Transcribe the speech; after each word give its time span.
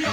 Yo, 0.00 0.08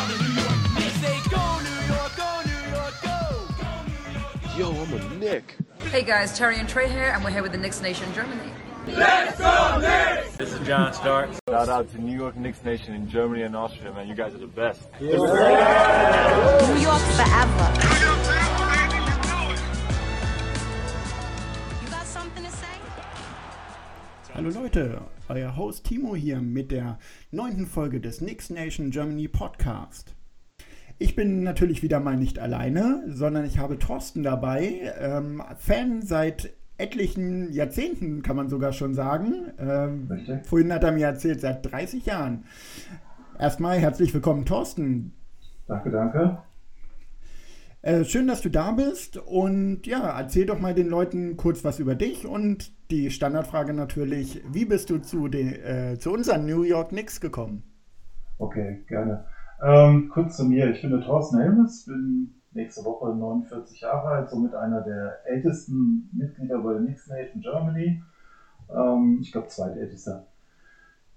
I'm 4.69 4.93
a 4.93 5.15
Nick. 5.15 5.55
Hey 5.79 6.03
guys, 6.03 6.37
Terry 6.37 6.59
and 6.59 6.67
Trey 6.67 6.89
here, 6.89 7.13
and 7.15 7.23
we're 7.23 7.29
here 7.29 7.41
with 7.41 7.53
the 7.53 7.57
Knicks 7.57 7.81
Nation 7.81 8.13
Germany. 8.13 8.51
let's 8.87 9.37
go 9.37 9.79
This 10.37 10.51
is 10.51 10.67
John 10.67 10.93
Stark. 10.93 11.29
Shout 11.47 11.69
out 11.69 11.89
to 11.91 12.01
New 12.01 12.17
York 12.17 12.35
Knicks 12.35 12.65
Nation 12.65 12.95
in 12.95 13.09
Germany 13.09 13.43
and 13.43 13.55
Austria, 13.55 13.93
man. 13.93 14.09
You 14.09 14.15
guys 14.15 14.33
are 14.33 14.39
the 14.39 14.47
best. 14.47 14.81
New 14.99 15.07
York 16.81 17.01
forever. 17.15 17.86
Hallo 24.37 24.51
Leute, 24.51 25.01
euer 25.29 25.57
Host 25.57 25.85
Timo 25.85 26.15
hier 26.15 26.39
mit 26.41 26.69
der 26.71 26.99
neunten 27.31 27.65
Folge 27.65 27.99
des 27.99 28.19
Knicks 28.19 28.51
Nation 28.51 28.91
Germany 28.91 29.27
Podcast. 29.27 30.13
Ich 30.99 31.15
bin 31.15 31.41
natürlich 31.41 31.81
wieder 31.81 31.99
mal 31.99 32.17
nicht 32.17 32.37
alleine, 32.37 33.03
sondern 33.07 33.45
ich 33.45 33.57
habe 33.57 33.79
Thorsten 33.79 34.21
dabei, 34.21 34.93
ähm, 34.99 35.41
Fan 35.57 36.03
seit 36.03 36.53
etlichen 36.77 37.51
Jahrzehnten, 37.51 38.21
kann 38.21 38.35
man 38.35 38.47
sogar 38.47 38.73
schon 38.73 38.93
sagen. 38.93 39.33
Ähm, 39.57 40.43
vorhin 40.43 40.71
hat 40.71 40.83
er 40.83 40.91
mir 40.91 41.07
erzählt, 41.07 41.41
seit 41.41 41.71
30 41.71 42.05
Jahren. 42.05 42.45
Erstmal 43.39 43.79
herzlich 43.79 44.13
willkommen, 44.13 44.45
Thorsten. 44.45 45.13
Danke, 45.67 45.89
danke. 45.89 46.43
Äh, 47.87 48.03
schön, 48.03 48.27
dass 48.27 48.41
du 48.41 48.49
da 48.49 48.71
bist 48.71 49.15
und 49.15 49.87
ja, 49.87 50.19
erzähl 50.19 50.45
doch 50.45 50.59
mal 50.59 50.73
den 50.73 50.89
Leuten 50.89 51.37
kurz 51.37 51.63
was 51.63 51.79
über 51.79 51.95
dich 51.95 52.27
und 52.27 52.73
die 52.91 53.09
Standardfrage 53.09 53.71
natürlich, 53.71 54.43
wie 54.51 54.65
bist 54.65 54.89
du 54.89 54.97
zu, 54.97 55.29
den, 55.29 55.53
äh, 55.53 55.97
zu 55.97 56.11
unseren 56.11 56.45
New 56.45 56.63
York 56.63 56.89
Knicks 56.89 57.21
gekommen? 57.21 57.63
Okay, 58.39 58.83
gerne. 58.89 59.23
Ähm, 59.63 60.09
kurz 60.09 60.35
zu 60.35 60.43
mir. 60.43 60.69
Ich 60.69 60.81
bin 60.81 60.91
der 60.91 60.99
Thorsten 60.99 61.39
Helmes, 61.39 61.85
bin 61.85 62.35
nächste 62.51 62.83
Woche 62.83 63.15
49 63.15 63.79
Jahre 63.79 64.09
alt, 64.09 64.29
somit 64.31 64.53
einer 64.53 64.81
der 64.81 65.19
ältesten 65.23 66.09
Mitglieder 66.11 66.57
bei 66.57 66.73
der 66.73 66.81
Knicks 66.81 67.07
Nation 67.07 67.41
Germany. 67.41 68.03
Ähm, 68.69 69.19
ich 69.21 69.31
glaube, 69.31 69.47
zweitältester. 69.47 70.27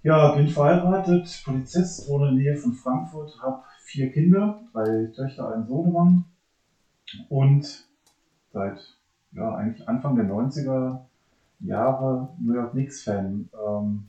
Ja, 0.04 0.36
bin 0.36 0.46
verheiratet, 0.46 1.42
Polizist, 1.44 2.08
wohne 2.08 2.28
in 2.28 2.36
der 2.36 2.44
Nähe 2.44 2.56
von 2.56 2.74
Frankfurt, 2.74 3.36
habe 3.42 3.64
vier 3.82 4.12
Kinder, 4.12 4.60
drei 4.72 5.10
Töchter, 5.16 5.52
einen 5.52 5.66
Sohnemann 5.66 6.26
und 7.28 7.88
seit 8.52 8.96
ja, 9.32 9.54
eigentlich 9.54 9.88
Anfang 9.88 10.16
der 10.16 10.26
90er 10.26 11.00
Jahre 11.60 12.30
New 12.40 12.54
York 12.54 12.72
Knicks-Fan. 12.72 13.48
Ähm, 13.66 14.08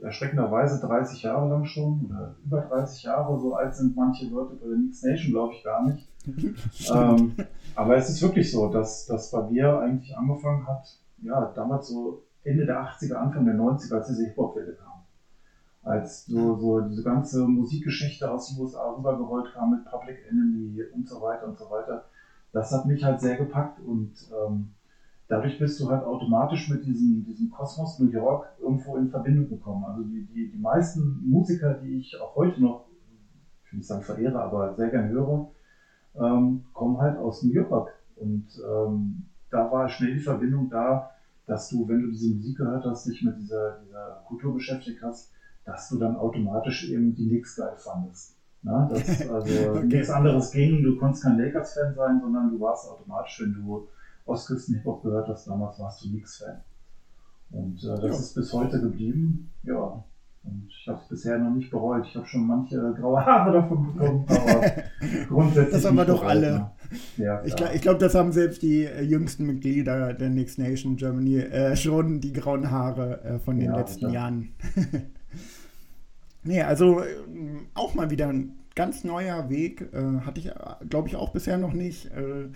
erschreckenderweise 0.00 0.84
30 0.84 1.22
Jahre 1.22 1.48
lang 1.48 1.64
schon, 1.64 2.06
oder 2.06 2.34
über 2.44 2.60
30 2.62 3.04
Jahre, 3.04 3.38
so 3.38 3.54
alt 3.54 3.74
sind 3.74 3.94
manche 3.96 4.26
Leute 4.26 4.56
bei 4.56 4.66
der 4.66 4.76
Knicks 4.76 5.02
Nation, 5.02 5.32
glaube 5.32 5.54
ich 5.54 5.62
gar 5.62 5.84
nicht. 5.86 6.08
ähm, 6.94 7.34
aber 7.74 7.96
es 7.96 8.08
ist 8.08 8.22
wirklich 8.22 8.50
so, 8.50 8.68
dass 8.68 9.06
das 9.06 9.30
bei 9.30 9.48
mir 9.48 9.78
eigentlich 9.78 10.16
angefangen 10.16 10.66
hat, 10.66 10.98
ja, 11.22 11.52
damals 11.54 11.88
so 11.88 12.24
Ende 12.44 12.66
der 12.66 12.82
80er, 12.82 13.14
Anfang 13.14 13.44
der 13.44 13.54
90er, 13.54 13.94
als 13.94 14.08
diese 14.08 14.26
Hip-Hop-Welle 14.26 14.74
kam. 14.74 14.92
Als 15.84 16.26
so, 16.26 16.56
so 16.56 16.80
diese 16.80 17.02
ganze 17.02 17.46
Musikgeschichte 17.46 18.30
aus 18.30 18.48
den 18.48 18.60
USA 18.60 18.90
rübergerollt 18.90 19.52
kam 19.52 19.70
mit 19.70 19.84
Public 19.84 20.18
Enemy 20.30 20.82
und 20.94 21.08
so 21.08 21.20
weiter 21.20 21.46
und 21.46 21.58
so 21.58 21.68
weiter. 21.70 22.04
Das 22.52 22.70
hat 22.72 22.86
mich 22.86 23.02
halt 23.04 23.20
sehr 23.20 23.36
gepackt 23.36 23.80
und 23.80 24.12
ähm, 24.30 24.70
dadurch 25.28 25.58
bist 25.58 25.80
du 25.80 25.88
halt 25.88 26.04
automatisch 26.04 26.68
mit 26.68 26.84
diesem, 26.84 27.24
diesem 27.24 27.50
Kosmos 27.50 27.98
New 27.98 28.10
York 28.10 28.52
irgendwo 28.60 28.96
in 28.96 29.08
Verbindung 29.08 29.48
gekommen. 29.48 29.84
Also 29.84 30.02
die, 30.02 30.22
die, 30.24 30.50
die 30.50 30.58
meisten 30.58 31.28
Musiker, 31.28 31.74
die 31.74 31.96
ich 31.98 32.20
auch 32.20 32.34
heute 32.36 32.60
noch, 32.60 32.84
ich 33.64 33.72
will 33.72 33.78
nicht 33.78 33.88
sagen 33.88 34.02
verehre, 34.02 34.40
aber 34.40 34.74
sehr 34.74 34.90
gern 34.90 35.08
höre, 35.08 35.46
ähm, 36.14 36.62
kommen 36.74 36.98
halt 36.98 37.16
aus 37.16 37.42
New 37.42 37.52
York. 37.52 37.94
Und 38.16 38.44
ähm, 38.64 39.24
da 39.50 39.70
war 39.70 39.88
schnell 39.88 40.12
die 40.12 40.20
Verbindung 40.20 40.68
da, 40.68 41.08
dass 41.46 41.68
du, 41.68 41.88
wenn 41.88 42.00
du 42.00 42.08
diese 42.08 42.30
Musik 42.30 42.58
gehört 42.58 42.84
hast, 42.84 43.06
dich 43.06 43.22
mit 43.22 43.38
dieser, 43.38 43.78
dieser 43.84 44.22
Kultur 44.26 44.52
beschäftigt 44.54 45.02
hast, 45.02 45.30
dass 45.64 45.88
du 45.88 45.96
dann 45.98 46.16
automatisch 46.16 46.88
eben 46.88 47.14
die 47.14 47.26
Knicks 47.28 47.56
geil 47.56 47.74
fandest. 47.76 48.34
Na, 48.62 48.88
dass 48.88 49.28
also 49.28 49.52
Okay. 49.70 49.86
nichts 49.86 50.10
anderes 50.10 50.50
ging, 50.52 50.82
du 50.82 50.96
konntest 50.96 51.24
kein 51.24 51.38
Lakers-Fan 51.38 51.94
sein, 51.94 52.20
sondern 52.20 52.50
du 52.50 52.60
warst 52.60 52.88
automatisch, 52.88 53.40
wenn 53.42 53.54
du 53.54 53.88
Ostküsten-Hip-Hop 54.24 55.02
gehört 55.02 55.28
hast, 55.28 55.46
damals 55.48 55.78
warst 55.80 56.04
du 56.04 56.08
Knicks-Fan. 56.10 56.60
Und 57.50 57.82
äh, 57.82 57.86
das 57.88 58.02
Ja. 58.02 58.08
ist 58.10 58.34
bis 58.34 58.52
heute 58.52 58.80
geblieben. 58.80 59.50
Ja. 59.64 60.04
Und 60.44 60.66
ich 60.68 60.88
habe 60.88 60.98
es 61.02 61.08
bisher 61.08 61.38
noch 61.38 61.54
nicht 61.54 61.70
bereut. 61.70 62.04
Ich 62.06 62.16
habe 62.16 62.26
schon 62.26 62.46
manche 62.46 62.76
graue 62.98 63.24
Haare 63.24 63.52
davon 63.52 63.92
bekommen, 63.92 64.24
aber 64.28 64.60
grundsätzlich. 65.28 65.72
Das 65.74 65.84
haben 65.84 65.96
wir 65.96 66.04
doch 66.04 66.24
alle. 66.24 66.52
ne? 66.52 66.70
Ja, 67.16 67.42
Ich 67.44 67.54
klar. 67.54 67.68
glaube, 67.68 67.80
glaub, 67.80 67.98
das 68.00 68.14
haben 68.16 68.32
selbst 68.32 68.62
die 68.62 68.84
äh, 68.84 69.02
jüngsten 69.02 69.44
Mitglieder 69.46 70.14
der 70.14 70.30
Knicks 70.30 70.58
Nation 70.58 70.96
Germany 70.96 71.38
äh, 71.38 71.76
schon 71.76 72.20
die 72.20 72.32
grauen 72.32 72.70
Haare 72.70 73.22
äh, 73.22 73.38
von 73.38 73.56
den 73.56 73.66
Ja, 73.70 73.76
letzten 73.76 74.00
sicher. 74.06 74.12
Jahren. 74.12 74.48
nee, 76.44 76.62
also 76.62 77.00
äh, 77.00 77.06
auch 77.74 77.94
mal 77.94 78.10
wieder 78.10 78.28
ein 78.28 78.58
ganz 78.74 79.04
neuer 79.04 79.48
Weg. 79.50 79.88
Äh, 79.92 80.20
hatte 80.24 80.40
ich, 80.40 80.50
glaube 80.88 81.08
ich, 81.08 81.16
auch 81.16 81.30
bisher 81.30 81.58
noch 81.58 81.72
nicht, 81.72 82.06
äh, 82.06 82.48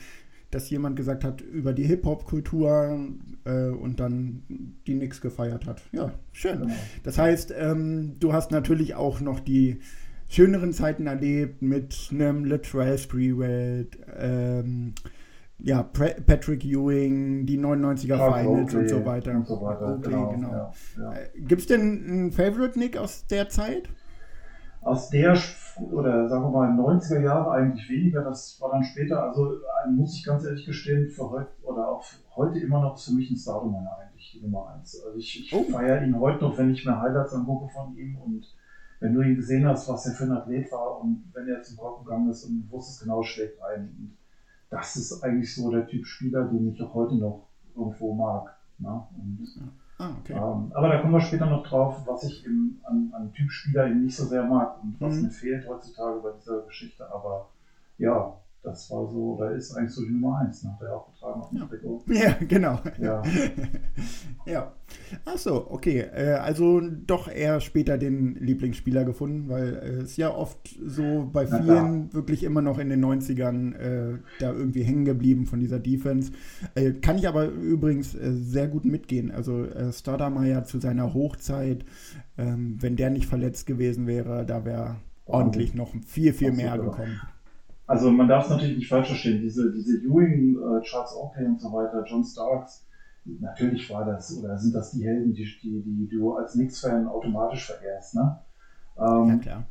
dass 0.51 0.71
jemand 0.71 0.97
gesagt 0.97 1.25
hat 1.25 1.41
über 1.41 1.73
die 1.73 1.85
Hip-Hop-Kultur 1.85 2.99
äh, 3.45 3.69
und 3.69 4.01
dann 4.01 4.43
die 4.87 4.95
Knicks 4.95 5.21
gefeiert 5.21 5.67
hat. 5.67 5.83
Ja, 5.93 6.13
schön. 6.33 6.61
Genau. 6.61 6.75
Das 7.03 7.19
heißt, 7.19 7.53
ähm, 7.59 8.17
du 8.21 8.33
hast 8.33 8.51
natürlich 8.51 8.95
auch 8.95 9.21
noch 9.21 9.41
die 9.41 9.81
schöneren 10.29 10.73
Zeiten 10.73 11.07
erlebt 11.07 11.63
mit 11.63 12.09
einem 12.11 12.45
Latrell 12.45 12.99
Sprewell, 12.99 13.89
ähm, 14.19 14.95
ja, 15.59 15.83
Patrick 15.83 16.65
Ewing, 16.65 17.47
die 17.47 17.59
99er 17.59 18.17
Clark 18.17 18.35
Finals 18.39 18.75
und 18.75 18.81
Oakley 18.81 18.89
so 18.89 19.05
weiter. 19.07 19.31
Und 19.33 19.47
so 19.47 19.63
weiter. 19.63 19.95
Oakley, 19.95 20.13
genau. 20.13 20.29
genau. 20.31 20.49
Ja, 20.49 21.13
ja. 21.13 21.19
Gibt 21.35 21.63
es 21.63 21.67
denn 21.67 21.81
einen 21.81 22.33
Favorite 22.33 22.79
Nick 22.79 22.97
aus 22.97 23.27
der 23.27 23.49
Zeit? 23.49 23.89
Aus 24.83 25.11
der, 25.11 25.37
oder 25.91 26.29
sagen 26.29 26.45
wir 26.45 26.51
mal, 26.51 26.71
90er 26.71 27.21
Jahre 27.21 27.51
eigentlich 27.51 27.89
weniger, 27.89 28.23
das 28.23 28.61
war 28.61 28.71
dann 28.71 28.85
später, 28.85 29.21
also 29.21 29.55
äh, 29.55 29.91
muss 29.91 30.15
ich 30.15 30.25
ganz 30.25 30.45
ehrlich 30.45 30.65
gestehen, 30.65 31.11
für 31.11 31.29
heute 31.29 31.51
oder 31.63 31.89
auch 31.89 32.05
heute 32.37 32.61
immer 32.61 32.81
noch 32.81 32.95
ist 32.95 33.07
für 33.07 33.15
mich 33.15 33.29
ein 33.31 33.37
Stardom 33.37 33.73
meiner 33.73 33.99
eigentlich 33.99 34.33
die 34.33 34.43
Nummer 34.43 34.75
eins. 34.75 35.03
Also 35.05 35.19
ich, 35.19 35.41
ich 35.41 35.53
Oh. 35.53 35.65
feiere 35.65 36.05
ihn 36.05 36.21
heute 36.21 36.45
noch, 36.45 36.57
wenn 36.59 36.71
ich 36.71 36.85
mir 36.85 37.01
Highlights 37.01 37.33
angucke 37.35 37.69
von 37.73 37.97
ihm 37.97 38.17
und 38.17 38.47
wenn 39.01 39.13
du 39.13 39.23
ihn 39.23 39.35
gesehen 39.35 39.67
hast, 39.67 39.89
was 39.89 40.07
er 40.07 40.13
für 40.13 40.25
ein 40.25 40.33
Athlet 40.33 40.71
war 40.71 41.01
und 41.01 41.25
wenn 41.35 41.49
er 41.49 41.63
zum 41.63 41.77
Korb 41.77 42.05
gegangen 42.05 42.31
ist 42.31 42.45
und 42.45 42.71
wusstest 42.71 43.03
genau, 43.03 43.23
schlägt 43.23 43.61
ein. 43.63 43.89
Und 43.99 44.17
das 44.77 44.97
ist 44.97 45.23
eigentlich 45.23 45.55
so 45.55 45.71
der 45.71 45.87
Typ 45.87 46.07
Spieler, 46.07 46.45
den 46.45 46.69
ich 46.73 46.83
auch 46.83 46.95
heute 46.95 47.17
noch 47.17 47.47
irgendwo 47.75 48.13
mag. 48.15 48.55
Ne? 48.79 49.03
Und 49.17 49.49
Ah, 49.99 50.15
okay. 50.21 50.35
ähm, 50.35 50.73
aber 50.75 50.89
da 50.89 50.99
kommen 50.99 51.13
wir 51.15 51.21
später 51.21 51.47
noch 51.47 51.63
drauf, 51.67 52.03
was 52.07 52.25
ich 52.25 52.45
im, 52.45 52.79
an, 52.85 53.11
an 53.13 53.33
Typ 53.33 53.51
Spieler 53.51 53.87
eben 53.87 54.03
nicht 54.03 54.17
so 54.17 54.25
sehr 54.27 54.45
mag 54.45 54.77
und 54.83 54.97
was 55.01 55.21
Mhm. 55.21 55.23
mir 55.23 55.31
fehlt 55.31 55.67
heutzutage 55.67 56.19
bei 56.21 56.31
dieser 56.33 56.61
Geschichte. 56.63 57.09
Aber 57.11 57.49
ja, 57.99 58.35
das 58.67 58.91
war 58.91 59.09
so, 59.09 59.37
da 59.39 59.51
ist 59.51 59.77
eigentlich 59.77 59.93
so 59.93 60.05
die 60.05 60.11
Nummer 60.11 60.39
eins, 60.41 60.65
nach 60.65 60.77
der 60.79 60.97
auch 60.97 61.07
getragen 61.13 61.41
auf 61.41 61.51
dem 61.51 61.59
Ja. 61.59 61.67
Trikot. 61.67 62.03
Ja, 62.09 62.37
genau. 62.49 62.81
Ja, 63.01 63.23
ja. 64.47 64.73
Ach 65.25 65.39
so, 65.39 65.71
okay. 65.71 66.01
Äh, 66.01 66.33
also 66.33 66.81
doch 66.81 67.29
eher 67.29 67.61
später 67.61 67.97
den 67.97 68.35
Lieblingsspieler 68.35 69.05
gefunden, 69.05 69.49
weil 69.49 69.75
es 70.03 70.17
ja 70.17 70.35
oft 70.35 70.77
so 70.85 71.31
bei 71.33 71.47
Na 71.49 71.63
vielen 71.63 72.13
wirklich 72.13 72.43
immer 72.43 72.61
noch 72.61 72.79
in 72.79 72.89
den 72.89 73.05
90ern 73.05 73.75
äh, 73.77 74.19
da 74.41 74.53
irgendwie 74.53 74.83
hängen 74.83 75.05
geblieben 75.05 75.47
von 75.47 75.61
dieser 75.61 75.79
Defense. 75.79 76.33
Äh, 76.75 76.93
kann 76.95 77.19
ich 77.19 77.29
aber 77.29 77.47
übrigens 77.47 78.17
äh, 78.17 78.33
sehr 78.33 78.67
gut 78.67 78.85
mitgehen. 78.85 79.31
Also 79.31 79.65
äh, 79.65 79.93
Stoudemire 79.93 80.65
zu 80.65 80.81
seiner 80.81 81.15
Hochzeit, 81.15 81.85
ähm, 82.37 82.77
wenn 82.81 82.97
der 82.97 83.11
nicht 83.11 83.27
verletzt 83.27 83.67
gewesen 83.67 84.09
wäre, 84.09 84.45
da 84.45 84.65
wäre 84.65 84.97
ordentlich 85.25 85.75
noch 85.75 85.95
viel, 86.05 86.33
viel 86.33 86.51
mehr 86.53 86.73
Absolut. 86.73 86.97
gekommen. 86.97 87.21
Also 87.87 88.11
man 88.11 88.29
darf 88.29 88.45
es 88.45 88.51
natürlich 88.51 88.77
nicht 88.77 88.89
falsch 88.89 89.09
verstehen. 89.09 89.41
Diese, 89.43 89.73
diese 89.73 89.99
Ewing, 89.99 90.57
äh, 90.57 90.81
Charles 90.83 91.15
Oakley 91.15 91.47
und 91.47 91.61
so 91.61 91.73
weiter, 91.73 92.05
John 92.07 92.25
Starks, 92.25 92.85
natürlich 93.25 93.89
war 93.91 94.05
das 94.05 94.37
oder 94.37 94.57
sind 94.59 94.75
das 94.75 94.93
die 94.93 95.05
Helden, 95.05 95.33
die, 95.33 95.45
die, 95.63 95.83
die 95.83 96.09
du 96.09 96.35
als 96.35 96.53
Knicks-Fan 96.53 97.07
automatisch 97.07 97.67
verehrst. 97.67 98.15
Ne? 98.15 98.37
Ähm, 98.99 99.29
Ja, 99.29 99.37
klar. 99.37 99.65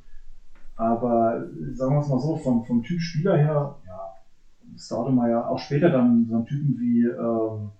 Aber 0.77 1.41
sagen 1.73 1.95
wir 1.95 1.99
es 1.99 2.07
mal 2.07 2.19
so, 2.19 2.35
vom, 2.35 2.63
vom 2.63 2.83
Typ 2.83 2.99
Spieler 2.99 3.37
her, 3.37 3.75
ja, 3.85 4.13
Staudemeyer, 4.77 5.49
auch 5.49 5.59
später 5.59 5.89
dann 5.89 6.25
so 6.27 6.35
einen 6.35 6.45
Typen 6.45 6.77
wie 6.77 7.05
ähm, 7.05 7.71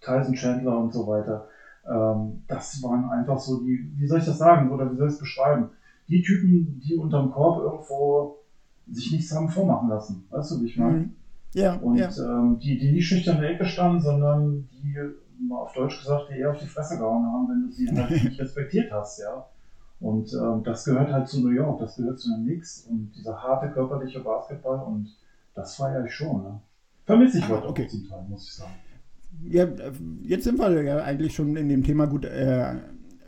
Tyson 0.00 0.34
Chandler 0.34 0.78
und 0.78 0.92
so 0.92 1.06
weiter, 1.06 1.46
ähm, 1.86 2.42
das 2.46 2.82
waren 2.82 3.08
einfach 3.08 3.38
so 3.38 3.60
die, 3.60 3.90
wie 3.96 4.06
soll 4.06 4.18
ich 4.18 4.26
das 4.26 4.38
sagen 4.38 4.70
oder 4.70 4.90
wie 4.90 4.96
soll 4.96 5.06
ich 5.06 5.14
es 5.14 5.18
beschreiben? 5.18 5.70
Die 6.08 6.20
Typen, 6.20 6.78
die 6.84 6.94
unterm 6.94 7.30
Korb 7.30 7.62
irgendwo 7.62 8.36
sich 8.90 9.12
nichts 9.12 9.34
haben 9.34 9.48
vormachen 9.48 9.88
lassen. 9.88 10.24
Weißt 10.30 10.50
du, 10.52 10.62
wie 10.62 10.66
ich 10.66 10.76
meine? 10.76 10.98
Mhm. 10.98 11.12
Ja, 11.54 11.76
Und 11.76 11.96
ja. 11.96 12.10
ähm, 12.18 12.58
die, 12.58 12.78
die 12.78 12.92
nicht 12.92 13.06
schüchtern 13.06 13.36
in 13.36 13.42
der 13.42 13.50
Ecke 13.52 13.64
standen, 13.64 14.00
sondern 14.00 14.68
die, 14.72 14.96
mal 15.38 15.62
auf 15.62 15.72
Deutsch 15.72 16.00
gesagt, 16.00 16.30
die 16.30 16.40
eher 16.40 16.50
auf 16.50 16.58
die 16.58 16.66
Fresse 16.66 16.98
gehauen 16.98 17.24
haben, 17.26 17.48
wenn 17.48 17.62
du 17.62 17.72
sie 17.72 17.88
halt 17.90 18.10
nicht 18.24 18.40
respektiert 18.40 18.92
hast, 18.92 19.20
ja. 19.20 19.46
Und 20.00 20.32
ähm, 20.34 20.62
das 20.64 20.84
gehört 20.84 21.12
halt 21.12 21.28
zu 21.28 21.40
New 21.40 21.50
York, 21.50 21.80
das 21.80 21.96
gehört 21.96 22.18
zu 22.18 22.28
den 22.34 22.44
Knicks 22.44 22.86
und 22.90 23.12
dieser 23.16 23.40
harte 23.40 23.70
körperliche 23.70 24.20
Basketball 24.20 24.80
und 24.80 25.16
das 25.54 25.76
feiere 25.76 26.04
ich 26.04 26.12
schon. 26.12 26.42
Ne? 26.42 26.60
Vermisse 27.06 27.38
ich 27.38 27.48
heute 27.48 27.68
okay. 27.68 27.86
auch 27.86 27.90
zum 27.90 28.08
Teil, 28.08 28.24
muss 28.28 28.44
ich 28.44 28.52
sagen. 28.54 28.72
Ja, 29.44 29.64
äh, 29.64 29.92
jetzt 30.22 30.44
sind 30.44 30.58
wir 30.58 30.82
ja 30.82 31.02
eigentlich 31.02 31.34
schon 31.34 31.56
in 31.56 31.68
dem 31.68 31.84
Thema 31.84 32.06
gut 32.06 32.24
äh, 32.24 32.74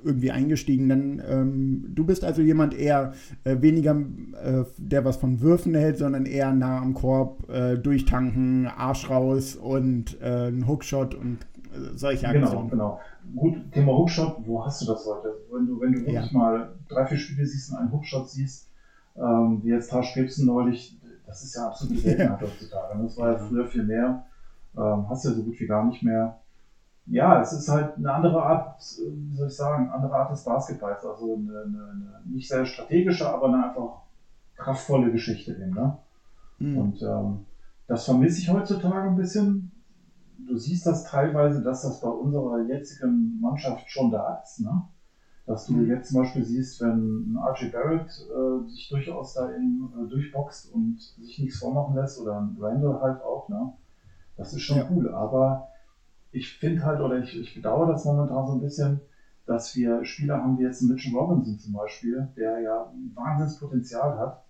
irgendwie 0.07 0.31
eingestiegen. 0.31 0.89
Dann, 0.89 1.23
ähm, 1.29 1.85
du 1.95 2.05
bist 2.05 2.25
also 2.25 2.41
jemand 2.43 2.73
eher 2.75 3.13
äh, 3.45 3.61
weniger, 3.61 3.97
äh, 4.43 4.65
der 4.79 5.05
was 5.05 5.17
von 5.17 5.41
Würfen 5.41 5.75
hält, 5.75 5.99
sondern 5.99 6.25
eher 6.25 6.53
nah 6.53 6.79
am 6.81 6.95
Korb, 6.95 7.49
äh, 7.51 7.77
durchtanken, 7.77 8.67
Arsch 8.67 9.11
raus 9.11 9.57
und 9.57 10.21
äh, 10.23 10.49
ein 10.49 10.67
Hookshot 10.67 11.15
und 11.15 11.39
äh, 11.73 11.97
solche 11.97 12.27
Genau, 12.29 12.47
Aktionen. 12.47 12.71
genau. 12.71 13.01
Gut, 13.35 13.57
Thema 13.73 13.93
Hookshot, 13.99 14.37
wo 14.47 14.65
hast 14.65 14.83
du 14.83 14.87
das 14.87 15.05
heute? 15.05 15.35
Wenn 15.53 15.67
du, 15.67 15.81
wenn 15.81 15.93
du 15.93 15.99
wirklich 16.01 16.15
Ja. 16.33 16.39
mal 16.39 16.69
drei, 16.89 17.05
vier 17.07 17.19
Spiele 17.19 17.45
siehst 17.47 17.73
und 17.73 17.79
einen 17.79 17.93
Hookshot 17.93 18.31
siehst, 18.31 18.71
ähm, 19.17 19.61
wie 19.65 19.71
jetzt 19.71 19.91
Tash 19.91 20.15
Gibson 20.15 20.47
neulich, 20.47 20.97
das 21.27 21.43
ist 21.43 21.57
ja 21.57 21.67
absolute 21.67 21.99
Seltenheit 22.01 22.41
heutzutage. 22.41 23.03
Das 23.03 23.17
war 23.19 23.33
ja 23.33 23.39
früher 23.39 23.67
viel 23.67 23.83
mehr. 23.83 24.25
Ähm, 24.77 25.09
hast 25.09 25.25
ja 25.25 25.33
so 25.33 25.43
gut 25.43 25.59
wie 25.59 25.67
gar 25.67 25.85
nicht 25.87 26.03
mehr. 26.03 26.39
Ja, 27.07 27.41
es 27.41 27.53
ist 27.53 27.69
halt 27.69 27.97
eine 27.97 28.13
andere 28.13 28.43
Art, 28.43 28.81
äh, 28.99 29.03
wie 29.29 29.35
soll 29.35 29.47
ich 29.47 29.55
sagen, 29.55 29.89
andere 29.89 30.15
Art 30.17 30.31
des 30.31 30.43
Basketballs. 30.43 31.05
Also 31.05 31.35
eine, 31.35 31.61
eine, 31.61 31.89
eine 31.91 32.21
nicht 32.25 32.49
sehr 32.49 32.65
strategische, 32.65 33.31
aber 33.31 33.47
eine 33.47 33.63
einfach 33.63 34.01
kraftvolle 34.57 35.11
Geschichte 35.11 35.53
eben. 35.53 35.71
Ne? 35.73 35.95
Mhm. 36.59 36.79
Und 36.79 37.03
ähm, 37.03 37.41
das 37.87 38.05
vermisse 38.05 38.39
ich 38.41 38.49
heutzutage 38.51 39.09
ein 39.09 39.17
bisschen. 39.17 39.71
Du 40.39 40.57
siehst 40.57 40.87
das 40.87 41.05
teilweise, 41.05 41.63
dass 41.63 41.83
das 41.83 42.01
bei 42.01 42.09
unserer 42.09 42.59
jetzigen 42.61 43.41
Mannschaft 43.41 43.91
schon 43.91 44.11
da 44.11 44.39
ist. 44.43 44.61
Ne? 44.61 44.83
Dass 45.47 45.65
du 45.67 45.75
Mhm. 45.75 45.87
jetzt 45.87 46.09
zum 46.09 46.19
Beispiel 46.19 46.43
siehst, 46.43 46.81
wenn 46.81 47.33
ein 47.33 47.37
RJ 47.39 47.67
Barrett 47.67 48.21
äh, 48.31 48.69
sich 48.69 48.89
durchaus 48.89 49.35
da 49.35 49.47
in, 49.47 49.89
äh, 50.01 50.07
durchboxt 50.07 50.67
und 50.73 51.01
sich 51.19 51.39
nichts 51.39 51.59
vormachen 51.59 51.95
lässt 51.95 52.19
oder 52.19 52.39
ein 52.39 52.57
Randall 52.59 53.01
halt 53.01 53.21
auch. 53.23 53.49
Ne? 53.49 53.71
Das 54.37 54.53
ist 54.53 54.63
schon 54.63 54.79
Ja. 54.79 54.87
cool. 54.91 55.09
Aber 55.11 55.67
ich 56.37 56.59
finde 56.59 56.85
halt, 56.85 57.01
oder 57.01 57.19
ich, 57.19 57.39
ich 57.41 57.55
bedauere 57.55 57.93
das 57.93 58.05
momentan 58.05 58.47
so 58.47 58.55
ein 58.55 58.61
bisschen, 58.61 59.01
dass 59.47 59.75
wir 59.77 60.05
Spieler 60.05 60.43
haben 60.43 60.59
wie 60.59 60.63
jetzt 60.65 60.83
Mitchell 60.83 61.15
Robinson 61.15 61.59
zum 61.59 61.73
Beispiel, 61.75 62.29
der 62.37 62.61
ja 62.61 62.85
ein 62.93 63.13
Wahnsinnspotenzial 63.15 64.19
hat, 64.19 64.45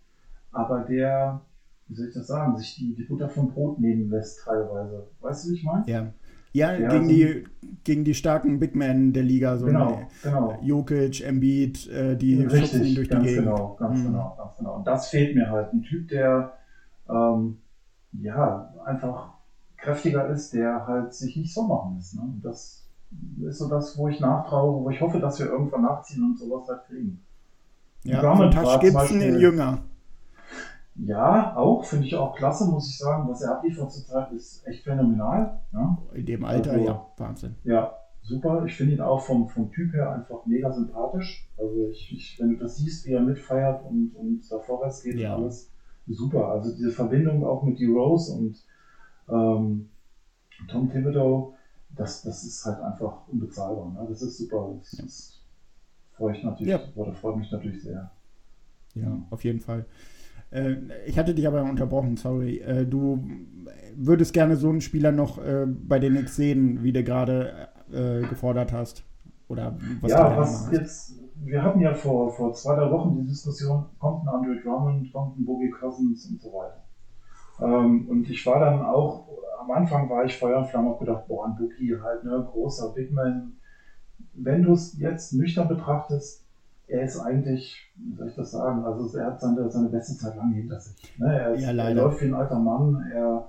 aber 0.52 0.80
der, 0.80 1.40
wie 1.88 1.94
soll 1.94 2.08
ich 2.08 2.14
das 2.14 2.26
sagen, 2.28 2.56
sich 2.56 2.76
die, 2.76 2.94
die 2.94 3.04
Butter 3.04 3.28
vom 3.28 3.52
Brot 3.52 3.78
nehmen 3.80 4.10
lässt 4.10 4.40
teilweise. 4.44 5.06
Weißt 5.20 5.46
du, 5.46 5.50
wie 5.50 5.54
ich 5.54 5.64
meine? 5.64 5.84
Ja, 5.86 6.12
ja, 6.52 6.80
Ja, 6.80 6.88
gegen, 6.90 7.06
so- 7.06 7.14
die, 7.14 7.44
gegen 7.84 8.04
die 8.04 8.14
starken 8.14 8.58
Big 8.58 8.74
Men 8.74 9.12
der 9.12 9.22
Liga, 9.22 9.58
so 9.58 9.66
Genau, 9.66 10.08
genau. 10.22 10.50
äh, 10.62 10.66
Jokic, 10.66 11.20
Embiid, 11.20 11.86
äh, 11.88 12.16
die 12.16 12.34
Richtig, 12.44 12.94
durch 12.94 13.08
die 13.08 13.14
ganz 13.14 13.24
Gegend. 13.24 13.44
genau, 13.44 13.76
ganz 13.78 13.98
Mhm. 13.98 14.06
genau, 14.06 14.34
ganz 14.38 14.56
genau. 14.58 14.76
Und 14.76 14.86
das 14.86 15.08
fehlt 15.08 15.34
mir 15.36 15.50
halt. 15.50 15.72
Ein 15.72 15.82
Typ, 15.82 16.08
der 16.08 16.54
ähm, 17.08 17.58
ja 18.12 18.74
einfach 18.84 19.35
kräftiger 19.86 20.28
ist, 20.28 20.52
der 20.52 20.86
halt 20.86 21.14
sich 21.14 21.36
nicht 21.36 21.54
so 21.54 21.62
machen 21.66 21.94
lässt. 21.96 22.16
Ne? 22.16 22.22
Das 22.42 22.86
ist 23.40 23.58
so 23.58 23.68
das, 23.68 23.96
wo 23.96 24.08
ich 24.08 24.20
nachtraue, 24.20 24.82
wo 24.84 24.90
ich 24.90 25.00
hoffe, 25.00 25.20
dass 25.20 25.38
wir 25.38 25.46
irgendwann 25.46 25.82
nachziehen 25.82 26.24
und 26.24 26.38
sowas 26.38 26.68
halt 26.68 26.84
kriegen. 26.86 27.22
Ja, 28.02 28.20
Tash 28.50 28.68
zum 28.72 28.80
Gibson 28.80 29.20
in 29.20 29.38
Jünger. 29.40 29.78
Ja, 30.96 31.54
auch, 31.56 31.84
finde 31.84 32.06
ich 32.06 32.16
auch 32.16 32.34
klasse, 32.34 32.64
muss 32.70 32.88
ich 32.90 32.98
sagen. 32.98 33.28
Was 33.28 33.42
er 33.42 33.56
abliefert 33.58 33.92
zurzeit 33.92 34.32
ist 34.32 34.66
echt 34.66 34.82
phänomenal. 34.84 35.60
Ja, 35.72 35.98
In 36.14 36.26
dem 36.26 36.44
Alter, 36.44 36.72
Also- 36.72 36.84
ja, 36.84 37.06
Wahnsinn. 37.18 37.54
ja 37.64 37.92
super. 38.22 38.64
Ich 38.66 38.74
finde 38.74 38.94
ihn 38.94 39.00
auch 39.00 39.20
vom, 39.20 39.48
vom 39.48 39.70
Typ 39.70 39.92
her 39.92 40.10
einfach 40.12 40.46
mega 40.46 40.72
sympathisch. 40.72 41.48
Also 41.58 41.88
ich, 41.90 42.12
ich, 42.12 42.40
wenn 42.40 42.50
du 42.50 42.56
das 42.56 42.76
siehst, 42.76 43.06
wie 43.06 43.12
er 43.12 43.20
mitfeiert 43.20 43.84
und, 43.84 44.12
und 44.16 44.40
da 44.50 44.58
vorwärts 44.58 45.02
geht 45.02 45.18
Ja. 45.18 45.36
alles, 45.36 45.70
super. 46.08 46.48
Also 46.48 46.74
diese 46.74 46.90
Verbindung 46.90 47.44
auch 47.44 47.62
mit 47.62 47.78
D. 47.78 47.86
Rose 47.86 48.32
und 48.32 48.56
ähm, 49.28 49.88
Tom 50.69 50.90
Thibodeau, 50.90 51.55
das, 51.90 52.23
das 52.23 52.44
ist 52.44 52.64
halt 52.64 52.81
einfach 52.81 53.28
unbezahlbar. 53.28 53.93
Ne? 53.93 54.06
Das 54.08 54.23
ist 54.23 54.38
super. 54.38 54.75
Das, 54.78 54.90
das 54.93 55.43
freut, 56.12 56.37
ich 56.37 56.44
natürlich, 56.44 56.73
Ja. 56.73 56.81
oder 56.94 57.12
freut 57.12 57.37
mich 57.37 57.50
natürlich 57.50 57.82
sehr. 57.82 58.11
Ja, 58.94 59.19
auf 59.31 59.44
jeden 59.44 59.61
Fall. 59.61 59.84
Äh, 60.50 60.76
ich 61.06 61.19
hatte 61.19 61.34
dich 61.34 61.46
aber 61.46 61.62
unterbrochen, 61.62 62.17
sorry. 62.17 62.58
Äh, 62.58 62.87
du 62.87 63.23
würdest 63.94 64.32
gerne 64.32 64.56
so 64.56 64.70
einen 64.70 64.81
Spieler 64.81 65.12
noch 65.12 65.38
äh, 65.38 65.67
bei 65.67 65.99
den 65.99 66.14
Knicks 66.14 66.37
sehen, 66.37 66.82
wie 66.82 66.93
du 66.93 67.05
gerade 67.05 67.69
gefordert 67.88 68.72
hast. 68.72 69.05
Oder 69.46 69.79
was 70.00 70.11
ja, 70.11 70.37
was 70.37 70.72
jetzt, 70.72 71.20
wir 71.37 71.62
hatten 71.62 71.79
ja 71.81 71.94
vor, 71.94 72.32
vor 72.32 72.52
zwei, 72.52 72.75
drei 72.75 72.90
Wochen 72.90 73.14
die 73.17 73.29
Diskussion, 73.29 73.84
kommt 74.00 74.25
ein 74.25 74.29
Andre 74.29 74.61
Drummond, 74.61 75.12
kommt 75.12 75.38
ein 75.38 75.44
Boogie 75.44 75.70
Cousins 75.70 76.26
und 76.29 76.43
so 76.43 76.52
weiter. 76.52 76.82
Ähm, 77.61 78.06
und 78.08 78.29
ich 78.29 78.44
war 78.47 78.58
dann 78.61 78.82
auch, 78.82 79.29
am 79.61 79.70
Anfang 79.70 80.08
war 80.08 80.25
ich 80.25 80.37
Feuer 80.37 80.58
und 80.58 80.67
Flamme, 80.67 80.91
hab 80.91 80.99
gedacht, 80.99 81.26
boah, 81.26 81.47
ein 81.47 81.55
Boogie 81.55 81.97
halt, 82.00 82.25
ne, 82.25 82.43
großer 82.47 82.88
Big 82.91 83.11
Man. 83.12 83.53
Wenn 84.32 84.62
du 84.62 84.73
es 84.73 84.99
jetzt 84.99 85.32
nüchtern 85.32 85.69
betrachtest, 85.69 86.43
er 86.87 87.03
ist 87.05 87.19
eigentlich, 87.19 87.91
wie 87.97 88.14
soll 88.14 88.29
ich 88.29 88.35
das 88.35 88.50
sagen, 88.50 88.85
also 88.85 89.17
er 89.19 89.26
hat 89.26 89.41
seine, 89.41 89.69
seine 89.70 89.88
beste 89.88 90.17
Zeit 90.17 90.37
lang 90.37 90.53
hinter 90.53 90.79
sich. 90.79 90.94
Ne? 91.19 91.35
Er, 91.35 91.53
ist, 91.53 91.62
Ja, 91.62 91.70
er 91.73 91.91
läuft 91.94 92.20
wie 92.20 92.26
ein 92.26 92.35
alter 92.35 92.58
Mann, 92.58 93.05
er, 93.11 93.49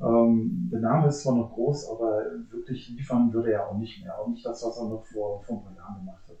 ähm, 0.00 0.68
der 0.72 0.80
Name 0.80 1.06
ist 1.08 1.20
zwar 1.20 1.34
noch 1.34 1.50
groß, 1.52 1.88
aber 1.88 2.22
wirklich 2.50 2.88
liefern 2.88 3.32
würde 3.32 3.52
er 3.52 3.66
auch 3.68 3.76
nicht 3.76 4.02
mehr. 4.02 4.18
Auch 4.18 4.26
nicht 4.28 4.44
das, 4.44 4.62
was 4.64 4.76
er 4.76 4.84
noch 4.86 5.04
vor, 5.04 5.40
vor 5.42 5.56
ein 5.56 5.62
paar 5.62 5.74
Jahren 5.74 5.94
gemacht 5.96 6.22
hat. 6.28 6.36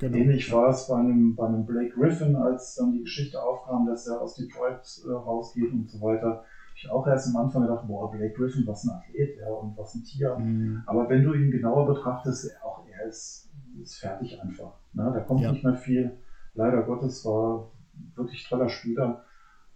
Genau. 0.00 0.16
Ähnlich 0.16 0.50
war 0.50 0.70
es 0.70 0.88
bei 0.88 0.96
einem, 0.96 1.36
bei 1.36 1.46
einem 1.46 1.66
Blake 1.66 1.90
Griffin, 1.90 2.34
als 2.34 2.74
dann 2.76 2.92
die 2.92 3.02
Geschichte 3.02 3.40
aufkam, 3.42 3.86
dass 3.86 4.06
er 4.06 4.20
aus 4.20 4.34
Detroit 4.34 4.80
äh, 5.06 5.10
rausgeht 5.12 5.70
und 5.70 5.90
so 5.90 6.00
weiter. 6.00 6.42
Ich 6.74 6.90
auch 6.90 7.06
erst 7.06 7.28
am 7.34 7.44
Anfang 7.44 7.62
gedacht, 7.62 7.86
boah, 7.86 8.10
Blake 8.10 8.32
Griffin, 8.32 8.66
was 8.66 8.84
ein 8.84 8.90
Athlet, 8.96 9.36
ja, 9.38 9.48
und 9.50 9.76
was 9.76 9.94
ein 9.94 10.02
Tier. 10.02 10.38
Mhm. 10.38 10.82
Aber 10.86 11.08
wenn 11.10 11.22
du 11.22 11.34
ihn 11.34 11.50
genauer 11.50 11.86
betrachtest, 11.86 12.50
auch 12.64 12.82
er 12.86 13.06
ist, 13.08 13.50
ist 13.82 13.98
fertig 13.98 14.40
einfach. 14.40 14.72
Ne? 14.94 15.10
Da 15.12 15.20
kommt 15.20 15.40
Ja. 15.42 15.52
nicht 15.52 15.62
mehr 15.62 15.74
viel. 15.74 16.16
Leider 16.54 16.82
Gottes 16.82 17.22
war 17.26 17.68
wirklich 18.14 18.48
toller 18.48 18.70
Spieler. 18.70 19.20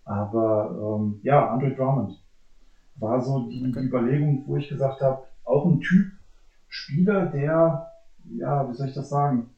Aber 0.06 0.98
ähm, 0.98 1.18
ja, 1.22 1.50
Andre 1.50 1.74
Drummond 1.74 2.18
war 2.96 3.20
so 3.20 3.40
die, 3.48 3.70
die 3.72 3.78
Überlegung, 3.80 4.42
wo 4.46 4.56
ich 4.56 4.68
gesagt 4.68 5.02
habe, 5.02 5.22
auch 5.44 5.66
ein 5.66 5.80
Typ 5.80 6.06
Spieler, 6.68 7.26
der, 7.26 7.86
ja, 8.36 8.68
wie 8.68 8.74
soll 8.74 8.88
ich 8.88 8.94
das 8.94 9.08
sagen, 9.10 9.50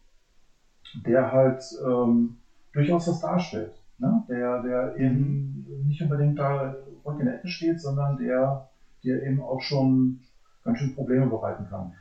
der 1.05 1.33
halt 1.33 1.63
ähm, 1.87 2.37
durchaus 2.73 3.09
was 3.09 3.21
darstellt. 3.21 3.75
Ne? 3.99 4.25
Der, 4.29 4.63
der 4.63 4.97
eben 4.97 5.67
nicht 5.87 6.03
unbedingt 6.03 6.39
da 6.39 6.75
ruhig 7.05 7.21
in 7.21 7.27
der 7.27 7.37
Ecke 7.37 7.49
steht, 7.49 7.81
sondern 7.81 8.19
der, 8.19 8.69
der 9.05 9.23
eben 9.23 9.41
auch 9.41 9.61
schon 9.61 10.21
ganz 10.65 10.79
schön 10.79 10.95
Probleme 10.95 11.27
bereiten 11.27 11.67
kann. 11.69 11.93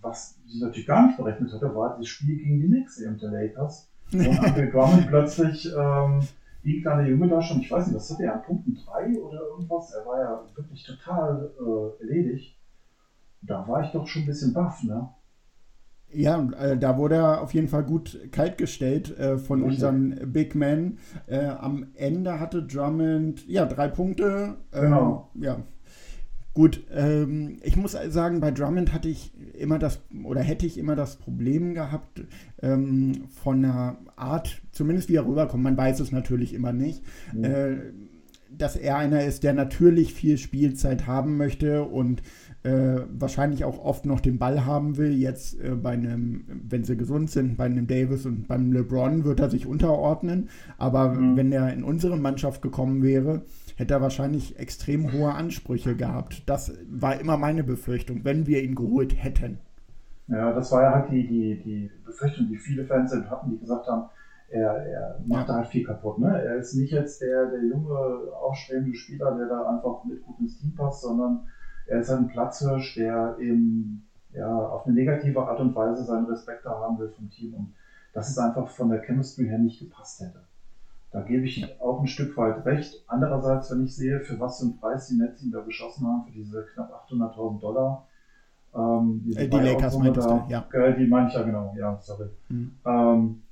Was 0.00 0.38
sie 0.46 0.60
natürlich 0.60 0.86
gar 0.86 1.06
nicht 1.06 1.18
berechnet 1.18 1.52
hatte, 1.52 1.74
war 1.74 1.96
das 1.96 2.08
Spiel 2.08 2.38
gegen 2.38 2.60
die 2.60 2.66
Knicks 2.66 3.00
eben 3.00 3.18
der 3.18 3.30
Lakers. 3.30 3.88
Und 4.12 4.40
Andre 4.40 4.70
Drummond 4.70 5.06
plötzlich 5.06 5.70
ähm, 5.76 6.20
liegt 6.62 6.86
da 6.86 6.96
der 6.96 7.06
Junge 7.06 7.28
da 7.28 7.40
schon, 7.40 7.60
ich 7.60 7.70
weiß 7.70 7.86
nicht, 7.86 7.96
was 7.96 8.10
hatte 8.10 8.24
er 8.24 8.34
an 8.34 8.42
Punkten 8.42 8.76
drei 8.84 9.16
oder 9.18 9.40
irgendwas? 9.40 9.92
Er 9.92 10.04
war 10.06 10.20
ja 10.20 10.44
wirklich 10.56 10.82
total 10.82 11.50
äh, 11.58 12.02
erledigt. 12.02 12.56
Da 13.42 13.66
war 13.68 13.84
ich 13.84 13.92
doch 13.92 14.06
schon 14.06 14.22
ein 14.22 14.26
bisschen 14.26 14.52
baff, 14.52 14.82
ne? 14.82 15.08
Ja, 16.12 16.48
äh, 16.58 16.76
da 16.76 16.98
wurde 16.98 17.16
er 17.16 17.40
auf 17.40 17.54
jeden 17.54 17.68
Fall 17.68 17.84
gut 17.84 18.18
kalt 18.32 18.58
gestellt 18.58 19.16
äh, 19.18 19.38
von 19.38 19.62
unseren 19.62 20.32
Big 20.32 20.54
Men. 20.54 20.98
Äh, 21.26 21.46
am 21.46 21.86
Ende 21.94 22.40
hatte 22.40 22.62
Drummond 22.62 23.46
ja 23.46 23.64
drei 23.66 23.88
Punkte. 23.88 24.56
Ähm, 24.72 24.82
Genau. 24.82 25.30
Ja. 25.40 25.62
Gut, 26.52 26.82
ähm, 26.92 27.58
ich 27.62 27.76
muss 27.76 27.92
sagen, 27.92 28.40
bei 28.40 28.50
Drummond 28.50 28.92
hatte 28.92 29.08
ich 29.08 29.32
immer 29.56 29.78
das 29.78 30.00
oder 30.24 30.40
hätte 30.40 30.66
ich 30.66 30.78
immer 30.78 30.96
das 30.96 31.14
Problem 31.16 31.74
gehabt 31.74 32.22
ähm, 32.60 33.28
von 33.28 33.62
der 33.62 33.98
Art, 34.16 34.60
zumindest 34.72 35.08
wie 35.08 35.14
er 35.14 35.26
rüberkommt. 35.26 35.62
Man 35.62 35.76
weiß 35.76 36.00
es 36.00 36.10
natürlich 36.10 36.52
immer 36.52 36.72
nicht. 36.72 37.04
Äh, 37.40 37.76
dass 38.50 38.74
er 38.74 38.96
einer 38.96 39.24
ist, 39.24 39.44
der 39.44 39.52
natürlich 39.52 40.12
viel 40.12 40.36
Spielzeit 40.36 41.06
haben 41.06 41.36
möchte 41.36 41.84
und 41.84 42.20
äh, 42.62 43.00
wahrscheinlich 43.18 43.64
auch 43.64 43.82
oft 43.82 44.04
noch 44.04 44.20
den 44.20 44.38
Ball 44.38 44.66
haben 44.66 44.96
will. 44.96 45.12
Jetzt 45.12 45.60
äh, 45.60 45.70
bei 45.70 45.92
einem, 45.92 46.44
wenn 46.68 46.84
sie 46.84 46.96
gesund 46.96 47.30
sind, 47.30 47.56
bei 47.56 47.64
einem 47.64 47.86
Davis 47.86 48.26
und 48.26 48.48
beim 48.48 48.72
LeBron 48.72 49.24
wird 49.24 49.40
er 49.40 49.48
sich 49.48 49.66
unterordnen. 49.66 50.50
Aber 50.76 51.16
wenn 51.16 51.52
er 51.52 51.72
in 51.72 51.84
unsere 51.84 52.16
Mannschaft 52.16 52.60
gekommen 52.60 53.02
wäre, 53.02 53.42
hätte 53.76 53.94
er 53.94 54.02
wahrscheinlich 54.02 54.58
extrem 54.58 55.12
hohe 55.12 55.32
Ansprüche 55.32 55.96
gehabt. 55.96 56.42
Das 56.46 56.72
war 56.90 57.18
immer 57.18 57.38
meine 57.38 57.64
Befürchtung, 57.64 58.24
wenn 58.24 58.46
wir 58.46 58.62
ihn 58.62 58.74
geholt 58.74 59.14
hätten. 59.16 59.58
Ja, 60.28 60.52
das 60.52 60.70
war 60.70 60.82
ja 60.82 60.94
halt 60.94 61.10
die, 61.10 61.26
die, 61.26 61.62
die 61.62 61.90
Befürchtung, 62.04 62.48
die 62.48 62.58
viele 62.58 62.84
Fans 62.84 63.12
hatten, 63.12 63.50
die 63.50 63.58
gesagt 63.58 63.86
haben, 63.88 64.10
er, 64.50 64.86
er 64.86 65.20
macht 65.26 65.48
da 65.48 65.54
halt 65.54 65.68
viel 65.68 65.84
kaputt. 65.84 66.18
Ne? 66.18 66.42
Er 66.42 66.56
ist 66.56 66.74
nicht 66.74 66.92
jetzt 66.92 67.22
der, 67.22 67.46
der 67.46 67.64
junge, 67.64 67.96
aufstrebende 68.40 68.94
Spieler, 68.94 69.36
der 69.36 69.46
da 69.46 69.68
einfach 69.70 70.04
mit 70.04 70.22
gut 70.22 70.38
ins 70.40 70.58
Team 70.58 70.74
passt, 70.74 71.02
sondern 71.02 71.46
er 71.90 72.00
ist 72.00 72.10
ein 72.10 72.28
Platzhirsch, 72.28 72.94
der 72.94 73.36
eben 73.40 74.06
ja, 74.32 74.48
auf 74.48 74.86
eine 74.86 74.94
negative 74.94 75.46
Art 75.46 75.58
und 75.60 75.74
Weise 75.74 76.04
seinen 76.04 76.26
Respekt 76.26 76.64
da 76.64 76.70
haben 76.70 76.98
will 76.98 77.08
vom 77.10 77.28
Team. 77.30 77.54
Und 77.54 77.74
dass 78.12 78.30
es 78.30 78.38
einfach 78.38 78.68
von 78.68 78.90
der 78.90 79.02
Chemistry 79.02 79.46
her 79.46 79.58
nicht 79.58 79.80
gepasst 79.80 80.20
hätte. 80.20 80.40
Da 81.10 81.22
gebe 81.22 81.44
ich 81.44 81.80
auch 81.80 82.00
ein 82.00 82.06
Stück 82.06 82.36
weit 82.36 82.64
recht. 82.64 83.02
Andererseits, 83.08 83.70
wenn 83.72 83.84
ich 83.84 83.94
sehe, 83.94 84.20
für 84.20 84.38
was 84.38 84.58
für 84.58 84.66
einen 84.66 84.78
Preis 84.78 85.08
die 85.08 85.16
Nets 85.16 85.42
ihn 85.42 85.50
da 85.50 85.60
geschossen 85.60 86.06
haben, 86.06 86.24
für 86.24 86.30
diese 86.30 86.64
knapp 86.72 87.08
800.000 87.10 87.60
Dollar, 87.60 88.06
ähm, 88.72 89.24
äh, 89.34 89.48
die 89.48 89.56
Lakers 89.56 89.98
meintest 89.98 90.28
du, 90.28 90.44
ja. 90.46 90.64
Äh, 90.72 90.96
die 90.96 91.08
meine 91.08 91.26
ich 91.26 91.34
ja 91.34 91.42
genau, 91.42 91.74
ja, 91.76 91.98
sorry. 92.00 92.26
Mhm. 92.48 92.72
Ähm, 92.86 93.42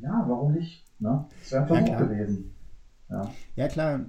ja, 0.00 0.24
warum 0.28 0.52
nicht? 0.52 0.84
Ne? 0.98 1.24
Das 1.40 1.52
wäre 1.52 1.62
ein 1.62 1.68
Versuch 1.68 1.88
Ja, 1.88 1.98
gewesen. 2.00 2.53
Ja. 3.10 3.30
Ja 3.54 3.68
klar, 3.68 4.00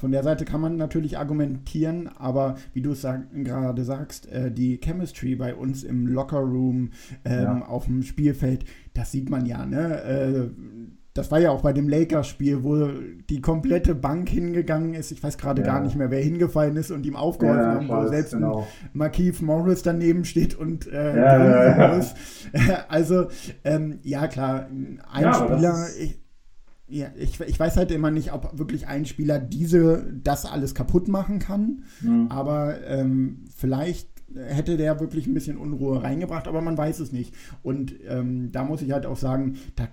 von 0.00 0.12
der 0.12 0.22
Seite 0.22 0.44
kann 0.44 0.60
man 0.60 0.76
natürlich 0.76 1.18
argumentieren, 1.18 2.08
aber 2.16 2.54
wie 2.72 2.82
du 2.82 2.92
es 2.92 3.00
sag, 3.02 3.32
gerade 3.44 3.84
sagst, 3.84 4.30
äh, 4.30 4.50
die 4.52 4.78
Chemistry 4.82 5.34
bei 5.34 5.54
uns 5.54 5.82
im 5.82 6.06
Lockerroom, 6.06 6.90
ähm, 7.24 7.42
Ja. 7.42 7.64
auf 7.66 7.86
dem 7.86 8.02
Spielfeld, 8.02 8.64
das 8.94 9.10
sieht 9.12 9.28
man 9.28 9.44
ja, 9.44 9.66
ne? 9.66 10.02
Äh, 10.02 10.48
das 11.16 11.30
war 11.30 11.38
ja 11.38 11.50
auch 11.52 11.62
bei 11.62 11.72
dem 11.72 11.88
Lakers-Spiel, 11.88 12.64
wo 12.64 12.88
die 13.30 13.40
komplette 13.40 13.94
Bank 13.94 14.28
hingegangen 14.28 14.94
ist. 14.94 15.12
Ich 15.12 15.22
weiß 15.22 15.38
gerade 15.38 15.62
Ja. 15.62 15.66
gar 15.68 15.80
nicht 15.80 15.94
mehr, 15.94 16.10
wer 16.10 16.20
hingefallen 16.20 16.76
ist 16.76 16.90
und 16.90 17.06
ihm 17.06 17.14
aufgeholfen 17.14 17.62
Ja, 17.88 17.96
hat, 17.96 18.04
wo 18.04 18.08
selbst 18.08 18.32
genau. 18.32 18.60
ein 18.60 18.66
Markeith 18.94 19.40
Morris 19.40 19.82
daneben 19.84 20.24
steht 20.24 20.56
und 20.56 20.88
äh, 20.92 21.16
Ja. 21.16 22.00
Also, 22.88 23.26
ähm, 23.62 23.98
ja 24.02 24.26
klar, 24.26 24.66
ein 25.12 25.34
Spieler, 25.34 25.86
ich, 26.00 26.18
ja, 26.86 27.08
ich, 27.16 27.40
ich 27.40 27.58
weiß 27.58 27.76
halt 27.76 27.90
immer 27.90 28.10
nicht, 28.10 28.32
ob 28.32 28.58
wirklich 28.58 28.86
ein 28.86 29.06
Spieler 29.06 29.38
diese, 29.38 30.12
das 30.22 30.44
alles 30.44 30.74
kaputt 30.74 31.08
machen 31.08 31.38
kann. 31.38 31.84
Mhm. 32.00 32.26
Aber 32.28 32.84
ähm, 32.86 33.44
vielleicht 33.56 34.08
hätte 34.34 34.76
der 34.76 35.00
wirklich 35.00 35.26
ein 35.26 35.34
bisschen 35.34 35.56
Unruhe 35.56 36.02
reingebracht, 36.02 36.48
aber 36.48 36.60
man 36.60 36.76
weiß 36.76 37.00
es 37.00 37.12
nicht. 37.12 37.34
Und 37.62 37.94
ähm, 38.06 38.52
da 38.52 38.64
muss 38.64 38.82
ich 38.82 38.92
halt 38.92 39.06
auch 39.06 39.16
sagen, 39.16 39.56
da, 39.76 39.88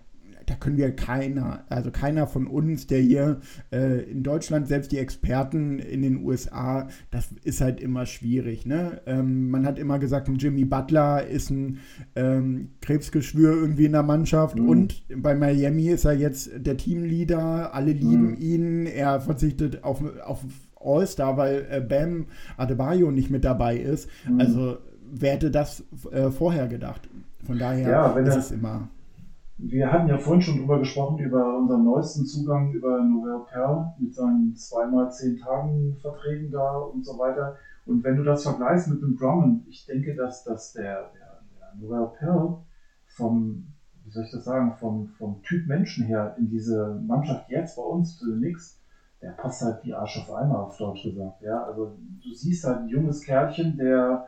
da 0.52 0.58
können 0.58 0.76
wir 0.76 0.92
keiner, 0.94 1.64
also 1.70 1.92
keiner 1.92 2.28
von 2.28 2.46
uns, 2.46 2.86
der 2.86 3.00
hier 3.00 3.40
äh, 3.72 4.02
in 4.12 4.22
Deutschland, 4.22 4.68
selbst 4.68 4.92
die 4.92 4.98
Experten 4.98 5.80
in 5.80 6.02
den 6.02 6.26
USA, 6.26 6.90
das 7.10 7.30
ist 7.46 7.62
halt 7.62 7.80
immer 7.80 8.06
schwierig. 8.06 8.66
Ne? 8.66 9.00
Ähm, 9.06 9.50
man 9.50 9.66
hat 9.66 9.80
immer 9.80 9.98
gesagt, 9.98 10.30
Jimmy 10.38 10.66
Butler 10.66 11.26
ist 11.26 11.52
ein 11.52 11.78
ähm, 12.18 12.72
Krebsgeschwür 12.82 13.54
irgendwie 13.54 13.86
in 13.86 13.94
der 13.94 14.04
Mannschaft 14.04 14.58
Mhm. 14.58 14.68
und 14.68 15.04
bei 15.16 15.36
Miami 15.36 15.88
ist 15.88 16.04
er 16.04 16.14
jetzt 16.14 16.50
der 16.58 16.76
Teamleader, 16.76 17.74
alle 17.74 17.94
lieben 17.94 18.32
Mhm. 18.32 18.38
ihn, 18.40 18.86
er 18.88 19.22
verzichtet 19.22 19.86
auf, 19.86 20.04
auf 20.26 20.40
All-Star, 20.84 21.38
weil 21.38 21.66
äh, 21.72 21.80
Bam 21.80 22.26
Adebayo 22.58 23.10
nicht 23.12 23.30
mit 23.30 23.46
dabei 23.46 23.78
ist. 23.78 24.10
Mhm. 24.30 24.40
Also 24.42 24.78
wer 25.14 25.32
hätte 25.34 25.50
das 25.50 25.84
äh, 26.12 26.30
vorher 26.30 26.68
gedacht? 26.68 27.08
Von 27.46 27.58
daher 27.58 27.90
Ja, 27.90 28.12
ist 28.18 28.28
er- 28.28 28.38
es 28.38 28.52
immer. 28.52 28.90
Wir 29.64 29.92
hatten 29.92 30.08
ja 30.08 30.18
vorhin 30.18 30.42
schon 30.42 30.58
drüber 30.58 30.80
gesprochen, 30.80 31.20
über 31.20 31.56
unseren 31.56 31.84
neuesten 31.84 32.26
Zugang 32.26 32.72
über 32.72 33.00
Nouvelle 33.04 33.44
Perle 33.48 33.92
mit 33.96 34.12
seinen 34.12 34.56
zweimal 34.56 35.12
zehn 35.12 35.38
Tagen 35.38 35.96
Verträgen 36.02 36.50
da 36.50 36.78
und 36.78 37.06
so 37.06 37.16
weiter. 37.20 37.54
Und 37.86 38.04
wenn 38.04 38.16
du 38.16 38.24
das 38.24 38.42
vergleichst 38.42 38.88
mit 38.88 39.02
dem 39.02 39.16
Drummond, 39.16 39.62
ich 39.68 39.86
denke, 39.86 40.16
dass, 40.16 40.42
dass 40.42 40.72
der, 40.72 41.12
der, 41.14 41.42
der 41.54 41.74
Nouvelle 41.80 42.08
Perle 42.18 42.56
vom, 43.06 43.68
wie 44.04 44.10
soll 44.10 44.24
ich 44.24 44.32
das 44.32 44.46
sagen, 44.46 44.72
vom, 44.72 45.06
vom 45.06 45.44
Typ 45.44 45.68
Menschen 45.68 46.06
her 46.06 46.34
in 46.38 46.50
diese 46.50 46.98
Mannschaft 47.00 47.48
jetzt 47.48 47.76
bei 47.76 47.84
uns 47.84 48.16
zu 48.16 48.26
den 48.26 48.40
Knicks, 48.40 48.76
der 49.22 49.30
passt 49.30 49.62
halt 49.62 49.84
die 49.84 49.94
Arsch 49.94 50.18
auf 50.18 50.32
Eimer, 50.32 50.58
auf 50.58 50.76
Deutsch 50.76 51.04
gesagt. 51.04 51.40
Ja, 51.40 51.62
also 51.62 51.92
du 52.24 52.32
siehst 52.32 52.64
halt 52.64 52.80
ein 52.80 52.88
junges 52.88 53.22
Kerlchen, 53.22 53.76
der 53.78 54.24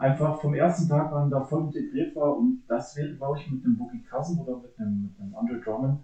einfach 0.00 0.40
vom 0.40 0.54
ersten 0.54 0.86
Tag 0.88 1.12
an 1.12 1.30
da 1.30 1.40
voll 1.42 1.62
integriert 1.64 2.14
war 2.16 2.36
und 2.36 2.62
das 2.68 2.96
wäre, 2.96 3.14
glaube 3.14 3.38
ich, 3.38 3.48
mit 3.50 3.64
einem 3.64 3.76
Boogie 3.76 4.00
Cousin 4.02 4.38
oder 4.38 4.56
mit 4.56 4.78
einem, 4.78 5.02
mit 5.02 5.18
einem 5.20 5.34
Andre 5.34 5.58
Drummond, 5.60 5.98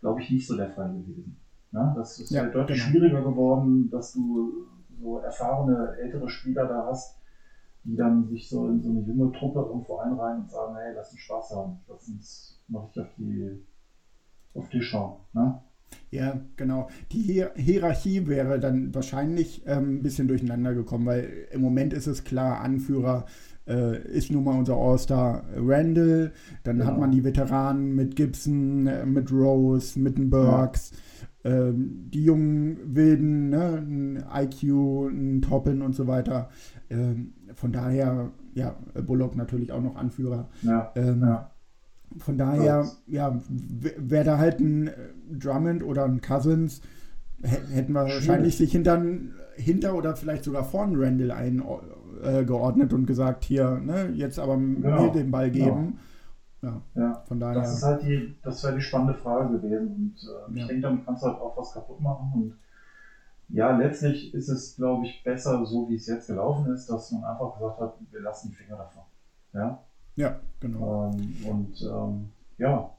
glaube 0.00 0.20
ich, 0.20 0.30
nicht 0.30 0.46
so 0.46 0.56
der 0.56 0.68
Fall 0.70 0.90
gewesen. 0.90 1.36
Na, 1.72 1.92
das 1.96 2.18
ist 2.18 2.36
Ja, 2.36 2.40
halt 2.40 2.54
deutlich 2.54 2.78
genau. 2.78 2.82
schwieriger 2.82 3.22
geworden, 3.22 3.90
dass 3.90 4.12
du 4.12 4.66
so 5.00 5.18
erfahrene 5.18 5.94
ältere 5.98 6.28
Spieler 6.28 6.66
da 6.66 6.84
hast, 6.86 7.16
die 7.84 7.96
dann 7.96 8.26
sich 8.28 8.48
so 8.48 8.68
in 8.68 8.80
so 8.82 8.90
eine 8.90 9.00
junge 9.00 9.32
Truppe 9.32 9.60
irgendwo 9.60 9.96
einreihen 9.96 10.40
und 10.40 10.50
sagen, 10.50 10.74
hey, 10.76 10.92
lass 10.94 11.10
uns 11.12 11.20
Spaß 11.20 11.50
haben, 11.52 11.78
lass 11.88 12.08
uns 12.08 12.58
mal 12.68 12.80
richtig 12.80 13.02
auf 13.04 13.12
die 13.16 13.58
auf 14.54 14.68
die 14.70 14.82
schauen. 14.82 15.18
Ne? 15.34 15.58
Ja, 16.12 16.40
genau. 16.56 16.88
Die 17.10 17.20
Hier 17.22 17.52
Hierarchie 17.56 18.26
wäre 18.26 18.60
dann 18.60 18.94
wahrscheinlich 18.94 19.62
ähm, 19.66 19.96
ein 19.96 20.02
bisschen 20.02 20.28
durcheinander 20.28 20.74
gekommen, 20.74 21.06
weil 21.06 21.28
im 21.52 21.62
Moment 21.62 21.94
ist 21.94 22.06
es 22.06 22.22
klar, 22.22 22.60
Anführer 22.60 23.24
äh, 23.66 23.98
ist 24.12 24.30
nun 24.30 24.44
mal 24.44 24.58
unser 24.58 24.76
All-Star 24.76 25.42
Randall. 25.56 26.32
Dann 26.64 26.76
Genau. 26.78 26.90
hat 26.90 26.98
man 27.00 27.12
die 27.12 27.24
Veteranen 27.24 27.94
mit 27.94 28.14
Gibson, 28.14 28.86
äh, 28.86 29.06
mit 29.06 29.32
Rose, 29.32 29.98
mit 29.98 30.18
den 30.18 30.28
Burks. 30.28 30.92
Ähm, 31.44 32.10
die 32.12 32.24
jungen 32.24 32.76
Wilden, 32.94 33.48
ne, 33.48 33.78
ein 33.78 34.24
IQ, 34.34 35.08
ein 35.10 35.40
Toppin 35.42 35.80
und 35.80 35.94
so 35.94 36.06
weiter. 36.06 36.50
Ähm, 36.90 37.32
von 37.54 37.72
daher, 37.72 38.30
ja, 38.54 38.76
Bullock 39.06 39.34
natürlich 39.34 39.72
auch 39.72 39.80
noch 39.82 39.96
Anführer. 39.96 40.50
Ja, 40.60 40.92
Ähm, 40.94 41.22
ja. 41.22 41.51
Von 42.18 42.38
daher, 42.38 42.86
Ja. 43.06 43.40
wäre 43.48 44.24
da 44.24 44.38
halt 44.38 44.60
ein 44.60 44.88
äh, 44.88 44.92
Drummond 45.30 45.82
oder 45.82 46.04
ein 46.04 46.20
Cousins, 46.20 46.80
hä- 47.42 47.60
hätten 47.72 47.92
wir 47.92 48.02
wahrscheinlich 48.02 48.56
sich 48.56 48.72
hinter, 48.72 49.02
hinter 49.56 49.94
oder 49.94 50.14
vielleicht 50.16 50.44
sogar 50.44 50.64
vorn 50.64 50.94
Randall 50.96 51.30
eingeordnet 51.30 52.92
und 52.92 53.06
gesagt, 53.06 53.44
hier, 53.44 53.78
ne, 53.78 54.10
jetzt 54.14 54.38
aber 54.38 54.56
Genau. 54.56 55.02
mir 55.06 55.12
den 55.12 55.30
Ball 55.30 55.50
geben. 55.50 55.98
Ja, 56.62 56.80
Ja, 56.94 57.22
von 57.26 57.40
daher. 57.40 57.60
das 57.60 57.74
ist 57.78 57.82
halt 57.82 58.02
die, 58.04 58.36
das 58.42 58.62
wäre 58.62 58.76
die 58.76 58.80
spannende 58.82 59.14
Frage 59.14 59.58
gewesen. 59.58 59.88
Und 59.88 60.14
äh, 60.54 60.58
Ja. 60.58 60.62
ich 60.62 60.66
denke, 60.68 60.82
damit 60.82 61.04
kannst 61.04 61.22
du 61.22 61.26
halt 61.26 61.40
auch 61.40 61.56
was 61.56 61.72
kaputt 61.72 62.00
machen. 62.00 62.30
Und 62.34 62.54
ja, 63.48 63.76
letztlich 63.76 64.32
ist 64.32 64.48
es, 64.48 64.76
glaube 64.76 65.06
ich, 65.06 65.24
besser, 65.24 65.66
so 65.66 65.88
wie 65.88 65.96
es 65.96 66.06
jetzt 66.06 66.28
gelaufen 66.28 66.72
ist, 66.72 66.86
dass 66.88 67.10
man 67.10 67.24
einfach 67.24 67.54
gesagt 67.54 67.80
hat, 67.80 67.94
wir 68.10 68.20
lassen 68.20 68.50
die 68.50 68.54
Finger 68.54 68.76
davon. 68.76 69.02
Ja. 69.54 69.82
Ja, 70.16 70.40
genau. 70.60 71.12
Ähm, 71.14 71.36
und 71.48 71.82
ähm, 71.82 72.28
ja, 72.58 72.90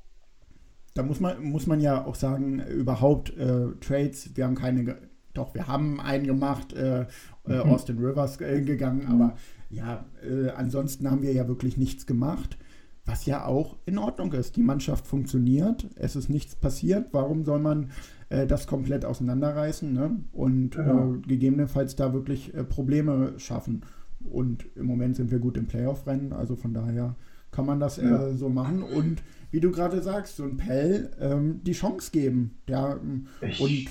Da 0.96 1.04
muss 1.04 1.20
man, 1.20 1.44
muss 1.44 1.66
man 1.68 1.80
ja 1.82 2.06
auch 2.06 2.16
sagen, 2.16 2.60
überhaupt 2.60 3.36
äh, 3.38 3.72
Trades, 3.82 4.36
wir 4.36 4.46
haben 4.46 4.56
keine, 4.56 4.98
doch, 5.34 5.56
wir 5.56 5.68
haben 5.68 6.00
einen 6.00 6.26
gemacht, 6.28 6.74
äh, 6.74 7.02
äh, 7.02 7.06
Mhm. 7.46 7.62
Austin 7.72 7.98
Rivers 7.98 8.40
äh, 8.42 8.62
gegangen, 8.62 9.08
aber 9.08 9.36
ja, 9.70 10.06
äh, 10.24 10.50
ansonsten 10.52 11.10
haben 11.10 11.24
wir 11.24 11.34
ja 11.34 11.48
wirklich 11.48 11.78
nichts 11.78 12.06
gemacht, 12.06 12.58
was 13.06 13.26
ja 13.26 13.46
auch 13.46 13.78
in 13.86 13.98
Ordnung 13.98 14.32
ist. 14.34 14.56
Die 14.56 14.62
Mannschaft 14.62 15.08
funktioniert, 15.08 15.90
es 15.96 16.16
ist 16.16 16.30
nichts 16.30 16.56
passiert, 16.56 17.08
warum 17.12 17.44
soll 17.44 17.60
man 17.60 17.90
äh, 18.30 18.46
das 18.48 18.68
komplett 18.68 19.04
auseinanderreißen 19.04 19.92
ne? 19.92 20.24
und 20.32 20.72
Genau. 20.72 21.16
äh, 21.16 21.18
gegebenenfalls 21.28 21.96
da 21.96 22.14
wirklich 22.14 22.54
Probleme 22.70 23.34
schaffen. 23.40 23.82
Und 24.32 24.66
im 24.76 24.86
Moment 24.86 25.16
sind 25.16 25.32
wir 25.32 25.40
gut 25.40 25.58
im 25.58 25.68
Playoff-Rennen, 25.68 26.34
also 26.34 26.56
von 26.56 26.74
daher 26.74 27.16
kann 27.52 27.66
man 27.66 27.80
das 27.80 27.98
Ja. 27.98 28.28
äh, 28.28 28.34
so 28.34 28.50
machen 28.50 28.82
und 28.82 29.22
wie 29.52 29.60
du 29.60 29.72
gerade 29.72 30.02
sagst, 30.02 30.38
so 30.38 30.44
ein 30.44 30.58
Pell 30.58 31.12
ähm, 31.20 31.62
die 31.64 31.74
Chance 31.74 32.10
geben. 32.12 32.58
Ja, 32.68 32.94
ähm, 32.96 33.28
ich, 33.42 33.62
und 33.62 33.88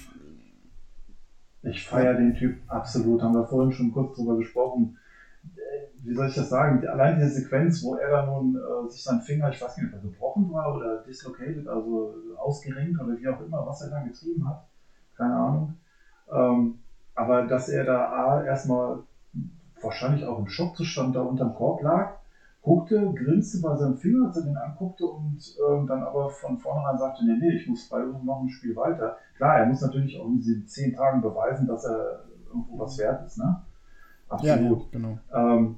ich 1.71 1.87
feiere 1.87 2.15
den 2.15 2.35
Typ 2.35 2.57
absolut. 2.67 3.23
Haben 3.23 3.35
wir 3.35 3.47
vorhin 3.47 3.71
schon 3.73 3.93
kurz 3.93 4.17
drüber 4.17 4.37
gesprochen. 4.37 4.97
Äh, 5.55 5.87
Wie 6.03 6.15
soll 6.15 6.27
ich 6.29 6.35
das 6.35 6.49
sagen? 6.49 6.85
Allein 6.89 7.17
diese 7.21 7.31
Sequenz, 7.41 7.85
wo 7.85 7.95
er 7.95 8.11
da 8.11 8.27
nun 8.27 8.57
äh, 8.57 8.91
sich 8.91 9.05
sein 9.05 9.21
Finger, 9.21 9.51
ich 9.51 9.63
weiß 9.63 9.77
nicht, 9.77 9.87
ob 9.87 9.93
er 9.95 10.01
gebrochen 10.01 10.53
war 10.53 10.75
oder 10.75 11.03
dislocated, 11.05 11.69
also 11.69 12.17
ausgerenkt 12.39 13.01
oder 13.01 13.17
wie 13.17 13.29
auch 13.29 13.41
immer, 13.41 13.65
was 13.65 13.83
er 13.83 13.91
da 13.91 14.01
getrieben 14.03 14.49
hat. 14.49 14.67
Keine 15.17 15.35
Ahnung. 15.35 15.75
Ähm, 16.33 16.79
aber 17.15 17.47
dass 17.47 17.69
er 17.69 17.85
da 17.85 18.07
A, 18.09 18.45
erstmal 18.45 19.05
wahrscheinlich 19.85 20.25
auch 20.25 20.39
im 20.39 20.47
Schockzustand 20.47 21.15
da 21.15 21.21
unterm 21.21 21.55
Korb 21.55 21.81
lag, 21.81 22.15
guckte, 22.63 23.13
grinste 23.15 23.61
bei 23.61 23.75
seinem 23.77 23.97
Finger, 23.97 24.27
als 24.27 24.37
er 24.37 24.43
den 24.43 24.57
anguckte 24.57 25.05
und 25.05 25.55
ähm, 25.69 25.87
dann 25.87 26.03
aber 26.03 26.29
von 26.29 26.59
vornherein 26.59 26.97
sagte, 26.99 27.25
nee, 27.25 27.37
nee, 27.39 27.53
ich 27.55 27.67
muss 27.67 27.85
Freiwurf 27.85 28.23
machen, 28.23 28.49
spiel 28.49 28.77
weiter. 28.77 29.17
Klar, 29.37 29.57
er 29.57 29.67
muss 29.67 29.81
natürlich 29.81 30.19
auch 30.19 30.27
in 30.27 30.39
diesen 30.39 30.67
zehn 30.67 30.93
Tagen 30.93 31.21
beweisen, 31.21 31.67
dass 31.67 31.85
er 31.85 32.21
irgendwo 32.47 32.79
was 32.79 32.99
wert 32.99 33.21
ist, 33.25 33.39
ne? 33.39 33.57
ja, 34.41 34.55
Absolut. 34.55 34.81
ja, 34.81 34.87
genau. 34.91 35.17
Ähm, 35.33 35.77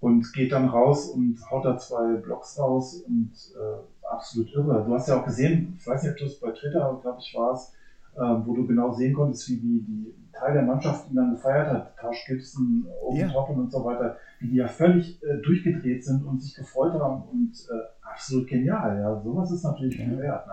und 0.00 0.32
geht 0.32 0.52
dann 0.52 0.66
raus 0.66 1.06
und 1.06 1.50
haut 1.50 1.64
da 1.64 1.76
zwei 1.76 2.16
Blocks 2.16 2.58
raus 2.58 2.94
und 3.06 3.30
äh, 3.54 4.06
absolut 4.06 4.52
irre. 4.52 4.82
Du 4.84 4.94
hast 4.94 5.08
ja 5.08 5.18
auch 5.18 5.24
gesehen, 5.24 5.74
ich 5.78 5.86
weiß 5.86 6.02
nicht, 6.02 6.12
ob 6.12 6.18
du 6.18 6.24
es 6.24 6.38
bei 6.38 6.50
Twitter, 6.50 6.98
glaube 7.00 7.18
ich, 7.20 7.34
warst, 7.34 7.72
äh, 7.72 7.74
wo 8.16 8.54
du 8.54 8.66
genau 8.66 8.92
sehen 8.92 9.14
konntest, 9.14 9.48
wie 9.48 9.56
die, 9.58 9.80
die 9.82 10.14
Teil 10.32 10.52
der 10.54 10.62
Mannschaft 10.62 11.08
ihn 11.10 11.16
dann 11.16 11.30
gefeiert 11.34 11.68
hat, 11.68 11.96
Tash 11.96 12.24
Gibson, 12.26 12.86
Owen. 13.02 13.28
Toppin 13.30 13.58
und 13.60 13.70
so 13.72 13.84
weiter, 13.84 14.16
wie 14.40 14.48
die 14.48 14.56
ja 14.56 14.66
völlig 14.68 15.22
äh, 15.22 15.40
durchgedreht 15.42 16.04
sind 16.04 16.24
und 16.24 16.42
sich 16.42 16.54
gefreut 16.54 16.94
haben 16.94 17.22
und 17.24 17.52
äh, 17.70 17.80
absolut 18.02 18.46
genial. 18.48 18.98
Ja, 19.00 19.20
sowas 19.22 19.50
ist 19.50 19.64
natürlich 19.64 19.96
viel 19.96 20.12
Ja. 20.12 20.18
wert. 20.18 20.46
Ne? 20.46 20.52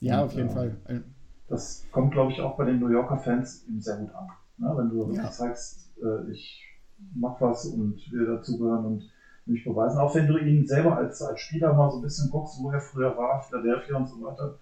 Ja, 0.00 0.18
Und, 0.18 0.24
auf 0.26 0.32
jeden 0.34 0.48
äh, 0.48 0.52
Fall. 0.52 0.76
Das 1.48 1.84
kommt, 1.90 2.12
glaube 2.12 2.32
ich, 2.32 2.40
auch 2.40 2.56
bei 2.56 2.64
den 2.64 2.78
New 2.78 2.88
Yorker 2.88 3.18
Fans 3.18 3.64
eben 3.68 3.80
sehr 3.80 3.96
gut 3.96 4.14
an. 4.14 4.26
Ne? 4.56 4.72
Wenn 4.76 4.88
du 4.90 5.12
Ja. 5.12 5.30
zeigst, 5.30 5.90
äh, 6.02 6.30
ich 6.30 6.64
mach 7.14 7.40
was 7.40 7.66
und 7.66 7.98
will 8.12 8.26
dazugehören 8.26 8.84
und 8.84 9.10
nämlich 9.46 9.64
beweisen. 9.64 9.98
Auch 9.98 10.14
wenn 10.14 10.26
du 10.26 10.36
ihn 10.36 10.66
selber 10.66 10.96
als, 10.96 11.20
als 11.22 11.40
Spieler 11.40 11.72
mal 11.74 11.90
so 11.90 11.98
ein 11.98 12.02
bisschen 12.02 12.30
guckst, 12.30 12.60
wo 12.62 12.70
er 12.70 12.80
früher 12.80 13.16
war, 13.16 13.42
Philadelphia 13.42 13.96
und 13.96 14.06
so 14.06 14.20
weiter, 14.22 14.54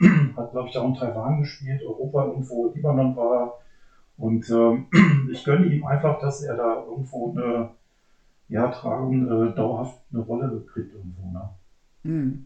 hat, 0.36 0.52
glaube 0.52 0.68
ich, 0.68 0.76
auch 0.76 0.88
in 0.88 0.94
Taiwan 0.94 1.40
gespielt, 1.40 1.82
Europa 1.82 2.26
irgendwo, 2.26 2.72
Libanon 2.74 3.14
war. 3.16 3.58
Und 4.16 4.48
ähm, 4.50 4.86
ich 5.30 5.44
gönne 5.44 5.66
ihm 5.66 5.84
einfach, 5.84 6.20
dass 6.20 6.42
er 6.42 6.56
da 6.56 6.82
irgendwo 6.84 7.30
eine 7.32 7.70
ja, 8.48 8.68
tragen, 8.68 9.26
äh, 9.26 9.54
dauerhaft 9.54 9.98
eine 10.12 10.22
Rolle 10.22 10.64
kriegt 10.72 10.92
irgendwo. 10.94 11.30
Ne? 11.30 11.48
Hm. 12.02 12.44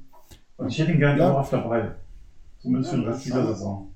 Und 0.56 0.68
ich 0.68 0.78
hätte 0.78 0.92
ihn 0.92 0.98
gerne 1.00 1.18
Ja. 1.18 1.28
dauerhaft 1.28 1.52
dabei. 1.52 1.90
Zumindest 2.58 2.92
Ja, 2.92 2.98
für 2.98 3.02
den 3.04 3.10
Rest 3.12 3.24
dieser. 3.26 3.46
Saison. 3.46 3.92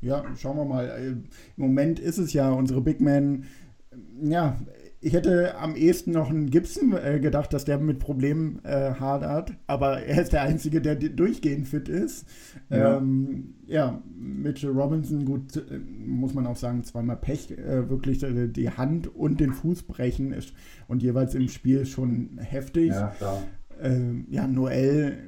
Ja, 0.00 0.24
schauen 0.36 0.56
wir 0.56 0.64
mal. 0.64 0.86
Äh, 0.88 1.06
Im 1.08 1.24
Moment 1.56 1.98
ist 2.00 2.18
es 2.18 2.32
ja 2.32 2.50
unsere 2.50 2.80
Big 2.80 3.00
Man. 3.00 3.44
äh, 3.90 3.96
Ja, 4.30 4.56
ich 5.04 5.14
hätte 5.14 5.56
am 5.58 5.74
ehesten 5.74 6.12
noch 6.12 6.30
einen 6.30 6.48
Gibson 6.48 6.92
äh, 6.92 7.18
gedacht, 7.18 7.52
dass 7.52 7.64
der 7.64 7.78
mit 7.78 7.98
Problemen 7.98 8.60
äh, 8.64 8.94
hadert, 8.94 9.52
aber 9.66 10.00
er 10.04 10.22
ist 10.22 10.32
der 10.32 10.42
Einzige, 10.42 10.80
der 10.80 10.94
durchgehend 10.94 11.66
fit 11.66 11.88
ist. 11.88 12.24
Ja. 12.70 12.98
Ähm, 12.98 13.54
ja, 13.66 14.00
Mitchell 14.16 14.70
Robinson, 14.70 15.24
gut, 15.24 15.56
äh, 15.56 15.78
muss 16.06 16.34
man 16.34 16.46
auch 16.46 16.56
sagen, 16.56 16.84
zweimal 16.84 17.16
Pech, 17.16 17.50
äh, 17.50 17.90
wirklich 17.90 18.22
äh, 18.22 18.46
die 18.46 18.70
Hand 18.70 19.12
und 19.12 19.40
den 19.40 19.52
Fuß 19.52 19.82
brechen 19.82 20.32
ist 20.32 20.54
und 20.86 21.02
jeweils 21.02 21.34
im 21.34 21.48
Spiel 21.48 21.84
schon 21.84 22.38
heftig. 22.38 22.90
Ja, 22.90 23.08
klar. 23.18 23.42
Ähm, 23.82 24.26
ja, 24.30 24.46
Noel 24.46 25.18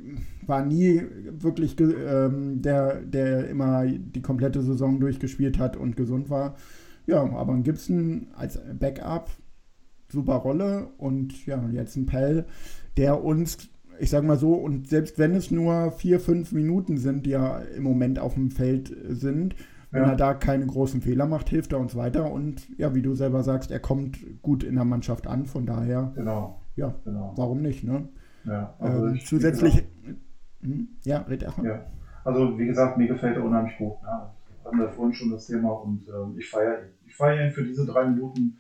war 0.47 0.65
nie 0.65 1.03
wirklich 1.33 1.75
ähm, 1.81 2.63
der, 2.63 3.01
der 3.01 3.49
immer 3.49 3.87
die 3.87 4.23
komplette 4.23 4.63
Saison 4.63 5.01
durchgespielt 5.01 5.59
hat 5.59 5.77
und 5.77 5.97
gesund 5.97 6.31
war. 6.31 6.55
Ja, 7.07 7.23
aber 7.23 7.53
ein 7.53 7.65
Gibson 7.65 8.29
als 8.37 8.61
Backup, 8.79 9.31
super 10.15 10.37
Rolle 10.37 10.89
und 10.97 11.45
ja, 11.47 11.63
jetzt 11.73 11.97
ein 11.97 12.07
Pell, 12.07 12.47
der 12.97 13.23
uns, 13.23 13.69
ich 14.01 14.09
sag 14.11 14.25
mal 14.25 14.39
so, 14.39 14.55
und 14.55 14.89
selbst 14.89 15.19
wenn 15.19 15.35
es 15.35 15.51
nur 15.51 15.91
vier, 15.93 16.19
fünf 16.21 16.53
Minuten 16.53 16.97
sind, 16.97 17.27
die 17.27 17.31
ja 17.31 17.59
im 17.77 17.83
Moment 17.83 18.19
auf 18.19 18.35
dem 18.35 18.51
Feld 18.51 18.95
sind, 19.09 19.55
wenn 19.91 20.03
Ja. 20.05 20.11
er 20.11 20.17
da 20.17 20.35
keine 20.35 20.67
großen 20.67 21.03
Fehler 21.03 21.27
macht, 21.27 21.49
hilft 21.51 21.73
er 21.73 21.79
uns 21.79 21.95
weiter 21.95 22.33
und 22.33 22.67
ja, 22.79 22.95
wie 22.95 23.03
du 23.03 23.15
selber 23.15 23.43
sagst, 23.43 23.71
er 23.71 23.79
kommt 23.81 24.19
gut 24.43 24.65
in 24.65 24.75
der 24.77 24.85
Mannschaft 24.85 25.27
an, 25.27 25.47
von 25.47 25.67
daher, 25.67 26.13
Genau, 26.17 26.61
ja, 26.77 26.95
genau. 27.05 27.33
warum 27.37 27.61
nicht, 27.63 27.85
ne? 27.85 28.09
Ja, 28.45 28.75
also 28.79 29.07
Ähm, 29.09 29.15
ich- 29.15 29.27
zusätzlich. 29.27 29.85
Hm? 30.63 30.89
Ja, 31.05 31.19
red 31.29 31.43
erstmal. 31.43 31.67
Ja. 31.67 31.87
Also 32.25 32.59
wie 32.59 32.67
gesagt, 32.67 32.97
mir 32.97 33.07
gefällt 33.07 33.37
er 33.37 33.45
unheimlich 33.45 33.77
gut. 33.77 34.01
Ne? 34.03 34.31
Hatten 34.65 34.79
wir 34.79 34.89
vorhin 34.89 35.13
schon 35.15 35.31
das 35.31 35.47
Thema 35.47 35.71
und 35.73 36.09
ähm, 36.09 36.37
ich 36.39 36.49
feiere 36.49 36.79
ihn. 36.85 36.89
Ich 37.07 37.15
feiere 37.15 37.47
ihn 37.47 37.53
für 37.53 37.63
diese 37.65 37.85
drei 37.87 38.09
Minuten, 38.09 38.57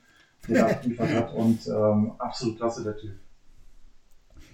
die 0.48 0.54
er 0.54 0.70
abgeliefert 0.70 1.10
hat 1.10 1.34
und 1.34 1.66
ähm, 1.66 2.12
absolut 2.18 2.56
klasse 2.56 2.84
der 2.84 2.96
Typ. 2.96 3.12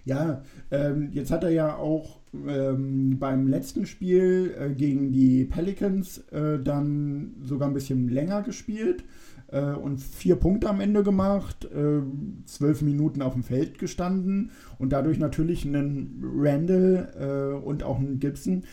Ja, 0.04 0.42
ähm, 0.70 1.10
jetzt 1.12 1.30
hat 1.30 1.44
er 1.44 1.50
ja 1.50 1.76
auch 1.76 2.20
ähm, 2.32 3.18
beim 3.18 3.46
letzten 3.46 3.84
Spiel 3.86 4.54
äh, 4.58 4.70
gegen 4.70 5.12
die 5.12 5.44
Pelicans 5.44 6.18
äh, 6.32 6.58
dann 6.58 7.34
sogar 7.42 7.68
ein 7.68 7.74
bisschen 7.74 8.08
länger 8.08 8.42
gespielt 8.42 9.04
äh, 9.48 9.60
und 9.60 10.00
vier 10.00 10.36
Punkte 10.36 10.70
am 10.70 10.80
Ende 10.80 11.02
gemacht, 11.02 11.66
äh, 11.66 12.00
zwölf 12.46 12.80
Minuten 12.82 13.20
auf 13.20 13.34
dem 13.34 13.42
Feld 13.42 13.78
gestanden 13.78 14.52
und 14.78 14.92
dadurch 14.92 15.18
natürlich 15.18 15.66
einen 15.66 16.22
Randall 16.36 17.12
äh, 17.60 17.64
und 17.64 17.82
auch 17.82 17.98
einen 17.98 18.20
Gibson 18.20 18.64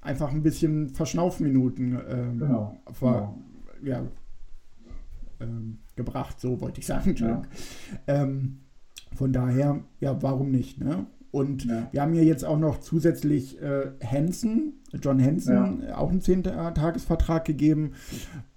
einfach 0.00 0.32
ein 0.32 0.42
bisschen 0.42 0.88
Verschnaufminuten 0.88 2.00
ähm, 2.08 2.38
Genau. 2.38 2.80
ver, 2.92 3.34
ja, 3.82 4.02
ähm, 5.40 5.78
gebracht, 6.04 6.40
so 6.40 6.60
wollte 6.60 6.80
ich 6.80 6.86
sagen. 6.86 7.10
Entschuldigung. 7.10 7.46
Ähm, 8.06 8.58
von 9.14 9.32
daher, 9.32 9.80
ja, 10.00 10.20
warum 10.22 10.50
nicht? 10.50 10.78
Ne? 10.82 11.06
Und 11.30 11.64
Ja. 11.64 11.88
wir 11.92 12.02
haben 12.02 12.12
hier 12.12 12.24
jetzt 12.24 12.44
auch 12.44 12.58
noch 12.58 12.78
zusätzlich 12.80 13.60
äh, 13.62 13.90
Hansen, 14.04 14.74
John 15.00 15.22
Hansen, 15.22 15.82
äh, 15.82 15.92
auch 15.92 16.10
einen 16.10 16.20
10-Tagesvertrag 16.20 17.44
gegeben. 17.44 17.92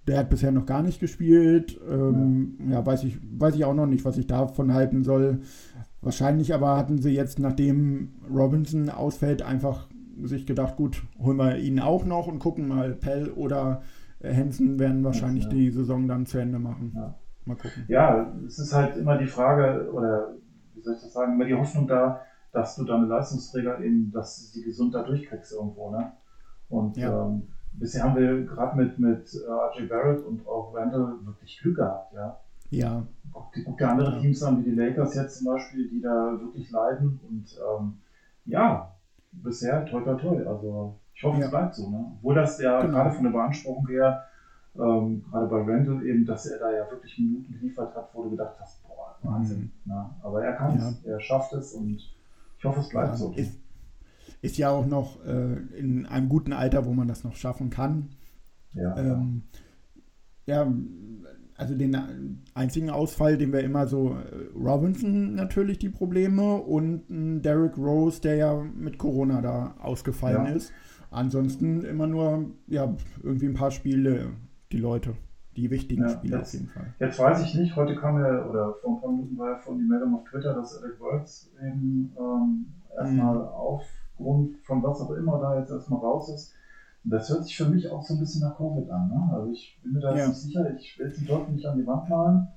Der 0.08 0.18
hat 0.20 0.30
bisher 0.30 0.52
noch 0.52 0.66
gar 0.66 0.82
nicht 0.84 1.00
gespielt. 1.00 1.80
Ähm, 1.90 2.58
ja, 2.70 2.86
weiß, 2.86 3.04
ich, 3.04 3.20
weiß 3.40 3.56
ich 3.56 3.66
auch 3.66 3.74
noch 3.76 3.86
nicht, 3.88 4.04
was 4.06 4.18
ich 4.18 4.28
davon 4.28 4.74
halten 4.74 5.04
soll. 5.04 5.42
Wahrscheinlich 6.02 6.54
aber 6.54 6.76
hatten 6.78 7.02
sie 7.02 7.12
jetzt, 7.12 7.40
nachdem 7.40 8.10
Robinson 8.30 8.90
ausfällt, 8.90 9.42
einfach 9.42 9.88
sich 10.24 10.46
gedacht, 10.46 10.76
gut, 10.76 11.04
holen 11.20 11.38
wir 11.38 11.58
ihn 11.58 11.80
auch 11.80 12.06
noch 12.06 12.28
und 12.28 12.40
gucken 12.40 12.68
mal, 12.68 12.94
Pell 12.94 13.30
oder 13.30 13.82
äh, 14.20 14.34
Hansen 14.36 14.78
werden 14.80 15.04
wahrscheinlich 15.04 15.46
Ja. 15.46 15.50
die 15.52 15.70
Saison 15.72 16.08
dann 16.08 16.26
zu 16.26 16.38
Ende 16.40 16.60
machen. 16.60 16.92
Ja. 16.96 17.16
Mal 17.46 17.56
gucken. 17.56 17.86
Ja, 17.88 18.32
es 18.46 18.60
ist 18.60 18.74
halt 18.74 18.96
immer 18.98 19.18
die 19.18 19.28
Frage, 19.28 19.92
oder 19.92 20.30
wie 20.74 20.82
soll 20.82 20.96
ich 20.96 21.02
das 21.02 21.14
sagen, 21.14 21.34
immer 21.34 21.46
die 21.46 21.54
Hoffnung 21.56 21.88
da, 21.88 22.22
dass 22.52 22.76
du 22.76 22.84
deine 22.84 23.06
Leistungsträger 23.06 23.80
eben, 23.80 24.12
dass 24.12 24.38
du 24.38 24.44
sie 24.46 24.64
gesund 24.64 24.94
da 24.94 25.04
durchkriegst 25.04 25.52
irgendwo, 25.54 25.90
ne? 25.92 26.14
Und 26.70 26.98
Ja. 26.98 27.24
ähm, 27.26 27.48
bisher 27.74 28.04
haben 28.04 28.16
wir 28.16 28.44
gerade 28.44 28.78
mit, 28.78 28.98
mit 29.00 29.34
äh, 29.34 29.50
RJ 29.50 29.88
Barrett 29.88 30.22
und 30.24 30.46
auch 30.48 30.74
Randall 30.74 31.18
wirklich 31.26 31.60
Glück 31.60 31.76
gehabt, 31.78 32.14
ja. 32.14 32.38
Ja, 32.70 33.04
Guck 33.32 33.78
dir, 33.78 33.90
andere. 33.90 34.20
Teams 34.20 34.42
an, 34.44 34.60
wie 34.60 34.70
die 34.70 34.76
Lakers 34.76 35.14
jetzt 35.16 35.38
zum 35.38 35.46
Beispiel, 35.48 35.88
die 35.88 36.02
da 36.02 36.40
wirklich 36.40 36.70
leiden. 36.72 37.20
Und 37.28 37.56
ähm, 37.58 37.94
ja, 38.46 38.92
bisher 39.32 39.86
toi 39.86 40.02
toi 40.02 40.16
toi. 40.16 40.44
Also 40.46 40.96
ich 41.14 41.24
hoffe, 41.24 41.40
Ja. 41.40 41.46
es 41.46 41.50
bleibt 41.52 41.76
so. 41.76 41.90
Ne? 41.90 42.12
Obwohl 42.18 42.36
das 42.36 42.60
ja 42.60 42.82
Genau. 42.82 42.94
gerade 42.98 43.12
von 43.12 43.24
der 43.24 43.32
Beanspruchung 43.32 43.88
her, 43.88 44.24
ähm, 44.76 45.24
gerade 45.30 45.48
bei 45.48 45.62
Randall 45.62 46.06
eben, 46.06 46.26
dass 46.26 46.46
er 46.46 46.60
da 46.60 46.72
ja 46.72 46.90
wirklich 46.90 47.18
Minuten 47.20 47.54
geliefert 47.54 47.96
hat, 47.96 48.10
wo 48.14 48.24
du 48.24 48.32
gedacht 48.32 48.56
hast, 48.60 48.82
boah, 48.88 49.16
Wahnsinn. 49.22 49.72
Ne? 49.86 50.10
Aber 50.24 50.44
er 50.44 50.54
kann 50.54 50.78
es, 50.78 51.04
er 51.04 51.20
schafft 51.20 51.54
es 51.54 51.74
und 51.74 51.98
ich 52.58 52.66
hoffe, 52.66 52.80
es 52.80 52.90
bleibt 52.90 53.10
ja 53.10 53.16
so. 53.18 53.32
ist, 53.36 53.60
ist 54.42 54.58
ja 54.58 54.70
auch 54.70 54.86
noch 54.86 55.24
äh, 55.26 55.54
in 55.78 56.06
einem 56.06 56.30
guten 56.30 56.54
Alter, 56.54 56.86
wo 56.86 56.94
man 56.94 57.08
das 57.08 57.24
noch 57.24 57.36
schaffen 57.36 57.70
kann. 57.70 58.10
ja, 58.74 58.98
Ähm, 58.98 59.44
ja, 60.46 60.68
also 61.56 61.76
den 61.78 62.42
einzigen 62.56 62.90
Ausfall, 62.90 63.38
den 63.38 63.54
wir 63.54 63.62
immer 63.62 63.86
so, 63.88 64.16
äh, 64.16 64.58
Robinson 64.58 65.36
natürlich 65.36 65.78
die 65.78 65.90
Probleme 65.90 66.56
und 66.56 67.10
ein 67.10 67.42
Derrick 67.42 67.78
Rose, 67.78 68.20
der 68.22 68.36
ja 68.36 68.64
mit 68.76 68.98
Corona 68.98 69.42
da 69.42 69.76
ausgefallen 69.80 70.48
Ja. 70.48 70.52
ist. 70.52 70.74
Ansonsten 71.12 71.84
immer 71.84 72.08
nur, 72.08 72.52
ja, 72.68 72.94
irgendwie 73.22 73.46
ein 73.46 73.54
paar 73.54 73.70
Spiele, 73.72 74.32
die 74.74 74.80
Leute, 74.80 75.16
die 75.56 75.70
wichtigen 75.70 76.04
Ja, 76.04 76.10
Spiele 76.10 76.38
jetzt- 76.38 76.48
auf 76.48 76.54
jeden 76.54 76.68
Fall. 76.70 76.94
Jetzt 77.00 77.20
weiß 77.20 77.42
ich 77.44 77.56
nicht, 77.56 77.76
heute 77.76 77.96
kam 77.96 78.18
ja, 78.20 78.46
oder 78.46 78.74
vor 78.82 78.96
ein 78.98 79.02
paar 79.02 79.12
Minuten 79.12 79.38
war 79.38 79.52
ja 79.52 79.58
von 79.60 79.78
die 79.78 79.86
Meldung 79.86 80.16
auf 80.16 80.24
Twitter, 80.30 80.54
dass 80.54 80.76
Eric 80.82 81.00
Words 81.00 81.52
eben 81.62 82.12
ähm, 82.20 82.66
erstmal 82.98 83.36
Mhm. 83.36 83.42
aufgrund 83.42 84.58
von 84.64 84.84
was 84.84 85.00
auch 85.02 85.12
immer 85.12 85.40
da 85.40 85.60
jetzt 85.60 85.72
erstmal 85.72 86.00
raus 86.00 86.30
ist. 86.34 86.54
Und 87.04 87.12
das 87.12 87.30
hört 87.30 87.44
sich 87.46 87.56
für 87.56 87.70
mich 87.70 87.90
auch 87.90 88.02
so 88.04 88.14
ein 88.16 88.20
bisschen 88.20 88.42
nach 88.42 88.58
Covid 88.58 88.90
an. 88.90 89.10
Ne? 89.10 89.30
Also 89.34 89.52
ich 89.52 89.80
bin 89.84 89.94
mir 89.94 90.00
da 90.00 90.16
Ja. 90.18 90.28
nicht 90.28 90.38
sicher, 90.38 90.74
ich 90.76 90.98
will 90.98 91.12
den 91.12 91.28
Teufel 91.28 91.54
nicht 91.54 91.66
an 91.66 91.78
die 91.78 91.86
Wand 91.86 92.10
malen. 92.10 92.48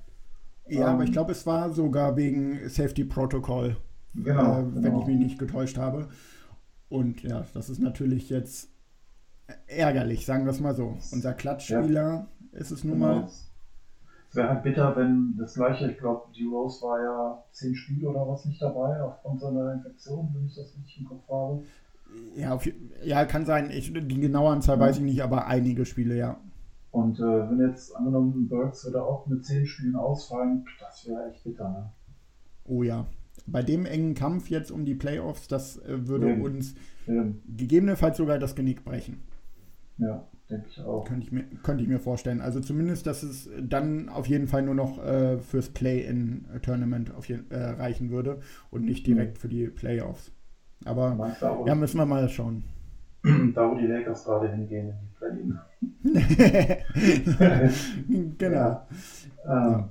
Ja, 0.67 0.87
Ähm, 0.89 0.93
aber 0.95 1.03
ich 1.03 1.11
glaube, 1.11 1.31
es 1.31 1.45
war 1.45 1.69
sogar 1.69 2.15
wegen 2.17 2.67
Safety 2.67 3.05
Protocol, 3.05 3.77
Genau, 4.15 4.59
äh, 4.61 4.75
wenn 4.75 4.81
genau. 4.83 5.01
ich 5.01 5.07
mich 5.07 5.17
nicht 5.17 5.39
getäuscht 5.39 5.77
habe. 5.77 6.07
Und 6.89 7.21
ja, 7.23 7.43
das 7.53 7.69
ist 7.69 7.79
natürlich 7.79 8.29
jetzt 8.29 8.69
ärgerlich, 9.67 10.25
sagen 10.25 10.45
wir 10.45 10.51
es 10.51 10.59
mal 10.59 10.75
so. 10.75 10.97
Unser 11.11 11.33
Klatschspieler 11.33 12.27
ist 12.51 12.71
es 12.71 12.83
nun 12.83 12.99
Genau. 12.99 13.05
mal. 13.21 13.29
Es 14.29 14.35
wäre 14.35 14.49
halt 14.49 14.63
bitter, 14.63 14.93
wenn 14.95 15.35
das 15.37 15.53
gleiche, 15.53 15.89
ich 15.89 15.97
glaube, 15.97 16.23
die 16.35 16.45
Rose 16.45 16.81
war 16.85 17.01
ja 17.01 17.43
zehn 17.53 17.73
Spiele 17.75 18.09
oder 18.09 18.27
was 18.27 18.45
nicht 18.45 18.61
dabei, 18.61 19.01
aufgrund 19.01 19.39
seiner 19.39 19.73
Infektion, 19.73 20.29
wenn 20.33 20.45
ich 20.47 20.55
das 20.55 20.75
richtig 20.75 20.99
im 20.99 21.05
Kopf 21.07 21.27
habe. 21.29 21.63
Ja, 22.35 22.53
auf, 22.53 22.67
ja, 23.03 23.25
kann 23.25 23.45
sein. 23.45 23.69
Ich, 23.71 23.91
die 23.93 24.19
genaue 24.21 24.51
Anzahl 24.51 24.77
Ja. 24.77 24.81
weiß 24.85 24.97
ich 24.97 25.03
nicht, 25.03 25.21
aber 25.23 25.47
einige 25.47 25.85
Spiele, 25.85 26.15
ja. 26.17 26.37
Und 26.91 27.19
äh, 27.19 27.23
wenn 27.23 27.59
jetzt 27.69 27.95
angenommen 27.95 28.47
Burks 28.49 28.85
würde 28.85 29.03
auch 29.03 29.27
mit 29.27 29.45
zehn 29.45 29.65
Spielen 29.65 29.95
ausfallen, 29.95 30.65
das 30.79 31.07
wäre 31.07 31.31
echt 31.31 31.43
bitter. 31.43 31.69
Ne? 31.69 31.91
Oh 32.65 32.83
ja. 32.83 33.05
Bei 33.45 33.61
dem 33.61 33.85
engen 33.85 34.13
Kampf 34.13 34.49
jetzt 34.49 34.71
um 34.71 34.83
die 34.83 34.95
Playoffs, 34.95 35.47
das 35.47 35.77
äh, 35.83 36.07
würde 36.07 36.31
Eben. 36.31 36.41
uns 36.41 36.75
Ähm, 37.07 37.41
gegebenenfalls 37.55 38.17
sogar 38.17 38.39
das 38.39 38.55
Genick 38.55 38.83
brechen. 38.83 39.21
Ja, 39.97 40.27
denke 40.49 40.67
ich 40.69 40.81
auch. 40.81 41.05
Könnte 41.05 41.25
ich, 41.25 41.31
mir, 41.31 41.43
könnte 41.63 41.83
ich 41.83 41.89
mir 41.89 41.99
vorstellen. 41.99 42.41
Also 42.41 42.59
zumindest, 42.59 43.07
dass 43.07 43.23
es 43.23 43.49
dann 43.61 44.09
auf 44.09 44.27
jeden 44.27 44.47
Fall 44.47 44.63
nur 44.63 44.75
noch 44.75 45.01
äh, 45.03 45.39
fürs 45.39 45.69
Play-in-Tournament 45.69 47.13
äh, 47.49 47.57
reichen 47.57 48.09
würde 48.09 48.39
und 48.69 48.83
nicht 48.85 49.07
direkt 49.07 49.37
für 49.37 49.47
die 49.47 49.67
Playoffs. 49.67 50.33
Aber 50.85 51.35
auch, 51.41 51.67
ja, 51.67 51.75
müssen 51.75 51.97
wir 51.97 52.05
mal 52.05 52.29
schauen. 52.29 52.63
da 53.55 53.69
wo 53.69 53.75
die 53.75 53.87
Lakers 53.87 54.23
gerade 54.25 54.51
hingehen 54.51 54.89
in 54.89 54.95
die 55.01 55.07
Play-In. 55.17 55.59
genau. 58.37 58.55
Ja. 58.55 58.87
Ähm, 59.45 59.89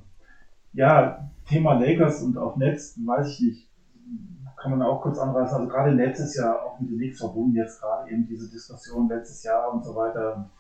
ja, 0.73 1.31
Thema 1.49 1.75
Lakers 1.75 2.23
und 2.23 2.39
auch 2.39 2.57
Netz, 2.57 2.99
weiß 3.05 3.33
ich 3.33 3.41
nicht, 3.41 3.69
kann 4.67 4.79
man 4.79 4.89
auch 4.89 5.01
kurz 5.01 5.17
anreißen. 5.19 5.59
Also 5.59 5.69
gerade 5.69 5.91
letztes 5.91 6.35
Jahr 6.37 6.65
auch 6.65 6.81
mit 6.81 6.91
den 6.91 6.97
Knicks 6.97 7.21
verbunden, 7.21 7.55
jetzt 7.55 7.81
gerade 7.81 8.11
eben 8.11 8.27
diese 8.27 8.51
Diskussion 8.51 9.09
letztes 9.09 9.45
Jahr 9.45 9.73
und 9.73 9.85
so 9.85 9.95
weiter. 9.95 10.51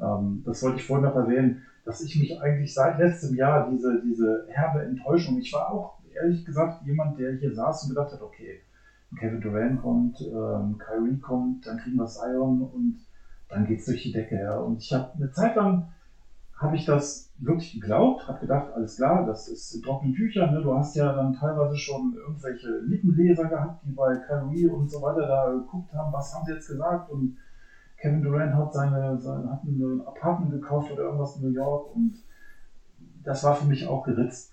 Ähm, 0.00 0.42
das 0.44 0.60
wollte 0.64 0.78
ich 0.78 0.86
vorhin 0.86 1.04
noch 1.06 1.14
erwähnen, 1.14 1.62
dass 1.84 2.00
ich 2.00 2.18
mich 2.18 2.40
eigentlich 2.40 2.74
seit 2.74 2.98
letztem 2.98 3.36
Jahr 3.36 3.70
diese, 3.70 4.02
diese 4.02 4.46
herbe 4.48 4.82
Enttäuschung, 4.82 5.38
ich 5.38 5.52
war 5.52 5.72
auch 5.72 5.98
ehrlich 6.12 6.44
gesagt 6.44 6.84
jemand, 6.84 7.18
der 7.18 7.34
hier 7.34 7.54
saß 7.54 7.84
und 7.84 7.90
gedacht 7.90 8.12
hat, 8.12 8.20
okay, 8.20 8.62
Kevin 9.16 9.40
Durant 9.40 9.80
kommt, 9.80 10.20
ähm, 10.20 10.76
Kyrie 10.78 11.18
kommt, 11.18 11.64
dann 11.64 11.78
kriegen 11.78 11.96
wir 11.96 12.06
Zion 12.06 12.62
und 12.62 12.98
dann 13.48 13.64
geht's 13.64 13.84
durch 13.84 14.02
die 14.02 14.12
Decke. 14.12 14.40
Ja. 14.40 14.58
Und 14.58 14.82
ich 14.82 14.92
habe 14.92 15.12
eine 15.14 15.30
Zeit 15.30 15.54
lang 15.54 15.86
habe 16.62 16.76
ich 16.76 16.84
das 16.84 17.30
wirklich 17.38 17.72
geglaubt, 17.72 18.28
habe 18.28 18.40
gedacht, 18.40 18.72
alles 18.72 18.96
klar, 18.96 19.26
das 19.26 19.48
ist 19.48 19.82
trockene 19.82 20.12
Tücher. 20.12 20.50
Ne? 20.50 20.62
Du 20.62 20.74
hast 20.74 20.94
ja 20.94 21.12
dann 21.12 21.32
teilweise 21.32 21.76
schon 21.76 22.14
irgendwelche 22.14 22.68
Lippenleser 22.78 23.48
gehabt, 23.48 23.84
die 23.84 23.90
bei 23.90 24.16
Kyrie 24.16 24.66
und 24.66 24.88
so 24.90 25.02
weiter 25.02 25.26
da 25.26 25.50
geguckt 25.50 25.92
haben, 25.92 26.12
was 26.12 26.32
haben 26.34 26.44
sie 26.46 26.52
jetzt 26.52 26.68
gesagt 26.68 27.10
und 27.10 27.36
Kevin 27.96 28.22
Durant 28.22 28.54
hat 28.54 28.72
seine, 28.72 29.18
seine 29.18 29.50
hat 29.50 29.64
ein 29.64 30.00
Apartment 30.06 30.52
gekauft 30.52 30.90
oder 30.90 31.04
irgendwas 31.04 31.36
in 31.36 31.42
New 31.42 31.54
York 31.54 31.94
und 31.94 32.14
das 33.22 33.44
war 33.44 33.54
für 33.54 33.66
mich 33.66 33.86
auch 33.86 34.04
geritzt. 34.04 34.52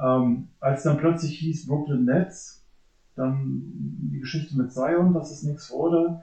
Ähm, 0.00 0.48
als 0.60 0.82
dann 0.84 0.96
plötzlich 0.96 1.38
hieß 1.38 1.66
Brooklyn 1.66 2.04
Nets, 2.04 2.64
dann 3.14 3.62
die 4.12 4.20
Geschichte 4.20 4.56
mit 4.56 4.72
Zion, 4.72 5.12
dass 5.12 5.30
es 5.30 5.42
nichts 5.42 5.70
wurde. 5.70 6.22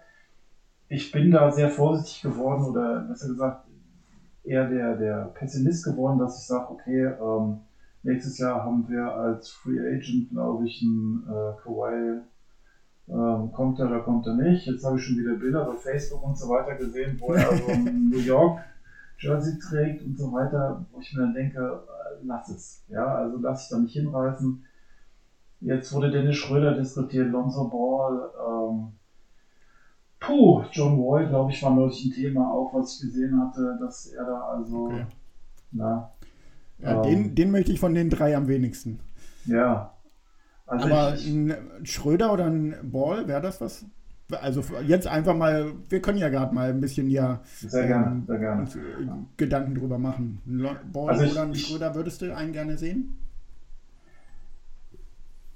Ich 0.88 1.12
bin 1.12 1.32
da 1.32 1.52
sehr 1.52 1.70
vorsichtig 1.70 2.22
geworden 2.22 2.64
oder 2.64 3.02
besser 3.02 3.28
gesagt 3.28 3.65
eher 4.46 4.68
der, 4.70 4.96
der 4.96 5.32
Pessimist 5.34 5.84
geworden, 5.84 6.20
dass 6.20 6.40
ich 6.40 6.48
sage, 6.48 6.70
okay, 6.72 7.06
ähm, 7.06 7.60
nächstes 8.04 8.38
Jahr 8.38 8.64
haben 8.64 8.88
wir 8.88 9.04
als 9.14 9.50
Free 9.50 9.80
Agent, 9.80 10.30
glaube 10.30 10.66
ich, 10.66 10.82
einen 10.82 11.24
äh, 11.28 11.62
Kawhi, 11.62 12.22
ähm, 13.08 13.52
kommt 13.52 13.80
er 13.80 13.88
oder 13.88 14.00
kommt 14.00 14.26
er 14.28 14.36
nicht. 14.36 14.66
Jetzt 14.66 14.84
habe 14.86 14.98
ich 14.98 15.04
schon 15.04 15.18
wieder 15.18 15.36
Bilder 15.36 15.66
bei 15.66 15.76
Facebook 15.76 16.24
und 16.24 16.38
so 16.38 16.50
weiter 16.50 16.76
gesehen, 16.76 17.18
wo 17.20 17.34
er 17.34 17.56
so 17.56 17.68
ein 17.68 18.10
New 18.10 18.20
York 18.20 18.62
Jersey 19.18 19.58
trägt 19.60 20.04
und 20.04 20.18
so 20.18 20.32
weiter, 20.32 20.86
wo 20.92 21.00
ich 21.00 21.14
mir 21.14 21.22
dann 21.22 21.34
denke, 21.34 21.60
äh, 21.60 22.26
lass 22.26 22.50
es. 22.50 22.84
Ja, 22.88 23.16
also 23.16 23.38
lass 23.38 23.64
ich 23.64 23.70
da 23.70 23.78
nicht 23.78 23.94
hinreißen. 23.94 24.64
Jetzt 25.62 25.94
wurde 25.94 26.12
Dennis 26.12 26.36
Schröder 26.36 26.74
diskutiert, 26.74 27.32
Lonzo 27.32 27.70
Ball, 27.70 28.30
ähm, 28.40 28.94
Puh, 30.20 30.64
John 30.72 30.98
Wall, 30.98 31.28
glaube 31.28 31.52
ich, 31.52 31.62
war 31.62 31.74
neulich 31.74 32.06
ein 32.06 32.12
Thema 32.12 32.52
auch, 32.52 32.74
was 32.74 32.96
ich 32.96 33.02
gesehen 33.02 33.40
hatte, 33.40 33.78
dass 33.80 34.08
er 34.08 34.26
da 34.26 34.40
also. 34.42 34.86
Okay. 34.86 35.06
Na, 35.72 36.12
ja, 36.80 37.04
ähm, 37.04 37.04
den, 37.04 37.36
den 37.36 37.52
möchte 37.52 37.72
ich 37.72 37.80
von 37.80 37.94
den 37.94 38.10
drei 38.10 38.36
am 38.36 38.48
wenigsten. 38.48 39.00
Ja. 39.46 39.94
Also 40.68 40.86
Aber 40.88 41.16
ich, 41.16 41.28
ein 41.28 41.56
Schröder 41.84 42.34
oder 42.34 42.46
ein 42.46 42.76
Ball, 42.84 43.28
wäre 43.28 43.42
das 43.42 43.62
was? 43.62 43.86
Also 44.42 44.64
jetzt 44.88 45.06
einfach 45.06 45.36
mal, 45.36 45.74
wir 45.88 46.02
können 46.02 46.18
ja 46.18 46.30
gerade 46.30 46.54
mal 46.54 46.72
ein 46.72 46.82
bisschen 46.82 47.08
ja 47.08 47.42
sehr 47.46 47.86
gerne, 47.86 48.08
ähm, 48.08 48.24
sehr 48.26 48.40
gerne. 48.40 48.62
Uns, 48.62 48.76
äh, 48.76 48.80
Gedanken 49.38 49.76
drüber 49.76 50.00
machen. 50.00 50.42
Ball 50.92 51.10
also 51.10 51.26
ich, 51.26 51.32
oder 51.34 51.44
ein 51.44 51.54
Schröder 51.54 51.94
würdest 51.94 52.24
du 52.24 52.36
einen 52.36 52.52
gerne 52.52 52.78
sehen? 52.78 53.20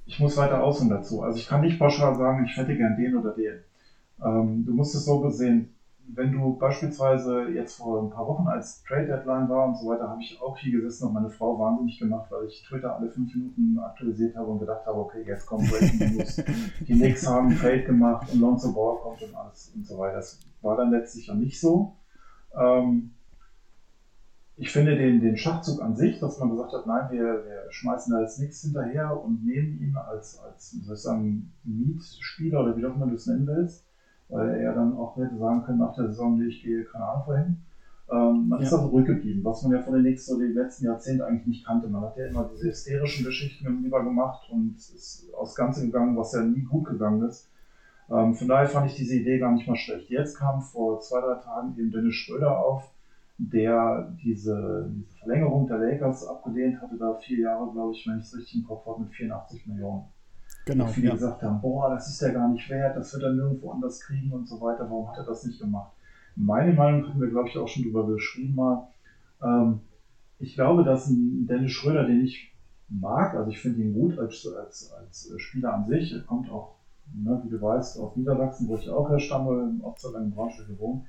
Ich 0.06 0.20
muss 0.20 0.38
weiter 0.38 0.64
ausholen 0.64 0.92
dazu. 0.92 1.24
Also 1.24 1.40
ich 1.40 1.48
kann 1.48 1.62
nicht 1.62 1.80
pauschal 1.80 2.16
sagen, 2.16 2.46
ich 2.46 2.56
hätte 2.56 2.78
gern 2.78 2.96
den 2.96 3.18
oder 3.18 3.32
den. 3.32 3.60
Ähm, 4.24 4.66
du 4.66 4.74
musst 4.74 4.96
es 4.96 5.06
so 5.06 5.20
gesehen, 5.22 5.76
wenn 6.16 6.32
du 6.32 6.58
beispielsweise 6.58 7.50
jetzt 7.50 7.78
vor 7.78 8.02
ein 8.02 8.10
paar 8.10 8.28
Wochen 8.28 8.48
als 8.48 8.84
Trade 8.84 9.06
Deadline 9.06 9.48
war 9.48 9.68
und 9.68 9.78
so 9.78 9.90
weiter, 9.90 10.10
habe 10.10 10.22
ich 10.22 10.42
auch 10.42 10.58
hier 10.58 10.82
gesessen 10.82 11.08
und 11.08 11.14
meine 11.14 11.30
Frau 11.30 11.60
wahnsinnig 11.60 12.00
gemacht, 12.00 12.32
weil 12.32 12.48
ich 12.48 12.64
Twitter 12.64 12.96
alle 12.96 13.10
fünf 13.10 13.34
Minuten 13.36 13.78
aktualisiert 13.80 14.36
habe 14.36 14.48
und 14.48 14.60
gedacht 14.60 14.86
habe, 14.86 15.00
okay, 15.00 15.24
jetzt 15.26 15.46
kommt 15.46 15.70
Breaking 15.70 16.18
News. 16.18 16.36
Die 16.88 16.94
Knicks 16.94 17.28
haben 17.28 17.56
Trade 17.56 17.84
gemacht 17.84 18.32
und 18.34 18.40
Lonzo 18.40 18.74
Ball 18.74 18.98
kommt 18.98 19.22
und 19.22 19.36
alles 19.36 19.72
und 19.76 19.86
so 19.86 19.98
weiter. 20.00 20.16
Das 20.16 20.40
war 20.62 20.78
dann 20.78 20.92
letztlich 20.92 21.28
ja 21.28 21.36
nicht 21.36 21.60
so. 21.60 21.96
Ähm, 22.56 23.12
ich 24.56 24.72
finde 24.72 24.98
den, 24.98 25.22
den 25.22 25.38
Schachzug 25.38 25.82
an 25.82 25.96
sich, 25.96 26.20
dass 26.20 26.40
man 26.40 26.50
gesagt 26.50 26.74
hat, 26.74 26.86
nein, 26.86 27.12
wir, 27.12 27.46
wir 27.46 27.66
schmeißen 27.70 28.14
da 28.14 28.22
jetzt 28.22 28.40
nichts 28.40 28.62
hinterher 28.62 29.24
und 29.24 29.46
nehmen 29.46 29.80
ihn 29.80 29.96
als, 29.96 30.40
als 30.40 30.72
soll 30.72 30.96
ich 30.96 31.02
sagen, 31.02 31.54
Mietspieler 31.64 32.62
oder 32.62 32.76
wie 32.76 32.86
auch 32.86 32.96
immer 32.96 33.08
du 33.08 33.16
es 33.16 33.28
nennen 33.28 33.48
willst, 33.48 33.89
weil 34.30 34.56
er 34.62 34.74
dann 34.74 34.94
auch 34.94 35.16
hätte 35.18 35.38
sagen 35.38 35.62
können 35.64 35.80
nach 35.80 35.94
der 35.94 36.08
Saison, 36.08 36.40
ich 36.42 36.62
gehe 36.62 36.84
keine 36.84 37.06
Ahnung 37.06 37.24
wohin. 37.26 37.58
Ähm, 38.12 38.48
man 38.48 38.60
ja. 38.60 38.64
ist 38.64 38.72
da 38.72 38.80
zurückgeblieben, 38.80 39.44
was 39.44 39.62
man 39.62 39.72
ja 39.72 39.80
von 39.80 39.94
den 39.94 40.04
nächsten 40.04 40.34
so 40.34 40.40
die 40.40 40.48
letzten 40.48 40.86
Jahrzehnte 40.86 41.26
eigentlich 41.26 41.46
nicht 41.46 41.66
kannte. 41.66 41.88
Man 41.88 42.02
hat 42.02 42.18
ja 42.18 42.28
immer 42.28 42.50
diese 42.52 42.68
hysterischen 42.68 43.26
Geschichten 43.26 43.84
lieber 43.84 44.04
gemacht 44.04 44.50
und 44.50 44.76
ist 44.78 45.28
aufs 45.38 45.56
Ganze 45.56 45.86
gegangen, 45.86 46.16
was 46.16 46.32
ja 46.34 46.42
nie 46.42 46.62
gut 46.62 46.86
gegangen 46.86 47.22
ist. 47.28 47.50
Ähm, 48.10 48.34
von 48.34 48.48
daher 48.48 48.68
fand 48.68 48.88
ich 48.88 48.96
diese 48.96 49.16
Idee 49.16 49.38
gar 49.38 49.52
nicht 49.52 49.68
mal 49.68 49.76
schlecht. 49.76 50.10
Jetzt 50.10 50.38
kam 50.38 50.62
vor 50.62 51.00
zwei, 51.02 51.22
drei 51.22 51.36
Tagen 51.36 51.76
eben 51.78 51.92
Dennis 51.92 52.16
Schröder 52.16 52.58
auf, 52.58 52.90
der 53.38 54.12
diese, 54.24 54.90
diese 54.92 55.18
Verlängerung 55.20 55.68
der 55.68 55.78
Lakers 55.78 56.28
abgelehnt 56.28 56.82
hatte, 56.82 56.98
da 56.98 57.14
vier 57.14 57.40
Jahre, 57.40 57.72
glaube 57.72 57.94
ich, 57.94 58.08
wenn 58.08 58.18
ich 58.18 58.26
es 58.26 58.36
richtig 58.36 58.62
im 58.62 58.68
Kopf 58.68 58.86
habe, 58.88 59.02
mit 59.02 59.12
84 59.12 59.68
Millionen. 59.68 60.06
Genau, 60.72 60.86
wo 60.86 60.90
viele 60.90 61.08
ja. 61.08 61.14
gesagt 61.14 61.42
haben, 61.42 61.62
boah, 61.62 61.90
das 61.90 62.08
ist 62.10 62.22
ja 62.22 62.30
gar 62.30 62.48
nicht 62.50 62.70
wert, 62.70 62.96
das 62.96 63.12
wird 63.14 63.24
er 63.24 63.34
nirgendwo 63.34 63.72
anders 63.72 64.00
kriegen 64.02 64.32
und 64.32 64.48
so 64.48 64.62
weiter. 64.62 64.90
Warum 64.90 65.10
hat 65.10 65.18
er 65.18 65.24
das 65.24 65.44
nicht 65.44 65.60
gemacht? 65.60 65.92
Meine 66.36 66.74
Meinung 66.74 67.08
haben 67.08 67.20
wir, 67.20 67.30
glaube 67.30 67.50
ich, 67.50 67.58
auch 67.58 67.68
schon 67.68 67.84
drüber 67.84 68.06
geschrieben 68.06 68.56
mal. 68.56 68.88
Ähm, 69.42 69.80
ich 70.38 70.54
glaube, 70.54 70.84
dass 70.84 71.08
ein 71.08 71.48
Dennis 71.48 71.72
Schröder, 71.72 72.06
den 72.06 72.24
ich 72.24 72.54
mag, 72.88 73.34
also 73.34 73.50
ich 73.50 73.60
finde 73.60 73.82
ihn 73.82 73.94
gut 73.94 74.18
als, 74.20 74.48
als, 74.48 74.92
als 74.92 75.32
Spieler 75.38 75.74
an 75.74 75.86
sich, 75.86 76.14
er 76.14 76.22
kommt 76.22 76.50
auch, 76.50 76.76
ne, 77.14 77.40
wie 77.44 77.50
du 77.50 77.60
weißt, 77.60 78.00
aus 78.00 78.16
Niedersachsen, 78.16 78.68
wo 78.68 78.76
ich 78.76 78.90
auch 78.90 79.10
herstamme, 79.10 79.80
auch 79.84 79.96
zu 79.96 80.14
einem 80.14 80.32
Braunschweig 80.32 80.68
gewohnt. 80.68 81.02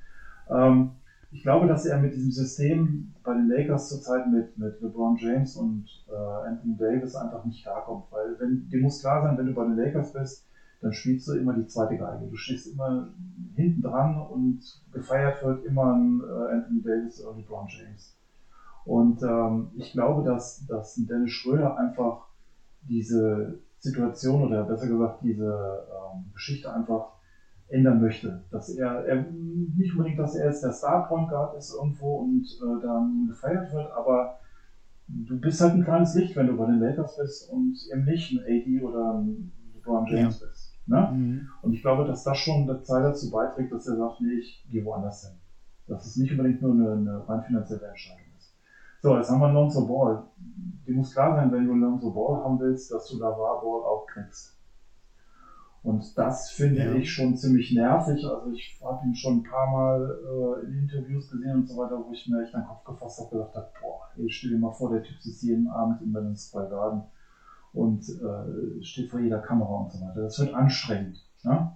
Ähm, 0.49 0.89
ich 1.31 1.43
glaube, 1.43 1.67
dass 1.67 1.85
er 1.85 1.97
mit 1.99 2.13
diesem 2.13 2.31
System 2.31 3.13
bei 3.23 3.33
den 3.33 3.47
Lakers 3.47 3.89
zurzeit 3.89 4.27
mit, 4.29 4.57
mit 4.57 4.81
LeBron 4.81 5.15
James 5.17 5.55
und 5.55 5.85
äh, 6.09 6.47
Anthony 6.47 6.75
Davis 6.75 7.15
einfach 7.15 7.45
nicht 7.45 7.63
klarkommt. 7.63 8.05
Weil 8.11 8.37
wenn, 8.39 8.67
dir 8.69 8.81
muss 8.81 8.99
klar 8.99 9.23
sein, 9.23 9.37
wenn 9.37 9.45
du 9.45 9.53
bei 9.53 9.63
den 9.63 9.77
Lakers 9.77 10.11
bist, 10.11 10.45
dann 10.81 10.91
spielst 10.91 11.27
du 11.27 11.33
immer 11.33 11.53
die 11.53 11.67
zweite 11.67 11.95
Geige. 11.95 12.27
Du 12.27 12.35
stehst 12.35 12.73
immer 12.73 13.07
hinten 13.55 13.81
dran 13.81 14.19
und 14.19 14.59
gefeiert 14.91 15.43
wird 15.43 15.63
immer 15.65 15.93
ein 15.93 16.21
äh, 16.21 16.53
Anthony 16.53 16.81
Davis 16.81 17.23
oder 17.23 17.37
LeBron 17.37 17.67
James. 17.69 18.13
Und 18.83 19.21
ähm, 19.23 19.69
ich 19.75 19.93
glaube, 19.93 20.23
dass, 20.23 20.65
dass 20.65 20.95
Dennis 20.95 21.31
Schröder 21.31 21.77
einfach 21.77 22.27
diese 22.89 23.59
Situation 23.79 24.43
oder 24.43 24.63
besser 24.63 24.87
gesagt 24.87 25.21
diese 25.21 25.87
ähm, 25.87 26.25
Geschichte 26.33 26.73
einfach 26.73 27.13
ändern 27.71 28.01
möchte. 28.01 28.43
Dass 28.51 28.69
er, 28.69 29.05
er 29.05 29.25
nicht 29.31 29.93
unbedingt, 29.93 30.19
dass 30.19 30.35
er 30.35 30.47
jetzt 30.47 30.63
der 30.63 30.71
Star 30.71 31.07
Point 31.07 31.29
Guard 31.29 31.55
ist 31.57 31.73
irgendwo 31.73 32.19
und 32.19 32.45
äh, 32.45 32.81
dann 32.81 33.27
gefeiert 33.27 33.71
wird, 33.73 33.91
aber 33.91 34.37
du 35.07 35.39
bist 35.39 35.61
halt 35.61 35.73
ein 35.73 35.83
kleines 35.83 36.13
Licht, 36.15 36.35
wenn 36.35 36.47
du 36.47 36.57
bei 36.57 36.65
den 36.65 36.79
Lakers 36.79 37.17
bist 37.17 37.49
und 37.49 37.77
eben 37.91 38.05
nicht 38.05 38.31
ein 38.31 38.39
AD 38.39 38.83
oder 38.83 39.13
ein 39.13 39.51
LeBron 39.73 40.05
James 40.07 40.39
ja. 40.39 40.47
bist. 40.47 40.77
Ne? 40.87 41.09
Mhm. 41.11 41.47
Und 41.61 41.73
ich 41.73 41.81
glaube, 41.81 42.05
dass 42.05 42.23
das 42.23 42.37
schon 42.37 42.67
der 42.67 42.83
Zeit 42.83 43.03
dazu 43.03 43.29
beiträgt, 43.29 43.71
dass 43.71 43.87
er 43.87 43.97
sagt, 43.97 44.21
nee, 44.21 44.33
ich 44.33 44.65
gehe 44.69 44.83
woanders 44.83 45.25
hin. 45.25 45.37
Dass 45.87 46.05
es 46.05 46.17
nicht 46.17 46.31
unbedingt 46.31 46.61
nur 46.61 46.73
eine, 46.73 46.91
eine 46.93 47.27
rein 47.27 47.43
finanzielle 47.43 47.87
Entscheidung 47.87 48.25
ist. 48.37 48.55
So, 49.01 49.17
jetzt 49.17 49.29
haben 49.29 49.39
wir 49.39 49.51
Lonzo 49.51 49.85
Ball. 49.85 50.23
Die 50.37 50.93
muss 50.93 51.13
klar 51.13 51.35
sein, 51.35 51.51
wenn 51.51 51.65
du 51.65 51.73
Lonzo 51.73 52.11
Ball 52.11 52.43
haben 52.43 52.59
willst, 52.59 52.91
dass 52.91 53.07
du 53.07 53.17
Lavar 53.17 53.61
Ball 53.61 53.81
auch 53.83 54.05
kriegst. 54.07 54.60
Und 55.83 56.15
das 56.15 56.51
finde 56.51 56.83
ja. 56.85 56.93
ich 56.93 57.11
schon 57.11 57.35
ziemlich 57.35 57.71
nervig. 57.71 58.23
Also 58.23 58.51
ich 58.51 58.79
habe 58.83 59.05
ihn 59.05 59.15
schon 59.15 59.37
ein 59.37 59.43
paar 59.43 59.71
Mal 59.71 60.19
äh, 60.23 60.65
in 60.65 60.79
Interviews 60.83 61.29
gesehen 61.29 61.55
und 61.55 61.67
so 61.67 61.75
weiter, 61.77 62.03
wo 62.05 62.11
ich 62.11 62.27
mir 62.27 62.43
echt 62.43 62.53
den 62.53 62.63
Kopf 62.63 62.83
gefasst 62.83 63.19
habe, 63.19 63.31
gedacht 63.31 63.55
habe, 63.55 63.67
boah, 63.81 64.01
ey, 64.15 64.29
stell 64.29 64.51
dir 64.51 64.59
mal 64.59 64.71
vor, 64.71 64.91
der 64.91 65.01
Typ 65.01 65.19
sitzt 65.19 65.41
jeden 65.41 65.67
Abend 65.67 66.01
in 66.01 66.11
Madison 66.11 66.35
Square 66.35 66.69
Garden 66.69 67.03
und 67.73 68.07
äh, 68.09 68.83
steht 68.83 69.09
vor 69.09 69.19
jeder 69.19 69.39
Kamera 69.39 69.73
und 69.77 69.91
so 69.91 70.01
weiter. 70.01 70.21
Das 70.21 70.39
wird 70.39 70.53
anstrengend. 70.53 71.25
Ne? 71.43 71.71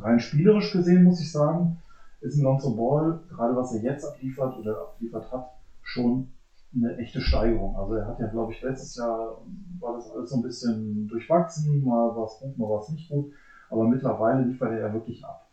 Rein 0.00 0.20
spielerisch 0.20 0.72
gesehen 0.72 1.04
muss 1.04 1.20
ich 1.20 1.30
sagen, 1.30 1.78
ist 2.20 2.38
ein 2.38 2.42
Lonzo 2.42 2.74
Ball, 2.74 3.20
gerade 3.28 3.54
was 3.54 3.74
er 3.74 3.82
jetzt 3.82 4.04
abliefert 4.04 4.56
oder 4.56 4.80
abliefert 4.80 5.30
hat, 5.30 5.50
schon 5.82 6.32
eine 6.74 6.96
echte 6.96 7.20
Steigerung. 7.20 7.76
Also 7.76 7.94
er 7.94 8.06
hat 8.06 8.18
ja, 8.18 8.26
glaube 8.26 8.52
ich, 8.52 8.60
letztes 8.60 8.94
Jahr 8.94 9.36
war 9.78 9.92
das 9.94 10.10
alles 10.10 10.28
so 10.28 10.36
ein 10.36 10.42
bisschen 10.42 11.06
durchwachsen, 11.06 11.82
mal 11.82 12.14
war 12.14 12.24
es 12.24 12.38
gut, 12.38 12.56
mal 12.58 12.68
war 12.68 12.78
es 12.78 12.88
nicht 12.88 13.08
gut, 13.08 13.30
aber 13.70 13.86
mittlerweile 13.86 14.42
liefert 14.42 14.72
er 14.72 14.78
ja 14.78 14.92
wirklich 14.92 15.24
ab. 15.24 15.46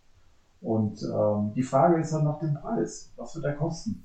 Und 0.62 1.04
ähm, 1.04 1.54
die 1.54 1.62
Frage 1.62 2.00
ist 2.00 2.12
halt 2.12 2.24
nach 2.24 2.40
dem 2.40 2.54
Preis. 2.54 3.12
Was 3.16 3.36
wird 3.36 3.46
er 3.46 3.54
kosten? 3.54 4.02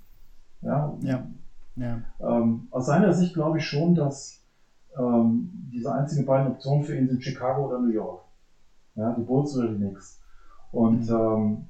Ja. 0.61 0.93
ja. 1.03 1.25
ja. 1.77 1.99
Ähm, 2.21 2.69
aus 2.71 2.87
seiner 2.87 3.13
Sicht 3.13 3.35
glaube 3.35 3.59
ich 3.59 3.65
schon, 3.65 3.95
dass 3.95 4.41
ähm, 4.97 5.49
diese 5.73 5.93
einzigen 5.93 6.27
beiden 6.27 6.49
Optionen 6.49 6.85
für 6.85 6.97
ihn 6.97 7.09
sind 7.09 7.23
Chicago 7.23 7.67
oder 7.67 7.79
New 7.79 7.89
York. 7.89 8.23
Ja, 8.95 9.13
die 9.13 9.23
Bulls 9.23 9.57
oder 9.57 9.69
die 9.69 9.77
Knicks. 9.77 10.21
Und 10.71 11.09
mhm. 11.09 11.67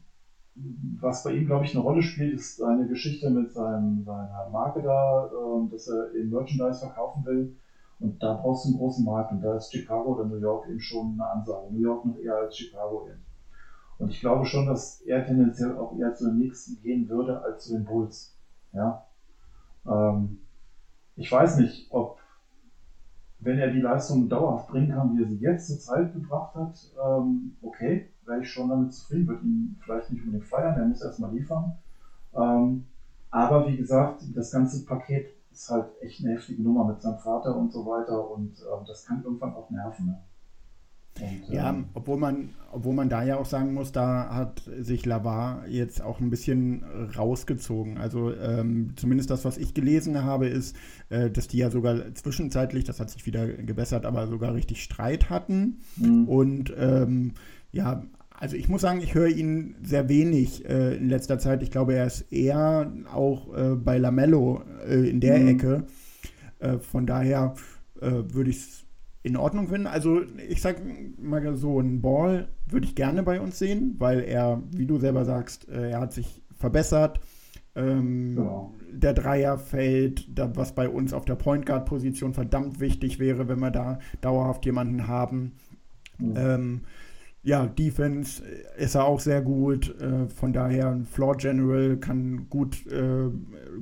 Was 1.01 1.23
bei 1.23 1.31
ihm, 1.33 1.47
glaube 1.47 1.65
ich, 1.65 1.75
eine 1.75 1.83
Rolle 1.83 2.03
spielt, 2.03 2.33
ist 2.33 2.57
seine 2.57 2.87
Geschichte 2.87 3.31
mit 3.31 3.53
seinem, 3.53 4.03
seiner 4.03 4.49
Marke 4.51 4.83
da, 4.83 5.25
äh, 5.25 5.71
dass 5.71 5.87
er 5.87 6.13
eben 6.15 6.31
Merchandise 6.31 6.79
verkaufen 6.79 7.25
will. 7.25 7.53
Und 7.99 8.23
da 8.23 8.33
brauchst 8.33 8.65
du 8.65 8.69
einen 8.69 8.79
großen 8.79 9.05
Markt. 9.05 9.33
Und 9.33 9.41
da 9.41 9.57
ist 9.57 9.73
Chicago 9.73 10.15
oder 10.15 10.25
New 10.25 10.37
York 10.37 10.67
eben 10.69 10.81
schon 10.81 11.13
eine 11.13 11.29
Ansage. 11.29 11.71
New 11.71 11.81
York 11.81 12.05
noch 12.05 12.17
eher 12.17 12.35
als 12.35 12.57
Chicago 12.57 13.07
eben. 13.07 13.23
Und 13.99 14.09
ich 14.09 14.21
glaube 14.21 14.47
schon, 14.47 14.67
dass 14.67 15.01
er 15.03 15.25
tendenziell 15.25 15.77
auch 15.77 15.93
eher 15.99 16.15
zu 16.15 16.25
den 16.25 16.37
Knicks 16.37 16.71
gehen 16.83 17.09
würde 17.09 17.43
als 17.43 17.65
zu 17.65 17.73
den 17.73 17.85
Bulls. 17.85 18.35
Ja. 18.73 19.05
Ähm, 19.87 20.39
ich 21.17 21.31
weiß 21.31 21.57
nicht, 21.57 21.87
ob 21.91 22.20
wenn 23.41 23.59
er 23.59 23.71
die 23.71 23.81
Leistung 23.81 24.29
dauerhaft 24.29 24.69
bringen 24.69 24.91
kann, 24.91 25.17
wie 25.17 25.23
er 25.23 25.29
sie 25.29 25.39
jetzt 25.39 25.67
zur 25.67 25.79
Zeit 25.79 26.13
gebracht 26.13 26.55
hat, 26.55 26.79
ähm, 27.03 27.57
okay, 27.63 28.09
wäre 28.27 28.41
ich 28.41 28.51
schon 28.51 28.69
damit 28.69 28.93
zufrieden, 28.93 29.27
würde 29.27 29.45
ihn 29.45 29.77
vielleicht 29.81 30.11
nicht 30.11 30.21
unbedingt 30.23 30.45
feiern, 30.45 30.79
er 30.79 30.87
muss 30.87 31.03
erstmal 31.03 31.33
liefern. 31.33 31.73
Ähm, 32.35 32.85
aber 33.31 33.67
wie 33.67 33.77
gesagt, 33.77 34.25
das 34.35 34.51
ganze 34.51 34.85
Paket 34.85 35.31
ist 35.51 35.71
halt 35.71 35.87
echt 36.01 36.21
eine 36.21 36.35
heftige 36.35 36.63
Nummer 36.63 36.85
mit 36.85 37.01
seinem 37.01 37.19
Vater 37.19 37.57
und 37.57 37.73
so 37.73 37.85
weiter 37.87 38.31
und 38.31 38.59
äh, 38.61 38.87
das 38.87 39.05
kann 39.05 39.23
irgendwann 39.25 39.55
auch 39.55 39.71
nerven. 39.71 40.07
Ne? 40.07 40.21
Und, 41.19 41.53
ja, 41.53 41.71
ähm, 41.71 41.87
obwohl 41.95 42.19
man, 42.19 42.51
obwohl 42.73 42.95
man 42.95 43.09
da 43.09 43.23
ja 43.23 43.37
auch 43.37 43.47
sagen 43.47 43.75
muss, 43.75 43.93
da 43.93 44.35
hat 44.35 44.63
sich 44.79 45.05
Lavar 45.05 45.67
jetzt 45.69 46.03
auch 46.03 46.21
ein 46.21 46.31
bisschen 46.31 46.85
rausgezogen. 47.17 47.99
Also 47.99 48.35
ähm, 48.35 48.93
zumindest 48.97 49.31
das, 49.31 49.45
was 49.45 49.59
ich 49.59 49.75
gelesen 49.75 50.23
habe, 50.25 50.49
ist, 50.49 50.77
äh, 51.09 51.31
dass 51.31 51.49
die 51.49 51.59
ja 51.59 51.71
sogar 51.71 52.15
zwischenzeitlich, 52.15 52.85
das 52.85 53.01
hat 53.01 53.11
sich 53.11 53.27
wieder 53.27 53.47
gebessert, 53.49 54.07
aber 54.07 54.29
sogar 54.29 54.55
richtig 54.55 54.83
Streit 54.83 55.31
hatten. 55.31 55.81
Mhm. 55.97 56.29
Und 56.29 56.75
ähm, 56.79 57.33
ja, 57.73 58.03
also 58.41 58.57
ich 58.57 58.69
muss 58.69 58.81
sagen, 58.81 59.01
ich 59.03 59.15
höre 59.15 59.29
ihn 59.29 59.75
sehr 59.83 60.09
wenig 60.09 60.65
äh, 60.65 60.97
in 60.97 61.11
letzter 61.11 61.39
Zeit. 61.39 61.63
Ich 61.63 61.71
glaube, 61.71 61.95
er 61.95 62.07
ist 62.07 62.33
eher 62.33 62.91
auch 63.13 63.55
äh, 63.55 63.75
bei 63.75 63.99
Lamello 63.99 64.63
äh, 64.89 65.11
in 65.11 65.21
der 65.21 65.39
mhm. 65.39 65.49
Ecke. 65.49 65.85
Äh, 66.59 66.79
von 66.79 67.07
daher 67.07 67.55
äh, 68.01 68.11
würde 68.11 68.51
ich 68.51 68.57
es 68.57 68.87
in 69.23 69.37
Ordnung 69.37 69.69
finden. 69.69 69.87
Also 69.87 70.23
ich 70.49 70.63
sag 70.63 70.81
mal 71.19 71.57
so, 71.57 71.81
ein 71.81 72.01
Ball 72.01 72.49
würde 72.67 72.87
ich 72.87 72.95
gerne 72.95 73.23
bei 73.23 73.41
uns 73.41 73.59
sehen, 73.59 73.97
weil 73.99 74.21
er, 74.21 74.63
wie 74.71 74.87
du 74.87 74.99
selber 74.99 75.25
sagst, 75.25 75.69
äh, 75.69 75.91
er 75.91 76.01
hat 76.01 76.13
sich 76.13 76.43
verbessert. 76.57 77.21
Ähm, 77.77 78.35
genau. 78.37 78.75
Der 78.91 79.13
Dreier 79.13 79.59
fällt, 79.59 80.29
was 80.37 80.75
bei 80.75 80.89
uns 80.89 81.13
auf 81.13 81.25
der 81.25 81.37
Point 81.37 81.67
Guard 81.67 81.87
Position 81.87 82.35
verdammt 82.35 82.81
wichtig 82.81 83.19
wäre, 83.19 83.49
wenn 83.49 83.61
wir 83.61 83.71
da 83.71 83.99
dauerhaft 84.21 84.65
jemanden 84.67 85.07
haben. 85.07 85.53
Mhm. 86.19 86.35
Ähm, 86.37 86.81
ja, 87.43 87.67
Defense 87.67 88.43
ist 88.77 88.95
er 88.95 89.05
auch 89.05 89.21
sehr 89.21 89.41
gut. 89.41 89.99
Äh, 90.01 90.29
von 90.29 90.53
daher 90.53 90.91
ein 90.91 91.07
Floor 91.07 91.37
General 91.37 91.97
kann 91.97 92.49
gut, 92.51 92.87
äh, 92.87 93.31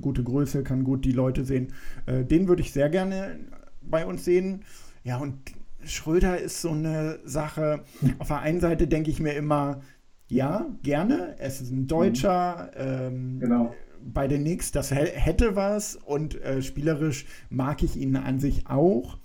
gute 0.01 0.23
Größe, 0.23 0.63
kann 0.63 0.85
gut 0.85 1.05
die 1.05 1.13
Leute 1.13 1.45
sehen. 1.45 1.73
Äh, 2.07 2.25
den 2.25 2.47
würde 2.47 2.63
ich 2.63 2.73
sehr 2.73 2.89
gerne 2.89 3.39
bei 3.83 4.07
uns 4.07 4.25
sehen. 4.25 4.63
Ja, 5.09 5.17
und 5.17 5.39
Schröder 5.85 6.39
ist 6.39 6.61
so 6.61 6.69
eine 6.71 7.19
Sache. 7.25 7.83
Auf 8.19 8.29
der 8.29 8.41
einen 8.41 8.61
Seite 8.61 8.87
denke 8.87 9.11
ich 9.11 9.21
mir 9.21 9.33
immer, 9.33 9.81
ja, 10.29 10.67
gerne. 10.83 11.35
Es 11.39 11.63
ist 11.63 11.71
ein 11.71 11.87
Deutscher. 11.87 12.71
Ähm, 12.77 13.41
genau. 13.41 13.75
Bei 14.05 14.29
den 14.29 14.43
Knicks, 14.43 14.71
das 14.71 14.91
hätte 14.91 15.57
was. 15.57 15.97
Und 15.97 16.39
äh, 16.43 16.61
spielerisch 16.61 17.25
mag 17.49 17.83
ich 17.83 17.97
ihn 17.97 18.17
an 18.17 18.39
sich 18.39 18.67
auch. 18.67 19.17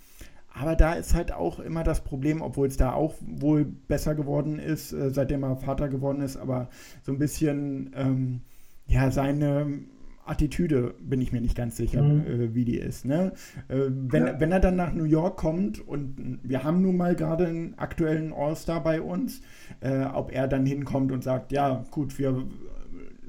Aber 0.53 0.77
da 0.77 0.93
ist 0.93 1.13
halt 1.13 1.33
auch 1.33 1.59
immer 1.59 1.83
das 1.83 2.01
Problem, 2.05 2.41
obwohl 2.41 2.67
es 2.67 2.77
da 2.77 2.93
auch 2.93 3.15
wohl 3.19 3.65
besser 3.65 4.15
geworden 4.15 4.59
ist, 4.59 4.93
äh, 4.93 5.09
seitdem 5.09 5.43
er 5.43 5.57
Vater 5.57 5.89
geworden 5.89 6.21
ist, 6.21 6.37
aber 6.37 6.69
so 7.01 7.11
ein 7.11 7.19
bisschen, 7.19 7.91
ähm, 7.93 8.41
ja, 8.87 9.11
seine 9.11 9.81
Attitüde 10.25 10.95
bin 10.99 11.21
ich 11.21 11.31
mir 11.31 11.41
nicht 11.41 11.55
ganz 11.55 11.77
sicher, 11.77 12.01
mhm. 12.01 12.25
äh, 12.25 12.55
wie 12.55 12.65
die 12.65 12.77
ist. 12.77 13.05
Ne? 13.05 13.33
Äh, 13.67 13.89
wenn, 13.89 14.27
ja. 14.27 14.39
wenn 14.39 14.51
er 14.51 14.59
dann 14.59 14.75
nach 14.75 14.93
New 14.93 15.03
York 15.03 15.37
kommt 15.37 15.85
und 15.85 16.39
wir 16.43 16.63
haben 16.63 16.81
nun 16.81 16.97
mal 16.97 17.15
gerade 17.15 17.47
einen 17.47 17.77
aktuellen 17.77 18.33
All-Star 18.33 18.83
bei 18.83 19.01
uns, 19.01 19.41
äh, 19.81 20.05
ob 20.05 20.31
er 20.31 20.47
dann 20.47 20.65
hinkommt 20.65 21.11
und 21.11 21.23
sagt, 21.23 21.51
ja 21.51 21.85
gut, 21.91 22.17
wir 22.17 22.43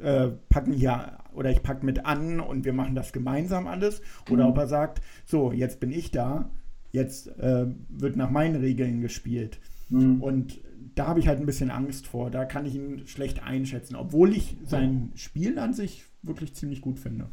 äh, 0.03 0.29
packen 0.49 0.73
hier 0.73 1.19
oder 1.35 1.51
ich 1.51 1.63
packe 1.63 1.85
mit 1.85 2.07
an 2.07 2.41
und 2.41 2.65
wir 2.65 2.73
machen 2.73 2.95
das 2.95 3.13
gemeinsam 3.13 3.67
alles, 3.67 4.01
oder 4.31 4.45
mhm. 4.45 4.51
ob 4.51 4.59
er 4.59 4.67
sagt, 4.69 5.03
so, 5.25 5.53
jetzt 5.53 5.81
bin 5.81 5.91
ich 5.91 6.13
da, 6.13 6.49
jetzt 6.93 7.27
äh, 7.41 7.67
wird 7.89 8.17
nach 8.17 8.31
meinen 8.31 8.57
Regeln 8.57 9.01
gespielt. 9.01 9.59
Mhm. 9.91 10.23
Und 10.23 10.61
da 10.95 11.09
habe 11.09 11.19
ich 11.19 11.27
halt 11.27 11.41
ein 11.41 11.47
bisschen 11.47 11.71
Angst 11.71 12.07
vor. 12.07 12.31
Da 12.31 12.45
kann 12.45 12.67
ich 12.67 12.77
ihn 12.77 13.03
schlecht 13.07 13.43
einschätzen, 13.43 13.97
obwohl 13.97 14.33
ich 14.33 14.57
sein 14.65 15.11
Spiel 15.17 15.59
an 15.59 15.75
sich 15.75 16.05
wirklich 16.27 16.55
ziemlich 16.55 16.81
gut 16.81 16.99
finde. 16.99 17.27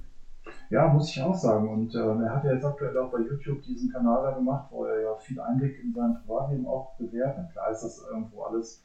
Ja, 0.70 0.88
muss 0.88 1.10
ich 1.10 1.22
auch 1.22 1.36
sagen. 1.36 1.70
Und 1.70 1.94
äh, 1.96 2.00
er 2.00 2.36
hat 2.36 2.44
ja 2.44 2.54
jetzt 2.54 2.66
aktuell 2.66 2.98
auch 2.98 3.12
bei 3.12 3.20
YouTube 3.20 3.62
diesen 3.64 3.92
Kanal 3.92 4.24
da 4.24 4.32
gemacht, 4.32 4.68
wo 4.72 4.86
er 4.86 5.02
ja 5.02 5.16
viel 5.16 5.40
Einblick 5.40 5.84
in 5.84 5.94
sein 5.94 6.18
Privatleben 6.22 6.66
auch 6.66 6.98
gewährt. 6.98 7.38
Und 7.38 7.52
klar 7.52 7.72
ist 7.72 7.82
das 7.82 8.06
irgendwo 8.10 8.44
alles, 8.44 8.84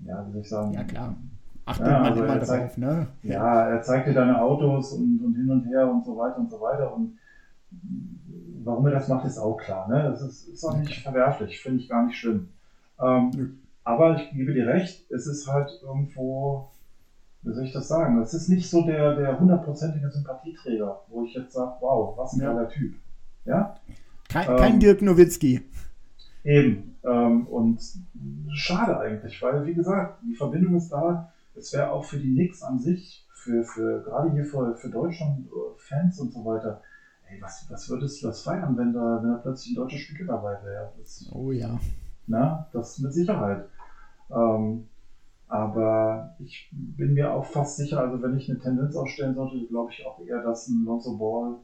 ja, 0.00 0.26
wie 0.26 0.32
soll 0.32 0.40
ich 0.40 0.48
sagen. 0.48 0.72
Ja, 0.72 0.84
klar. 0.84 1.14
Achtet 1.66 1.86
ja, 1.86 1.92
man 1.92 2.06
also 2.06 2.24
immer 2.24 2.42
zeigt, 2.42 2.64
drauf, 2.64 2.78
ne? 2.78 3.06
Ja, 3.22 3.68
er 3.68 3.82
zeigt 3.82 4.08
dir 4.08 4.14
deine 4.14 4.40
Autos 4.40 4.92
und, 4.92 5.20
und 5.24 5.34
hin 5.34 5.50
und 5.50 5.64
her 5.66 5.88
und 5.90 6.04
so 6.04 6.16
weiter 6.16 6.38
und 6.38 6.50
so 6.50 6.60
weiter. 6.60 6.94
Und 6.94 7.18
warum 8.64 8.86
er 8.86 8.92
das 8.92 9.08
macht, 9.08 9.24
ist 9.26 9.38
auch 9.38 9.56
klar. 9.56 9.88
Ne? 9.88 10.02
Das 10.02 10.22
ist, 10.22 10.48
ist 10.48 10.64
auch 10.64 10.76
nicht 10.76 10.90
okay. 10.90 11.00
verwerflich, 11.00 11.60
finde 11.60 11.80
ich 11.80 11.88
gar 11.88 12.06
nicht 12.06 12.18
schlimm. 12.18 12.48
Ähm, 13.00 13.58
aber 13.84 14.16
ich 14.16 14.30
gebe 14.30 14.52
dir 14.52 14.66
recht, 14.66 15.10
es 15.10 15.26
ist 15.26 15.46
halt 15.46 15.80
irgendwo, 15.82 16.68
wie 17.42 17.52
soll 17.52 17.64
ich 17.64 17.72
das 17.72 17.88
sagen? 17.88 18.20
Es 18.20 18.34
ist 18.34 18.48
nicht 18.48 18.68
so 18.68 18.84
der, 18.84 19.16
der 19.16 19.40
hundertprozentige 19.40 20.10
Sympathieträger, 20.10 21.00
wo 21.08 21.24
ich 21.24 21.34
jetzt 21.34 21.52
sage, 21.52 21.72
wow, 21.80 22.16
was 22.16 22.34
ein 22.34 22.40
ja. 22.40 22.52
geiler 22.52 22.68
Typ. 22.68 22.94
Ja? 23.44 23.76
Kein, 24.28 24.50
ähm, 24.50 24.56
kein 24.56 24.80
Dirk 24.80 25.02
Nowitzki. 25.02 25.62
Eben. 26.44 26.96
Ähm, 27.04 27.46
und 27.46 27.80
schade 28.52 28.98
eigentlich, 28.98 29.40
weil, 29.42 29.64
wie 29.66 29.74
gesagt, 29.74 30.22
die 30.22 30.34
Verbindung 30.34 30.76
ist 30.76 30.90
da. 30.90 31.32
Es 31.54 31.72
wäre 31.72 31.90
auch 31.90 32.04
für 32.04 32.18
die 32.18 32.32
Knicks 32.32 32.62
an 32.62 32.78
sich, 32.78 33.26
für, 33.34 33.64
für 33.64 34.02
gerade 34.02 34.30
hier 34.32 34.44
für, 34.44 34.76
für 34.76 34.90
Deutschland, 34.90 35.46
äh, 35.46 35.78
Fans 35.78 36.20
und 36.20 36.32
so 36.32 36.44
weiter, 36.44 36.82
ey, 37.28 37.40
was, 37.40 37.66
was 37.70 37.88
würdest 37.88 38.22
du 38.22 38.28
das 38.28 38.42
feiern, 38.42 38.76
wenn 38.76 38.92
da, 38.92 39.20
wenn 39.22 39.30
da 39.30 39.38
plötzlich 39.38 39.72
ein 39.72 39.76
deutscher 39.76 39.98
Spieler 39.98 40.34
dabei 40.34 40.58
wäre? 40.62 40.92
oh 41.32 41.52
ja. 41.52 41.78
Na, 42.26 42.68
das 42.72 42.98
mit 42.98 43.12
Sicherheit. 43.12 43.64
Ähm, 44.30 44.86
aber 45.50 46.36
ich 46.38 46.70
bin 46.72 47.14
mir 47.14 47.32
auch 47.32 47.44
fast 47.44 47.76
sicher, 47.76 48.00
also 48.00 48.22
wenn 48.22 48.36
ich 48.36 48.48
eine 48.48 48.60
Tendenz 48.60 48.94
aufstellen 48.94 49.34
sollte, 49.34 49.66
glaube 49.66 49.90
ich 49.90 50.06
auch 50.06 50.20
eher, 50.20 50.42
dass 50.42 50.68
ein 50.68 50.84
Lonzo 50.84 51.18
Ball 51.18 51.56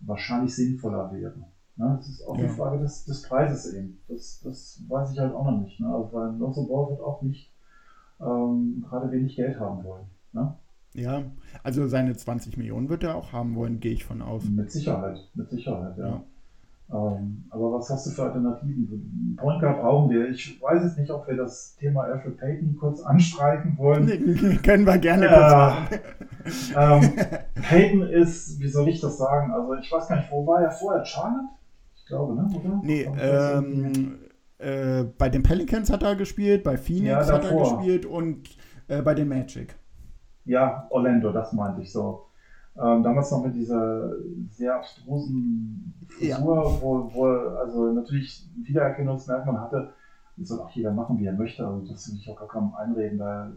wahrscheinlich 0.00 0.54
sinnvoller 0.54 1.10
wäre. 1.10 1.38
Ne? 1.76 1.94
Das 1.96 2.06
ist 2.06 2.22
auch 2.26 2.36
ja. 2.36 2.44
eine 2.44 2.52
Frage 2.52 2.80
des, 2.80 3.06
des 3.06 3.22
Preises 3.22 3.72
eben. 3.72 3.98
Das, 4.08 4.42
das 4.44 4.84
weiß 4.86 5.12
ich 5.12 5.18
halt 5.18 5.34
auch 5.34 5.44
noch 5.44 5.62
nicht. 5.62 5.80
Ne? 5.80 5.86
Also 5.86 6.12
weil 6.12 6.36
Lonzo 6.36 6.66
Ball 6.66 6.90
wird 6.90 7.00
auch 7.00 7.22
nicht 7.22 7.50
ähm, 8.20 8.84
gerade 8.86 9.10
wenig 9.10 9.36
Geld 9.36 9.58
haben 9.58 9.82
wollen. 9.84 10.04
Ne? 10.32 10.54
Ja, 10.92 11.22
also 11.62 11.86
seine 11.86 12.14
20 12.14 12.58
Millionen 12.58 12.90
wird 12.90 13.04
er 13.04 13.14
auch 13.14 13.32
haben 13.32 13.54
wollen, 13.54 13.80
gehe 13.80 13.92
ich 13.92 14.04
von 14.04 14.20
aus. 14.20 14.44
Mit 14.44 14.70
Sicherheit, 14.70 15.30
mit 15.34 15.48
Sicherheit, 15.48 15.96
ja. 15.96 16.08
ja. 16.08 16.24
Ähm, 16.92 17.44
aber 17.50 17.72
was 17.72 17.88
hast 17.88 18.06
du 18.06 18.10
für 18.10 18.24
Alternativen? 18.24 19.36
Point 19.40 19.60
Guard 19.60 19.80
brauchen 19.80 20.10
wir. 20.10 20.28
Ich 20.28 20.60
weiß 20.60 20.82
jetzt 20.82 20.98
nicht, 20.98 21.10
ob 21.10 21.26
wir 21.28 21.36
das 21.36 21.76
Thema 21.76 22.02
Alfred 22.02 22.36
Payton 22.36 22.76
kurz 22.78 23.00
anstreichen 23.02 23.78
wollen. 23.78 24.06
Können 24.62 24.86
wir 24.86 24.98
gerne 24.98 25.28
kurz 25.28 25.52
machen. 25.52 27.04
ähm, 27.14 27.62
Payton 27.62 28.02
ist, 28.02 28.58
wie 28.60 28.68
soll 28.68 28.88
ich 28.88 29.00
das 29.00 29.18
sagen? 29.18 29.52
Also 29.52 29.74
ich 29.76 29.90
weiß 29.90 30.08
gar 30.08 30.16
nicht, 30.16 30.32
wo 30.32 30.44
war 30.46 30.62
er 30.62 30.70
vorher? 30.72 31.04
Charlotte? 31.04 31.48
Ich 31.96 32.06
glaube, 32.06 32.34
ne? 32.34 32.48
Oder? 32.56 32.80
Nee, 32.82 33.08
ähm, 33.20 34.18
äh, 34.58 35.04
bei 35.16 35.28
den 35.28 35.44
Pelicans 35.44 35.90
hat 35.92 36.02
er 36.02 36.16
gespielt, 36.16 36.64
bei 36.64 36.76
Phoenix 36.76 37.28
ja, 37.28 37.34
hat 37.34 37.44
er 37.44 37.56
gespielt 37.56 38.04
und 38.04 38.48
äh, 38.88 39.00
bei 39.00 39.14
den 39.14 39.28
Magic. 39.28 39.76
Ja, 40.44 40.88
Orlando, 40.90 41.30
das 41.30 41.52
meinte 41.52 41.82
ich 41.82 41.92
so. 41.92 42.29
Ähm, 42.76 43.02
damals 43.02 43.30
noch 43.30 43.44
mit 43.44 43.54
dieser 43.54 44.12
sehr 44.48 44.76
abstrusen 44.76 45.94
Frisur, 46.08 46.28
ja. 46.28 46.80
wo, 46.80 47.10
wo 47.12 47.26
also 47.26 47.92
natürlich 47.92 48.48
ein 48.56 48.64
Wiedererkennungsmerkmal 48.64 49.60
hatte. 49.60 49.92
Das 50.36 50.48
soll 50.48 50.60
auch 50.60 50.70
jeder 50.70 50.92
machen, 50.92 51.18
wie 51.18 51.26
er 51.26 51.32
möchte. 51.32 51.66
Also 51.66 51.86
das 51.86 52.08
will 52.08 52.18
ich 52.18 52.30
auch 52.30 52.38
gar 52.38 52.48
kaum 52.48 52.74
einreden, 52.74 53.18
da 53.18 53.52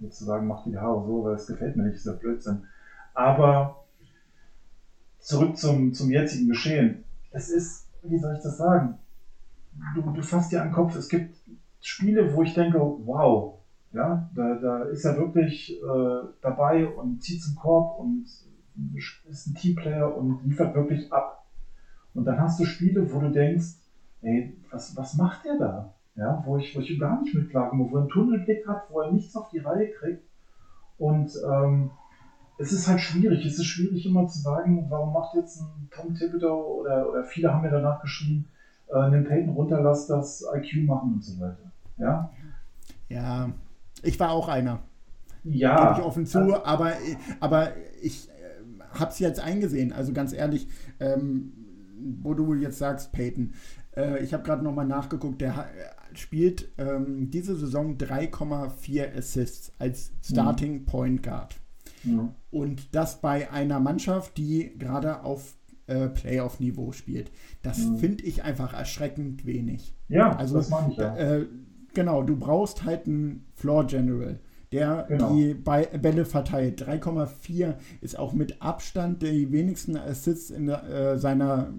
jetzt 0.00 0.18
zu 0.18 0.24
sagen, 0.24 0.46
mach 0.46 0.64
die 0.64 0.76
Haare 0.76 1.04
so, 1.04 1.24
weil 1.24 1.34
es 1.34 1.46
gefällt 1.46 1.76
mir 1.76 1.84
nicht, 1.84 1.96
ist 1.96 2.06
ja 2.06 2.12
Blödsinn. 2.12 2.64
Aber 3.14 3.84
zurück 5.18 5.56
zum, 5.56 5.92
zum 5.94 6.10
jetzigen 6.10 6.48
Geschehen. 6.48 7.04
Es 7.30 7.48
ist, 7.48 7.88
wie 8.02 8.18
soll 8.18 8.34
ich 8.34 8.42
das 8.42 8.58
sagen? 8.58 8.98
Du, 9.94 10.02
du 10.02 10.22
fasst 10.22 10.52
dir 10.52 10.62
an 10.62 10.68
den 10.68 10.74
Kopf, 10.74 10.94
es 10.96 11.08
gibt 11.08 11.36
Spiele, 11.80 12.34
wo 12.34 12.42
ich 12.42 12.54
denke, 12.54 12.78
wow, 12.78 13.58
ja, 13.96 14.28
da, 14.34 14.54
da 14.56 14.82
ist 14.84 15.06
er 15.06 15.16
wirklich 15.16 15.72
äh, 15.82 16.28
dabei 16.42 16.86
und 16.86 17.22
zieht 17.22 17.42
zum 17.42 17.56
Korb 17.56 17.98
und 17.98 18.26
ist 19.24 19.46
ein 19.46 19.54
Teamplayer 19.54 20.14
und 20.14 20.44
liefert 20.44 20.74
wirklich 20.74 21.10
ab. 21.10 21.46
Und 22.12 22.26
dann 22.26 22.38
hast 22.38 22.60
du 22.60 22.64
Spiele, 22.64 23.10
wo 23.10 23.20
du 23.20 23.30
denkst, 23.30 23.76
ey, 24.20 24.54
was, 24.70 24.94
was 24.96 25.14
macht 25.14 25.46
der 25.46 25.56
da? 25.58 25.94
Ja, 26.14 26.42
wo 26.44 26.58
ich, 26.58 26.76
wo 26.76 26.80
ich 26.80 26.98
gar 26.98 27.20
nicht 27.20 27.34
mit 27.34 27.48
klarkomme, 27.48 27.90
wo 27.90 27.96
er 27.96 28.02
einen 28.02 28.10
Tunnelblick 28.10 28.66
hat, 28.66 28.84
wo 28.90 29.00
er 29.00 29.12
nichts 29.12 29.34
auf 29.34 29.48
die 29.48 29.58
Reihe 29.58 29.90
kriegt. 29.90 30.22
Und 30.98 31.30
ähm, 31.46 31.90
es 32.58 32.72
ist 32.72 32.86
halt 32.88 33.00
schwierig. 33.00 33.44
Es 33.46 33.58
ist 33.58 33.64
schwierig 33.66 34.04
immer 34.04 34.26
zu 34.26 34.40
sagen, 34.40 34.86
warum 34.90 35.14
macht 35.14 35.34
jetzt 35.34 35.60
ein 35.60 35.88
Tom 35.90 36.14
Thibodeau 36.14 36.80
oder, 36.80 37.08
oder 37.08 37.24
viele 37.24 37.52
haben 37.52 37.62
mir 37.62 37.70
danach 37.70 38.00
geschrieben, 38.02 38.46
äh, 38.88 38.98
einen 38.98 39.24
Payton 39.24 39.54
runter, 39.54 39.80
lass 39.80 40.06
das 40.06 40.44
IQ 40.54 40.86
machen 40.86 41.14
und 41.14 41.24
so 41.24 41.40
weiter. 41.40 41.70
Ja, 41.98 42.30
ja 43.08 43.50
ich 44.06 44.18
war 44.20 44.30
auch 44.30 44.48
einer. 44.48 44.80
Ja. 45.44 45.88
Gebe 45.90 46.00
ich 46.00 46.06
offen 46.06 46.26
zu, 46.26 46.38
also, 46.38 46.64
aber, 46.64 46.92
aber 47.40 47.72
ich 48.02 48.28
äh, 48.28 48.98
habe 48.98 49.10
es 49.12 49.18
jetzt 49.18 49.40
eingesehen. 49.40 49.92
Also 49.92 50.12
ganz 50.12 50.32
ehrlich, 50.32 50.68
ähm, 51.00 51.52
wo 52.20 52.34
du 52.34 52.54
jetzt 52.54 52.78
sagst, 52.78 53.12
Peyton, 53.12 53.52
äh, 53.96 54.22
ich 54.24 54.32
habe 54.34 54.42
gerade 54.42 54.64
nochmal 54.64 54.86
nachgeguckt, 54.86 55.40
der 55.40 55.56
ha- 55.56 55.66
spielt 56.14 56.68
ähm, 56.78 57.30
diese 57.30 57.56
Saison 57.56 57.96
3,4 57.96 59.16
Assists 59.16 59.72
als 59.78 60.12
Starting 60.22 60.84
Point 60.84 61.22
Guard. 61.22 61.56
Ja. 62.04 62.34
Und 62.50 62.94
das 62.94 63.20
bei 63.20 63.50
einer 63.50 63.80
Mannschaft, 63.80 64.36
die 64.38 64.76
gerade 64.78 65.22
auf 65.24 65.56
äh, 65.86 66.08
Playoff-Niveau 66.08 66.90
spielt. 66.92 67.30
Das 67.62 67.78
finde 67.98 68.24
ich 68.24 68.42
einfach 68.42 68.74
erschreckend 68.74 69.46
wenig. 69.46 69.94
Ja, 70.08 70.34
Also, 70.36 70.56
das 70.56 70.70
meine 70.70 70.90
ich 70.92 70.98
ja. 70.98 71.16
Äh, 71.16 71.46
genau, 71.94 72.22
du 72.24 72.36
brauchst 72.36 72.84
halt 72.84 73.06
einen 73.06 73.45
Floor 73.56 73.86
General, 73.86 74.38
der 74.72 75.06
Genau. 75.08 75.34
die 75.34 75.54
Bälle 75.54 76.24
verteilt. 76.24 76.80
3,4 76.82 77.74
ist 78.00 78.18
auch 78.18 78.32
mit 78.32 78.60
Abstand 78.62 79.22
die 79.22 79.50
wenigsten 79.50 79.96
Assists 79.96 80.50
in 80.50 80.66
der, 80.66 80.84
äh, 80.88 81.18
seiner 81.18 81.72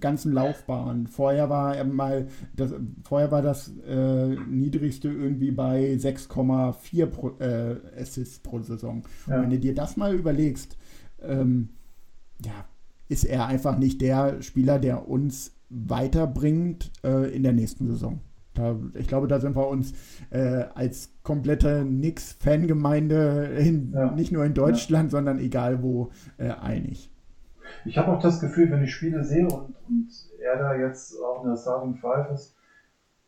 ganzen 0.00 0.32
Laufbahn. 0.32 1.06
Vorher 1.06 1.48
war 1.50 1.76
er 1.76 1.84
mal, 1.84 2.28
das, 2.54 2.74
vorher 3.04 3.30
war 3.30 3.42
das 3.42 3.72
äh, 3.88 4.28
niedrigste 4.28 5.08
irgendwie 5.08 5.50
bei 5.50 5.96
6,4 5.96 7.06
pro, 7.06 7.30
äh, 7.38 7.76
Assists 7.98 8.38
pro 8.40 8.60
Saison. 8.60 9.02
Ja. 9.26 9.36
Und 9.36 9.42
wenn 9.42 9.50
du 9.50 9.58
dir 9.58 9.74
das 9.74 9.96
mal 9.96 10.14
überlegst, 10.14 10.76
ähm, 11.22 11.70
ja, 12.44 12.64
ist 13.08 13.24
er 13.24 13.46
einfach 13.46 13.78
nicht 13.78 14.00
der 14.00 14.42
Spieler, 14.42 14.78
der 14.78 15.08
uns 15.08 15.52
weiterbringt 15.68 16.90
äh, 17.04 17.34
in 17.34 17.42
der 17.42 17.52
nächsten 17.52 17.86
Saison. 17.86 18.20
Ich 18.94 19.08
glaube, 19.08 19.28
da 19.28 19.40
sind 19.40 19.56
wir 19.56 19.66
uns 19.68 19.92
äh, 20.30 20.64
als 20.74 21.10
komplette 21.22 21.84
Nix-Fangemeinde 21.84 23.46
in- 23.58 23.92
Ja. 23.92 24.10
nicht 24.12 24.32
nur 24.32 24.44
in 24.44 24.54
Deutschland, 24.54 25.10
sondern 25.10 25.38
egal 25.38 25.82
wo 25.82 26.10
äh, 26.38 26.50
einig. 26.50 27.10
Ich 27.84 27.96
habe 27.96 28.12
auch 28.12 28.20
das 28.20 28.40
Gefühl, 28.40 28.70
wenn 28.70 28.82
ich 28.82 28.94
Spiele 28.94 29.24
sehe 29.24 29.46
und, 29.46 29.74
und 29.88 30.08
er 30.42 30.58
da 30.58 30.74
jetzt 30.74 31.14
auch 31.22 31.42
in 31.44 31.50
der 31.50 31.56
Starting 31.56 31.96
Five 31.96 32.30
ist, 32.32 32.54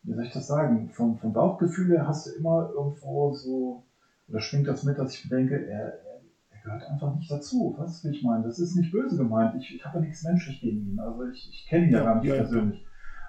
wie 0.03 0.13
soll 0.13 0.25
ich 0.25 0.33
das 0.33 0.47
sagen? 0.47 0.91
Vom, 0.93 1.17
vom 1.19 1.33
Bauchgefühl 1.33 1.89
her 1.97 2.07
hast 2.07 2.27
du 2.27 2.31
immer 2.39 2.71
irgendwo 2.75 3.33
so, 3.33 3.85
oder 4.29 4.41
schwingt 4.41 4.69
das 4.69 4.85
mit, 4.85 4.99
dass 4.99 5.15
ich 5.15 5.31
mir 5.31 5.37
denke, 5.39 5.55
er, 5.67 5.95
er, 5.95 6.21
gehört 6.63 6.83
einfach 6.91 7.15
nicht 7.17 7.31
dazu. 7.31 7.75
Weißt 7.79 8.05
du, 8.05 8.09
wie 8.09 8.17
ich 8.17 8.23
meine? 8.23 8.45
Das 8.45 8.59
ist 8.59 8.75
nicht 8.77 8.91
böse 8.93 9.17
gemeint. 9.19 9.55
Ich, 9.59 9.75
ich 9.77 9.85
habe 9.85 9.99
ja 9.99 10.05
nichts 10.05 10.23
menschlich 10.25 10.61
gegen 10.61 10.87
ihn. 10.93 10.99
Also 10.99 11.25
ich, 11.31 11.49
ich 11.51 11.67
kenne 11.69 11.87
ihn 11.87 11.93
ja, 11.93 11.99
Ja, 11.99 12.05
gar 12.05 12.15
nicht 12.17 12.25
ja, 12.27 12.35
ja. 12.37 12.41
persönlich. 12.43 12.87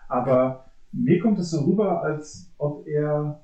Aber 0.08 0.66
mir 0.92 1.20
kommt 1.20 1.40
es 1.40 1.50
so 1.50 1.62
rüber, 1.64 2.02
als 2.02 2.48
ob 2.58 2.86
er 2.88 3.40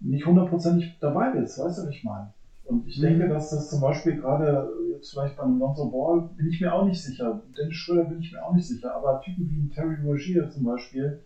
nicht 0.00 0.26
hundertprozentig 0.26 0.96
dabei 1.00 1.30
ist. 1.32 1.58
Weißt 1.58 1.78
du, 1.78 1.82
was 1.82 1.90
ich 1.90 2.04
meine? 2.04 2.30
Und 2.64 2.86
ich 2.86 2.98
Mhm. 2.98 3.00
denke, 3.00 3.26
dass 3.26 3.50
das 3.50 3.68
zum 3.68 3.80
Beispiel 3.80 4.14
gerade 4.16 4.68
jetzt 4.92 5.10
vielleicht 5.10 5.36
bei 5.36 5.42
einem 5.42 5.58
Lonzo 5.58 5.86
Ball 5.86 6.20
bin 6.36 6.46
ich 6.48 6.60
mir 6.60 6.72
auch 6.72 6.84
nicht 6.84 7.02
sicher. 7.02 7.40
Dennis 7.58 7.74
Schröder 7.76 8.04
bin 8.04 8.20
ich 8.20 8.32
mir 8.32 8.42
auch 8.42 8.52
nicht 8.52 8.66
sicher. 8.66 8.94
Aber 8.94 9.20
Typen 9.20 9.48
wie 9.48 9.68
Terry 9.68 9.96
Rozier 10.00 10.48
zum 10.48 10.64
Beispiel 10.64 11.18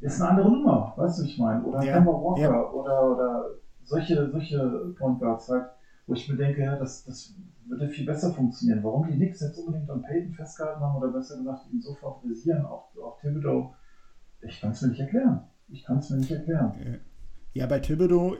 ist 0.00 0.20
eine 0.20 0.30
andere 0.30 0.50
Nummer. 0.50 0.92
Weißt 0.96 1.18
du, 1.18 1.22
was 1.22 1.28
ich 1.28 1.38
meine? 1.38 1.62
Oder 1.62 1.80
Ja, 1.80 1.84
Kemba 1.84 2.10
Walker 2.10 2.34
ja. 2.34 2.72
oder, 2.72 3.10
oder 3.12 3.44
solche, 3.82 4.28
solche 4.30 4.92
Point 4.96 5.18
Guards 5.18 5.48
halt, 5.48 5.66
wo 6.06 6.14
ich 6.14 6.26
mir 6.28 6.36
denke, 6.36 6.62
ja, 6.62 6.74
das, 6.76 7.02
das 7.04 7.32
würde 7.66 7.88
viel 7.88 8.04
besser 8.04 8.30
funktionieren. 8.30 8.82
Warum 8.82 9.04
die 9.04 9.14
Knicks 9.14 9.40
jetzt 9.40 9.58
unbedingt 9.58 9.90
an 9.90 10.02
Peyton 10.02 10.32
festgehalten 10.32 10.80
haben 10.80 10.94
oder 10.94 11.08
besser 11.08 11.36
gesagt 11.36 11.64
ihn 11.70 11.80
so 11.80 11.92
favorisieren, 11.92 12.64
auch, 12.64 12.84
auch 13.00 13.16
Thibodeau, 13.20 13.70
ich 14.42 14.60
kann 14.60 14.72
es 14.72 14.82
mir 14.82 14.88
nicht 14.88 15.00
erklären. 15.00 15.40
Ich 15.68 15.84
kann 15.84 15.98
es 15.98 16.10
mir 16.10 16.18
nicht 16.18 16.30
erklären. 16.30 17.00
Ja, 17.52 17.66
bei 17.66 17.80
Thibodeau 17.80 18.36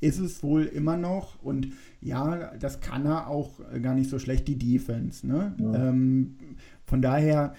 ist 0.00 0.18
es 0.18 0.42
wohl 0.42 0.64
immer 0.64 0.96
noch 0.96 1.42
und 1.42 1.68
ja, 2.00 2.54
das 2.58 2.80
kann 2.80 3.06
er 3.06 3.28
auch 3.28 3.60
gar 3.82 3.94
nicht 3.94 4.10
so 4.10 4.18
schlecht, 4.18 4.46
die 4.48 4.58
Defense. 4.58 5.26
Ne? 5.26 5.54
Ja. 5.58 5.88
Ähm, 5.88 6.36
von 6.84 7.00
daher, 7.00 7.54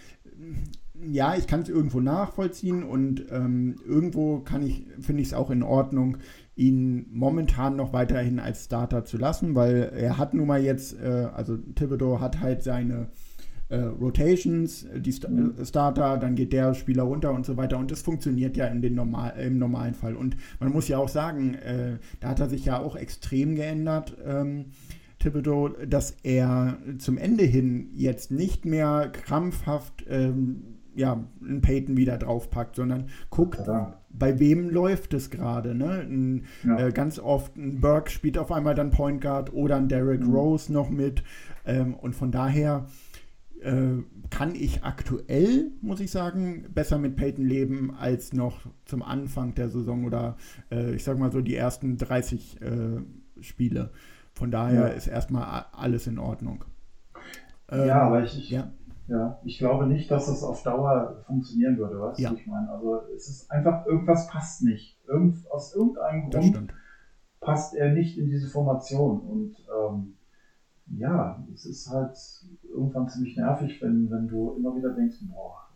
ja, 0.94 1.36
ich 1.36 1.48
kann 1.48 1.62
es 1.62 1.70
irgendwo 1.70 2.00
nachvollziehen 2.00 2.84
und 2.84 3.26
ähm, 3.32 3.76
irgendwo 3.86 4.40
kann 4.40 4.62
ich, 4.62 4.86
finde 5.00 5.22
ich 5.22 5.30
es 5.30 5.34
auch 5.34 5.50
in 5.50 5.64
Ordnung, 5.64 6.18
ihn 6.56 7.08
momentan 7.12 7.76
noch 7.76 7.92
weiterhin 7.94 8.40
als 8.40 8.66
Starter 8.66 9.04
zu 9.06 9.18
lassen, 9.18 9.56
weil 9.56 9.92
er 9.96 10.18
hat 10.18 10.34
nun 10.34 10.48
mal 10.48 10.64
jetzt, 10.64 10.98
äh, 11.00 11.28
also 11.34 11.58
Thibodeau 11.58 12.20
hat 12.20 12.40
halt 12.40 12.64
seine 12.64 13.08
äh, 13.70 13.78
Rotations, 13.78 14.86
die 14.96 15.12
St 15.12 15.30
Mhm. 15.30 15.54
äh, 15.60 15.66
Starter, 15.66 16.18
dann 16.18 16.36
geht 16.36 16.54
der 16.54 16.74
Spieler 16.74 17.04
runter 17.04 17.32
und 17.34 17.46
so 17.46 17.58
weiter. 17.58 17.78
Und 17.78 17.92
das 17.92 18.02
funktioniert 18.02 18.56
ja 18.58 18.68
in 18.68 18.82
den 18.82 18.96
normal, 18.96 19.34
im 19.40 19.58
normalen 19.58 19.94
Fall. 19.94 20.16
Und 20.16 20.38
man 20.60 20.72
muss 20.72 20.88
ja 20.88 20.98
auch 20.98 21.10
sagen, 21.10 21.56
äh, 21.56 21.98
da 22.20 22.30
hat 22.30 22.40
er 22.40 22.50
sich 22.50 22.66
ja 22.66 22.80
auch 22.80 22.96
extrem 22.96 23.56
geändert, 23.56 24.16
ähm, 24.26 24.66
Thibodeau, 25.20 25.70
dass 25.88 26.16
er 26.24 26.78
zum 27.00 27.18
Ende 27.18 27.44
hin 27.46 27.90
jetzt 27.96 28.32
nicht 28.32 28.66
mehr 28.66 29.10
krampfhaft 29.12 30.06
ähm, 30.10 30.64
ja, 30.96 31.24
einen 31.44 31.62
Peyton 31.62 31.98
wieder 31.98 32.18
draufpackt, 32.18 32.76
sondern 32.76 33.08
guckt, 33.30 33.56
Verdammt. 33.56 33.96
bei 34.12 34.40
wem 34.40 34.70
läuft 34.70 35.14
es 35.14 35.30
gerade. 35.30 35.76
Ne? 35.76 36.06
Ein, 36.08 36.44
Ja. 36.66 36.88
äh, 36.88 36.92
ganz 36.92 37.20
oft 37.20 37.58
ein 37.58 37.82
Burke 37.82 38.12
spielt 38.12 38.38
auf 38.38 38.52
einmal 38.52 38.76
dann 38.76 38.92
Point 38.92 39.20
Guard 39.22 39.52
oder 39.54 39.76
ein 39.78 39.90
Derrick 39.90 40.22
Mhm. 40.26 40.34
Rose 40.34 40.72
noch 40.72 40.90
mit. 40.90 41.24
Ähm, 41.66 41.96
und 41.96 42.16
von 42.16 42.32
daher 42.32 42.86
äh, 42.86 43.15
kann 44.30 44.56
ich 44.56 44.84
aktuell, 44.84 45.72
muss 45.82 46.00
ich 46.00 46.12
sagen, 46.12 46.66
besser 46.74 46.98
mit 46.98 47.16
Peyton 47.16 47.46
leben 47.46 47.96
als 47.96 48.34
noch 48.34 48.60
zum 48.86 49.02
Anfang 49.02 49.54
der 49.56 49.70
Saison 49.70 50.06
oder 50.06 50.36
äh, 50.72 50.94
ich 50.96 51.04
sag 51.04 51.18
mal 51.18 51.32
so 51.32 51.42
die 51.42 51.56
ersten 51.56 51.98
30 51.98 52.62
äh, 52.62 53.42
Spiele. 53.42 53.92
Von 54.34 54.52
daher 54.52 54.82
Ja. 54.82 54.88
ist 54.88 55.08
erstmal 55.08 55.66
alles 55.72 56.08
in 56.08 56.20
Ordnung. 56.20 56.66
Ähm, 57.70 57.88
ja, 57.88 58.02
aber 58.02 58.24
ich, 58.24 58.38
ich, 58.38 58.50
ja. 58.52 58.72
ja, 59.08 59.40
ich 59.44 59.58
glaube 59.58 59.88
nicht, 59.88 60.12
dass 60.12 60.28
das 60.28 60.44
auf 60.44 60.62
Dauer 60.64 61.24
funktionieren 61.26 61.78
würde, 61.78 62.00
weißt 62.00 62.20
Ja. 62.20 62.30
du, 62.30 62.36
ich 62.36 62.46
meine? 62.48 62.70
Also 62.70 63.02
es 63.16 63.30
ist 63.30 63.52
einfach, 63.52 63.86
irgendwas 63.86 64.28
passt 64.28 64.64
nicht. 64.64 65.00
Irgend, 65.08 65.50
aus 65.52 65.74
irgendeinem 65.76 66.30
Grund 66.30 66.74
passt 67.40 67.76
er 67.76 67.94
nicht 67.94 68.18
in 68.18 68.28
diese 68.28 68.50
Formation. 68.50 69.20
Und 69.22 69.56
ähm, 69.70 70.14
ja, 70.88 71.44
es 71.54 71.66
ist 71.66 71.90
halt 71.90 72.18
irgendwann 72.64 73.08
ziemlich 73.10 73.36
nervig, 73.38 73.82
wenn, 73.82 74.10
wenn 74.10 74.28
du 74.28 74.54
immer 74.58 74.76
wieder 74.76 74.92
denkst, 74.92 75.18
boah, 75.34 75.68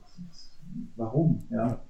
warum? 0.95 1.43
Ja. 1.49 1.81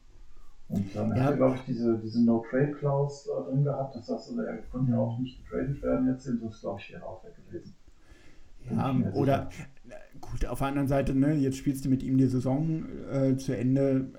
Und 0.70 0.96
dann 0.96 1.10
Ja. 1.16 1.24
hat 1.24 1.32
er, 1.32 1.38
glaube 1.38 1.56
ich, 1.56 1.62
diese, 1.66 1.98
diese 1.98 2.24
No-Trade-Clause 2.24 3.30
äh, 3.32 3.50
drin 3.52 3.64
gehabt. 3.64 3.96
Das 3.96 4.10
heißt, 4.10 4.30
also, 4.30 4.42
er 4.42 4.58
konnte 4.72 4.92
ja 4.92 5.00
auch 5.00 5.18
nicht 5.20 5.44
getradet 5.44 5.82
werden 5.82 6.08
jetzt. 6.08 6.28
Das, 6.28 6.62
glaube 6.62 6.80
ich, 6.80 6.92
wäre 6.92 7.04
auch 7.04 7.24
weg 7.24 7.34
gewesen. 7.48 7.74
Ja, 8.70 8.94
oder 9.14 9.50
na, 9.88 9.96
gut, 10.22 10.46
auf 10.46 10.60
der 10.60 10.68
anderen 10.68 10.88
Seite, 10.88 11.16
ne, 11.16 11.34
jetzt 11.34 11.58
spielst 11.58 11.86
du 11.86 11.90
mit 11.90 12.04
ihm 12.04 12.18
die 12.18 12.28
Saison 12.28 12.86
äh, 13.12 13.36
zu 13.38 13.58
Ende. 13.58 14.12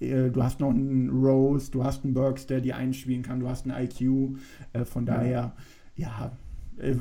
Äh, 0.00 0.30
Du 0.30 0.42
hast 0.42 0.60
noch 0.60 0.70
einen 0.70 1.08
Rose, 1.08 1.70
du 1.70 1.82
hast 1.82 2.04
einen 2.04 2.12
Burks, 2.12 2.46
der 2.46 2.60
die 2.60 2.74
einspielen 2.74 3.22
kann, 3.22 3.40
du 3.40 3.48
hast 3.48 3.66
einen 3.66 3.82
IQ. 3.86 4.36
Äh, 4.74 4.84
von 4.84 5.06
Ja. 5.06 5.14
daher, 5.14 5.52
ja, 5.96 6.32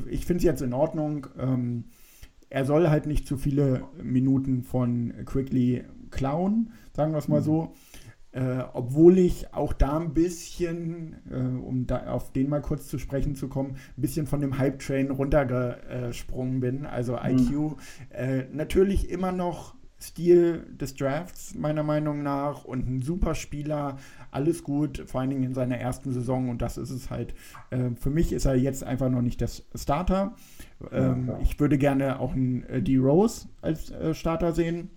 ich 0.09 0.25
finde 0.25 0.37
es 0.39 0.43
jetzt 0.43 0.61
in 0.61 0.73
Ordnung. 0.73 1.27
Ähm, 1.37 1.85
er 2.49 2.65
soll 2.65 2.89
halt 2.89 3.07
nicht 3.07 3.27
zu 3.27 3.37
viele 3.37 3.83
Minuten 4.01 4.63
von 4.63 5.13
Quickly 5.25 5.83
klauen, 6.11 6.71
sagen 6.95 7.11
wir 7.13 7.17
es 7.17 7.27
mal 7.27 7.39
Mhm. 7.41 7.45
so. 7.45 7.73
Äh, 8.31 8.63
obwohl 8.73 9.19
ich 9.19 9.53
auch 9.53 9.73
da 9.73 9.99
ein 9.99 10.15
bisschen, 10.15 11.17
äh, 11.29 11.35
um 11.35 11.85
da 11.85 12.07
auf 12.07 12.31
den 12.33 12.49
mal 12.49 12.61
kurz 12.61 12.87
zu 12.87 12.97
sprechen 12.97 13.35
zu 13.35 13.47
kommen, 13.47 13.75
ein 13.95 14.01
bisschen 14.01 14.25
von 14.25 14.41
dem 14.41 14.57
Hype-Train 14.57 15.11
runtergesprungen 15.11 16.59
bin. 16.59 16.85
Also 16.87 17.15
IQ 17.17 17.75
äh, 18.09 18.45
natürlich 18.51 19.09
immer 19.11 19.31
noch 19.31 19.75
Stil 20.01 20.65
des 20.81 20.95
Drafts, 20.95 21.53
meiner 21.55 21.83
Meinung 21.83 22.23
nach, 22.23 22.65
und 22.65 22.89
ein 22.89 23.01
super 23.03 23.35
Spieler, 23.35 23.97
alles 24.33 24.63
gut, 24.63 25.03
vor 25.05 25.21
allen 25.21 25.29
Dingen 25.29 25.43
in 25.43 25.53
seiner 25.53 25.77
ersten 25.77 26.11
Saison 26.11 26.49
und 26.49 26.61
das 26.61 26.77
ist 26.77 26.89
es 26.89 27.09
halt. 27.09 27.33
Äh, 27.69 27.91
für 27.95 28.09
mich 28.09 28.33
ist 28.33 28.45
er 28.45 28.55
jetzt 28.55 28.83
einfach 28.83 29.09
noch 29.09 29.21
nicht 29.21 29.41
das 29.41 29.65
Starter. 29.75 30.35
Ähm, 30.91 31.25
klar. 31.25 31.39
ich 31.41 31.59
würde 31.59 31.77
gerne 31.77 32.19
auch 32.19 32.33
einen 32.33 32.63
äh, 32.63 32.81
D-Rose 32.81 33.47
als 33.61 33.89
äh, 33.91 34.13
Starter 34.13 34.51
sehen. 34.53 34.89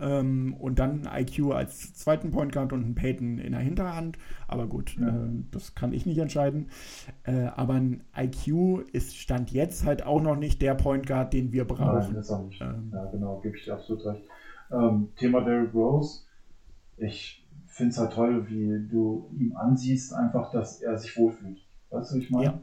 Ähm, 0.00 0.54
und 0.58 0.78
dann 0.80 1.08
IQ 1.10 1.52
als 1.52 1.94
zweiten 1.94 2.30
Point 2.30 2.52
Guard 2.52 2.72
und 2.72 2.84
einen 2.84 2.94
Peyton 2.94 3.38
in 3.38 3.52
der 3.52 3.60
Hinterhand. 3.60 4.18
Aber 4.46 4.66
gut, 4.66 4.96
Ja. 5.00 5.08
äh, 5.08 5.28
das 5.50 5.74
kann 5.74 5.92
ich 5.92 6.04
nicht 6.04 6.18
entscheiden. 6.18 6.68
Äh, 7.22 7.44
aber 7.56 7.74
ein 7.74 8.02
IQ 8.14 8.80
ist 8.92 9.16
Stand 9.16 9.50
jetzt 9.50 9.86
halt 9.86 10.04
auch 10.04 10.20
noch 10.20 10.36
nicht 10.36 10.60
der 10.60 10.74
Point 10.74 11.06
Guard, 11.06 11.32
den 11.32 11.52
wir 11.52 11.64
Nein, 11.64 11.76
brauchen. 11.76 12.14
das 12.14 12.30
auch 12.30 12.44
nicht. 12.44 12.60
Ähm. 12.60 12.90
ja, 12.92 13.04
genau, 13.06 13.40
gebe 13.40 13.56
ich 13.56 13.64
dir 13.64 13.74
absolut 13.74 14.04
recht. 14.04 14.24
Ähm, 14.70 15.08
Thema 15.16 15.40
Derrick 15.42 15.72
Rose. 15.72 16.22
Ich 16.98 17.37
finde 17.78 17.92
es 17.92 17.98
halt 17.98 18.12
toll, 18.12 18.46
wie 18.48 18.86
du 18.90 19.30
ihm 19.38 19.56
ansiehst, 19.56 20.12
einfach, 20.12 20.50
dass 20.50 20.82
er 20.82 20.98
sich 20.98 21.16
wohlfühlt. 21.16 21.58
Weißt 21.90 22.12
du, 22.12 22.18
ich 22.18 22.30
meine? 22.30 22.44
Ja. 22.44 22.58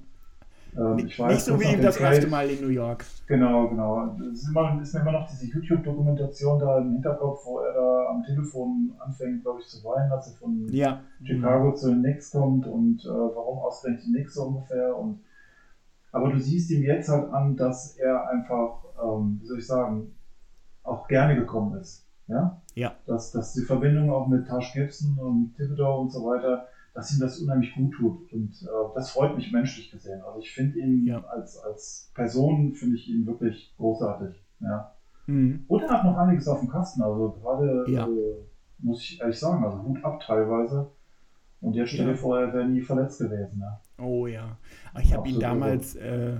Ähm, 0.78 0.96
Nicht, 0.98 1.06
ich 1.08 1.20
weiß, 1.20 1.32
nicht 1.34 1.46
so 1.46 1.52
dass 1.54 1.62
wie 1.62 1.74
ihm 1.74 1.82
das 1.82 1.98
erste 1.98 2.20
Trade- 2.20 2.32
Mal 2.32 2.50
in 2.50 2.62
New 2.62 2.68
York. 2.70 3.06
Genau, 3.28 3.70
genau. 3.70 4.18
Es 4.32 4.44
ist, 4.44 4.50
immer, 4.50 4.80
ist 4.82 4.94
mir 4.94 5.00
immer 5.00 5.14
noch 5.14 5.28
diese 5.30 5.46
YouTube-Dokumentation 5.48 6.60
da 6.60 6.78
im 6.80 6.92
Hinterkopf, 6.92 7.46
wo 7.46 7.60
er 7.60 7.74
da 7.74 8.08
am 8.10 8.24
Telefon 8.24 8.94
anfängt, 9.00 9.42
glaube 9.44 9.62
ich, 9.62 9.68
zu 9.68 9.82
weinen, 9.86 10.12
als 10.12 10.28
er 10.28 10.38
von 10.38 10.68
Ja. 10.70 11.00
Chicago 11.24 11.74
zu 11.74 11.90
den 11.90 12.02
Knicks 12.04 12.30
kommt 12.32 12.68
und 12.68 13.04
äh, 13.06 13.08
warum 13.08 13.60
ausgerechnet 13.60 14.06
die 14.06 14.12
Knicks 14.12 14.34
so 14.36 14.44
ungefähr. 14.44 14.96
Und, 14.98 15.22
aber 16.12 16.30
du 16.32 16.40
siehst 16.40 16.70
ihm 16.72 16.84
jetzt 16.84 17.08
halt 17.10 17.32
an, 17.32 17.56
dass 17.56 17.96
er 17.98 18.30
einfach, 18.30 18.84
ähm, 19.02 19.40
wie 19.42 19.48
soll 19.48 19.60
ich 19.60 19.68
sagen, 19.68 20.14
auch 20.84 21.08
gerne 21.08 21.36
gekommen 21.38 21.80
ist. 21.80 22.05
Ja? 22.28 22.62
Ja. 22.76 22.96
Dass, 23.06 23.32
dass 23.32 23.54
die 23.54 23.62
Verbindung 23.62 24.10
auch 24.12 24.28
mit 24.28 24.48
Tash 24.48 24.74
Gibson 24.74 25.18
und 25.20 25.56
Thibodeau 25.56 26.02
und 26.02 26.12
so 26.12 26.26
weiter, 26.26 26.68
dass 26.94 27.14
ihm 27.14 27.20
das 27.20 27.40
unheimlich 27.40 27.74
gut 27.76 27.94
tut. 27.94 28.34
Und 28.34 28.52
äh, 28.64 28.68
das 28.96 29.12
freut 29.12 29.36
mich 29.36 29.52
menschlich 29.52 29.92
gesehen. 29.92 30.22
Also 30.22 30.40
ich 30.40 30.52
finde 30.54 30.80
ihn 30.80 31.06
Ja. 31.06 31.24
als, 31.26 31.58
als 31.58 32.12
Person, 32.16 32.74
finde 32.74 32.96
ich 32.96 33.08
ihn 33.10 33.26
wirklich 33.26 33.74
großartig. 33.78 34.36
Ja. 34.62 34.92
Mhm. 35.28 35.66
Und 35.68 35.82
er 35.84 35.90
hat 35.90 36.04
noch 36.06 36.18
einiges 36.18 36.48
auf 36.48 36.60
dem 36.62 36.70
Kasten. 36.70 37.02
Also 37.02 37.32
gerade 37.42 37.86
Ja. 37.90 38.08
äh, 38.08 38.36
muss 38.80 39.02
ich 39.02 39.20
ehrlich 39.22 39.40
sagen, 39.40 39.64
also 39.64 39.84
Hut 39.84 40.04
ab 40.04 40.22
teilweise. 40.26 40.88
Und 41.62 41.74
jetzt 41.74 41.90
stell 41.92 42.06
dir 42.06 42.12
Ja. 42.12 42.18
vor, 42.18 42.40
er 42.40 42.54
wäre 42.54 42.68
nie 42.68 42.82
verletzt 42.82 43.20
gewesen. 43.20 43.60
Ne? 43.60 43.78
Oh 44.04 44.28
ja. 44.28 44.58
Ich 45.02 45.14
habe 45.14 45.28
ihn 45.28 45.36
Absolut. 45.36 45.44
damals 45.44 45.96
äh, 45.96 46.38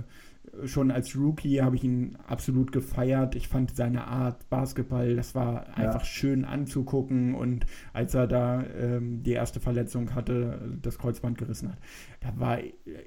schon 0.64 0.90
als 0.90 1.16
Rookie 1.16 1.60
habe 1.60 1.76
ich 1.76 1.84
ihn 1.84 2.16
absolut 2.26 2.72
gefeiert. 2.72 3.34
Ich 3.34 3.48
fand 3.48 3.76
seine 3.76 4.06
Art 4.06 4.48
Basketball, 4.48 5.16
das 5.16 5.34
war 5.34 5.76
einfach 5.76 6.04
schön 6.04 6.44
anzugucken. 6.44 7.34
Und 7.34 7.66
als 7.92 8.14
er 8.14 8.26
da 8.26 8.64
ähm, 8.78 9.22
die 9.22 9.32
erste 9.32 9.60
Verletzung 9.60 10.14
hatte, 10.14 10.78
das 10.82 10.98
Kreuzband 10.98 11.38
gerissen 11.38 11.70
hat, 11.70 11.78
da 12.20 12.38
war 12.40 12.58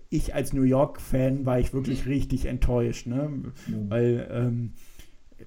ich 0.10 0.36
als 0.36 0.54
New 0.54 0.64
York 0.64 1.02
Fan 1.02 1.46
war 1.46 1.60
ich 1.60 1.74
wirklich 1.74 2.06
richtig 2.06 2.46
enttäuscht, 2.46 3.08
ne? 3.08 3.30
Weil 3.90 4.28
ähm, 4.32 4.74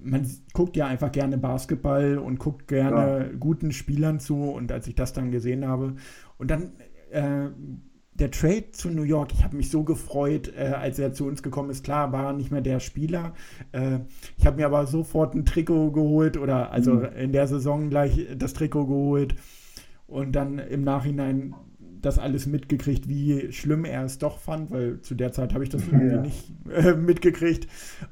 man 0.01 0.27
guckt 0.53 0.75
ja 0.75 0.87
einfach 0.87 1.11
gerne 1.11 1.37
Basketball 1.37 2.17
und 2.17 2.39
guckt 2.39 2.67
gerne 2.67 3.31
guten 3.39 3.71
Spielern 3.71 4.19
zu. 4.19 4.43
Und 4.43 4.71
als 4.71 4.87
ich 4.87 4.95
das 4.95 5.13
dann 5.13 5.31
gesehen 5.31 5.67
habe 5.67 5.95
und 6.37 6.51
dann 6.51 6.73
äh, 7.11 7.49
der 8.15 8.29
Trade 8.31 8.71
zu 8.71 8.89
New 8.89 9.03
York, 9.03 9.33
ich 9.33 9.43
habe 9.43 9.55
mich 9.57 9.69
so 9.71 9.83
gefreut, 9.83 10.51
äh, 10.55 10.67
als 10.67 10.99
er 10.99 11.13
zu 11.13 11.25
uns 11.25 11.41
gekommen 11.41 11.69
ist. 11.71 11.83
Klar, 11.83 12.11
war 12.11 12.27
er 12.27 12.33
nicht 12.33 12.51
mehr 12.51 12.61
der 12.61 12.79
Spieler. 12.79 13.33
Äh, 13.71 13.99
ich 14.37 14.45
habe 14.45 14.57
mir 14.57 14.65
aber 14.67 14.85
sofort 14.85 15.33
ein 15.33 15.45
Trikot 15.45 15.91
geholt 15.91 16.37
oder 16.37 16.71
also 16.71 16.99
in 17.01 17.31
der 17.31 17.47
Saison 17.47 17.89
gleich 17.89 18.27
das 18.37 18.53
Trikot 18.53 18.85
geholt 18.85 19.35
und 20.07 20.33
dann 20.33 20.59
im 20.59 20.83
Nachhinein 20.83 21.55
das 22.01 22.19
alles 22.19 22.45
mitgekriegt, 22.47 23.07
wie 23.07 23.51
schlimm 23.53 23.85
er 23.85 24.03
es 24.03 24.17
doch 24.17 24.37
fand, 24.37 24.71
weil 24.71 24.99
zu 25.01 25.15
der 25.15 25.31
Zeit 25.31 25.53
habe 25.53 25.63
ich 25.63 25.69
das 25.69 25.83
irgendwie 25.87 26.07
Ja. 26.15 26.21
nicht 26.21 26.51
äh, 26.69 26.93
mitgekriegt. 26.95 27.67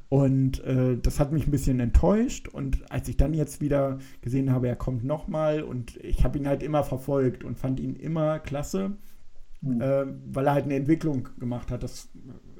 Und 0.08 0.64
äh, 0.64 0.98
das 0.98 1.20
hat 1.20 1.34
mich 1.34 1.46
ein 1.46 1.52
bisschen 1.52 1.80
enttäuscht. 1.82 2.48
Und 2.48 2.90
als 2.90 3.10
ich 3.10 3.18
dann 3.18 3.34
jetzt 3.34 3.60
wieder 3.60 4.00
gesehen 4.22 4.52
habe, 4.52 4.70
er 4.70 4.78
kommt 4.78 5.04
nochmal 5.04 5.62
und 5.62 5.98
ich 5.98 6.24
habe 6.24 6.38
ihn 6.38 6.48
halt 6.48 6.64
immer 6.64 6.84
verfolgt 6.84 7.44
und 7.44 7.58
fand 7.60 7.82
ihn 7.82 7.98
immer 7.98 8.40
klasse, 8.40 8.94
äh, 9.64 10.06
weil 10.34 10.48
er 10.48 10.54
halt 10.54 10.66
eine 10.66 10.76
Entwicklung 10.76 11.30
gemacht 11.40 11.72
hat. 11.72 11.84
Das 11.84 12.10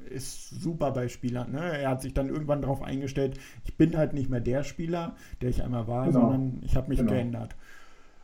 ist 0.08 0.50
super 0.50 0.90
bei 0.92 1.08
Spielern. 1.08 1.52
Ne? 1.52 1.78
Er 1.78 1.90
hat 1.90 2.02
sich 2.02 2.12
dann 2.14 2.28
irgendwann 2.28 2.60
darauf 2.62 2.82
eingestellt, 2.82 3.38
ich 3.64 3.76
bin 3.76 3.96
halt 3.96 4.12
nicht 4.12 4.28
mehr 4.28 4.40
der 4.40 4.62
Spieler, 4.62 5.16
der 5.40 5.48
ich 5.50 5.62
einmal 5.62 5.86
war, 5.88 6.06
Genau. 6.06 6.20
sondern 6.20 6.60
ich 6.62 6.76
habe 6.76 6.88
mich 6.88 6.98
Genau. 6.98 7.12
geändert. 7.12 7.56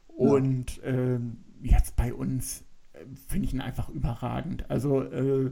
Und 0.09 0.81
ähm, 0.85 1.39
jetzt 1.63 1.97
bei 1.97 2.13
uns 2.13 2.65
äh, 2.93 2.99
finde 3.29 3.47
ich 3.47 3.55
ihn 3.55 3.61
einfach 3.61 3.89
überragend. 3.89 4.69
Also 4.71 5.03
äh, 5.03 5.51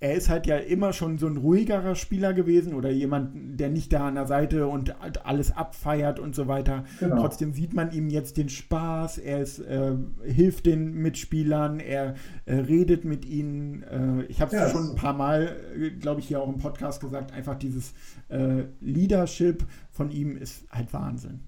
er 0.00 0.14
ist 0.14 0.30
halt 0.30 0.46
ja 0.46 0.56
immer 0.56 0.94
schon 0.94 1.18
so 1.18 1.26
ein 1.26 1.36
ruhigerer 1.36 1.94
Spieler 1.94 2.32
gewesen 2.32 2.72
oder 2.72 2.90
jemand, 2.90 3.60
der 3.60 3.68
nicht 3.68 3.92
da 3.92 4.08
an 4.08 4.14
der 4.14 4.26
Seite 4.26 4.66
und 4.66 4.98
halt 4.98 5.26
alles 5.26 5.54
abfeiert 5.54 6.18
und 6.18 6.34
so 6.34 6.48
weiter. 6.48 6.84
Genau. 7.00 7.16
Trotzdem 7.16 7.52
sieht 7.52 7.74
man 7.74 7.92
ihm 7.92 8.08
jetzt 8.08 8.38
den 8.38 8.48
Spaß, 8.48 9.18
er 9.18 9.42
ist, 9.42 9.58
äh, 9.58 9.92
hilft 10.24 10.64
den 10.64 10.94
Mitspielern, 10.94 11.80
er 11.80 12.14
äh, 12.46 12.54
redet 12.56 13.04
mit 13.04 13.26
ihnen. 13.26 13.82
Äh, 13.82 14.22
ich 14.24 14.40
habe 14.40 14.56
es 14.56 14.60
Ja, 14.60 14.70
schon 14.70 14.90
ein 14.90 14.96
paar 14.96 15.12
Mal, 15.12 15.56
äh, 15.78 15.90
glaube 15.90 16.20
ich, 16.20 16.28
hier 16.28 16.40
auch 16.40 16.48
im 16.48 16.56
Podcast 16.56 17.02
gesagt, 17.02 17.32
einfach 17.32 17.56
dieses 17.56 17.92
äh, 18.30 18.64
Leadership 18.80 19.66
von 19.90 20.10
ihm 20.10 20.34
ist 20.38 20.64
halt 20.70 20.94
Wahnsinn. 20.94 21.40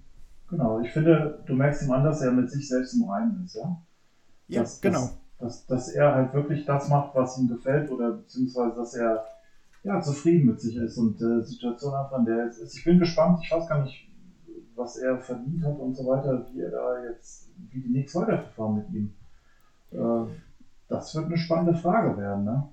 Genau, 0.50 0.78
ich 0.80 0.90
finde, 0.90 1.42
du 1.46 1.54
merkst 1.54 1.84
ihm 1.84 1.90
an, 1.92 2.04
dass 2.04 2.20
er 2.20 2.32
mit 2.32 2.50
sich 2.50 2.68
selbst 2.68 2.92
im 2.92 3.08
Reinen 3.08 3.42
ist, 3.46 3.54
ja? 3.54 3.82
Ja, 4.48 4.60
dass, 4.60 4.82
genau. 4.82 5.00
Dass, 5.00 5.21
dass, 5.42 5.66
dass 5.66 5.88
er 5.88 6.14
halt 6.14 6.32
wirklich 6.32 6.64
das 6.64 6.88
macht, 6.88 7.14
was 7.14 7.36
ihm 7.38 7.48
gefällt 7.48 7.90
oder 7.90 8.12
beziehungsweise, 8.12 8.76
dass 8.76 8.94
er 8.94 9.24
ja, 9.82 10.00
zufrieden 10.00 10.46
mit 10.46 10.60
sich 10.60 10.76
ist 10.76 10.96
und 10.96 11.20
äh, 11.20 11.42
Situation 11.42 11.92
einfach, 11.92 12.20
in 12.20 12.24
der 12.24 12.38
er 12.38 12.48
ist. 12.48 12.76
Ich 12.76 12.84
bin 12.84 13.00
gespannt, 13.00 13.40
ich 13.42 13.50
weiß 13.50 13.68
gar 13.68 13.82
nicht, 13.82 14.08
was 14.76 14.96
er 14.98 15.18
verdient 15.18 15.64
hat 15.64 15.78
und 15.78 15.94
so 15.94 16.06
weiter, 16.06 16.46
wie 16.52 16.60
er 16.60 16.70
da 16.70 17.04
jetzt, 17.04 17.50
wie 17.70 17.80
die 17.80 17.88
Knicks 17.88 18.14
weiterverfahren 18.14 18.76
mit 18.76 18.90
ihm. 18.90 19.12
Äh, 19.90 20.30
das 20.88 21.14
wird 21.16 21.26
eine 21.26 21.36
spannende 21.36 21.74
Frage 21.74 22.16
werden, 22.16 22.44
ne? 22.44 22.68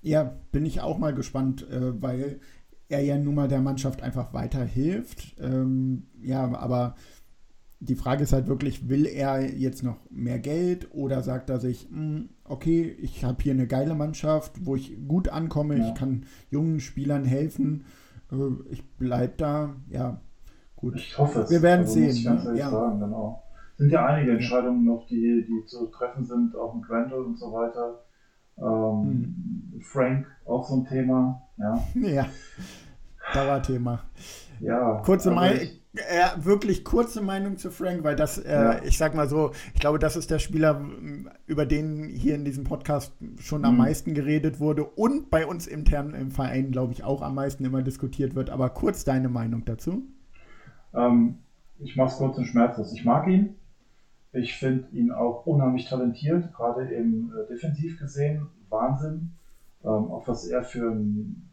Ja, 0.00 0.32
bin 0.52 0.64
ich 0.64 0.80
auch 0.80 0.98
mal 0.98 1.12
gespannt, 1.12 1.68
äh, 1.68 2.00
weil 2.00 2.38
er 2.88 3.00
ja 3.00 3.18
nun 3.18 3.34
mal 3.34 3.48
der 3.48 3.60
Mannschaft 3.60 4.02
einfach 4.02 4.32
weiterhilft. 4.32 5.34
Ähm, 5.40 6.06
ja, 6.20 6.44
aber 6.56 6.94
die 7.80 7.94
Frage 7.94 8.24
ist 8.24 8.32
halt 8.32 8.48
wirklich, 8.48 8.88
will 8.88 9.06
er 9.06 9.40
jetzt 9.54 9.82
noch 9.84 9.96
mehr 10.10 10.38
Geld 10.40 10.88
oder 10.92 11.22
sagt 11.22 11.48
er 11.50 11.58
sich, 11.60 11.88
"Hm, 11.90 12.28
okay, 12.44 12.82
ich 13.00 13.24
habe 13.24 13.42
hier 13.42 13.52
eine 13.52 13.66
geile 13.68 13.94
Mannschaft, 13.94 14.66
wo 14.66 14.74
ich 14.76 14.96
gut 15.06 15.28
ankomme, 15.28 15.76
Ja. 15.78 15.88
ich 15.88 15.94
kann 15.94 16.24
jungen 16.50 16.80
Spielern 16.80 17.24
helfen, 17.24 17.84
äh, 18.32 18.36
ich 18.70 18.82
bleib 18.96 19.38
da, 19.38 19.76
ja, 19.90 20.20
gut. 20.76 20.96
Ich 20.96 21.16
hoffe 21.18 21.40
es. 21.42 21.50
Wir 21.50 21.62
werden 21.62 21.82
Also, 21.86 21.94
sehen, 21.94 22.24
ne? 22.24 22.54
Ja. 22.58 22.70
sagen, 22.70 22.98
genau. 23.00 23.42
Sind 23.76 23.92
ja 23.92 24.06
einige 24.06 24.32
Entscheidungen 24.32 24.84
noch, 24.84 25.06
die, 25.06 25.46
die 25.48 25.66
zu 25.66 25.86
treffen 25.86 26.24
sind, 26.24 26.56
auch 26.56 26.74
mit 26.74 26.90
Randall 26.90 27.20
und 27.22 27.38
so 27.38 27.52
weiter. 27.52 28.02
Ähm, 28.58 29.04
Hm. 29.72 29.80
Frank, 29.82 30.26
auch 30.46 30.68
so 30.68 30.78
ein 30.80 30.84
Thema. 30.84 31.42
Ja, 31.58 31.86
Ja, 31.94 32.26
Dauerthema. 33.34 34.02
ja. 34.60 35.00
Kurze 35.04 35.30
Meinung, 35.30 35.60
ich- 35.62 35.78
äh, 35.94 36.44
wirklich 36.44 36.84
kurze 36.84 37.20
Meinung 37.22 37.56
zu 37.56 37.70
Frank, 37.70 38.04
weil 38.04 38.14
das, 38.14 38.38
äh, 38.38 38.52
Ja. 38.52 38.82
ich 38.84 38.98
sag 38.98 39.14
mal 39.14 39.28
so, 39.28 39.52
ich 39.74 39.80
glaube, 39.80 39.98
das 39.98 40.16
ist 40.16 40.30
der 40.30 40.38
Spieler, 40.38 40.80
über 41.46 41.66
den 41.66 42.04
hier 42.04 42.34
in 42.34 42.44
diesem 42.44 42.64
Podcast 42.64 43.12
schon 43.40 43.64
am 43.64 43.72
Mhm. 43.72 43.78
meisten 43.78 44.14
geredet 44.14 44.60
wurde 44.60 44.84
und 44.84 45.30
bei 45.30 45.46
uns 45.46 45.66
intern 45.66 46.14
im 46.14 46.30
Verein, 46.30 46.70
glaube 46.70 46.92
ich, 46.92 47.04
auch 47.04 47.22
am 47.22 47.34
meisten 47.34 47.64
immer 47.64 47.82
diskutiert 47.82 48.34
wird. 48.34 48.50
Aber 48.50 48.68
kurz 48.70 49.04
deine 49.04 49.28
Meinung 49.28 49.64
dazu. 49.64 50.02
Ähm, 50.94 51.38
ich 51.80 51.96
mache 51.96 52.08
es 52.08 52.16
kurz 52.16 52.36
und 52.38 52.44
schmerzlos. 52.46 52.92
Ich 52.92 53.04
mag 53.04 53.26
ihn. 53.26 53.54
Ich 54.32 54.54
finde 54.56 54.88
ihn 54.92 55.10
auch 55.10 55.46
unheimlich 55.46 55.88
talentiert, 55.88 56.52
gerade 56.54 56.82
im 56.88 57.32
äh, 57.32 57.48
Defensiv 57.52 57.98
gesehen. 57.98 58.46
Wahnsinn. 58.68 59.30
Ähm, 59.82 59.88
auch 59.90 60.28
was 60.28 60.44
er 60.46 60.62
für 60.64 60.90
ein, 60.90 61.48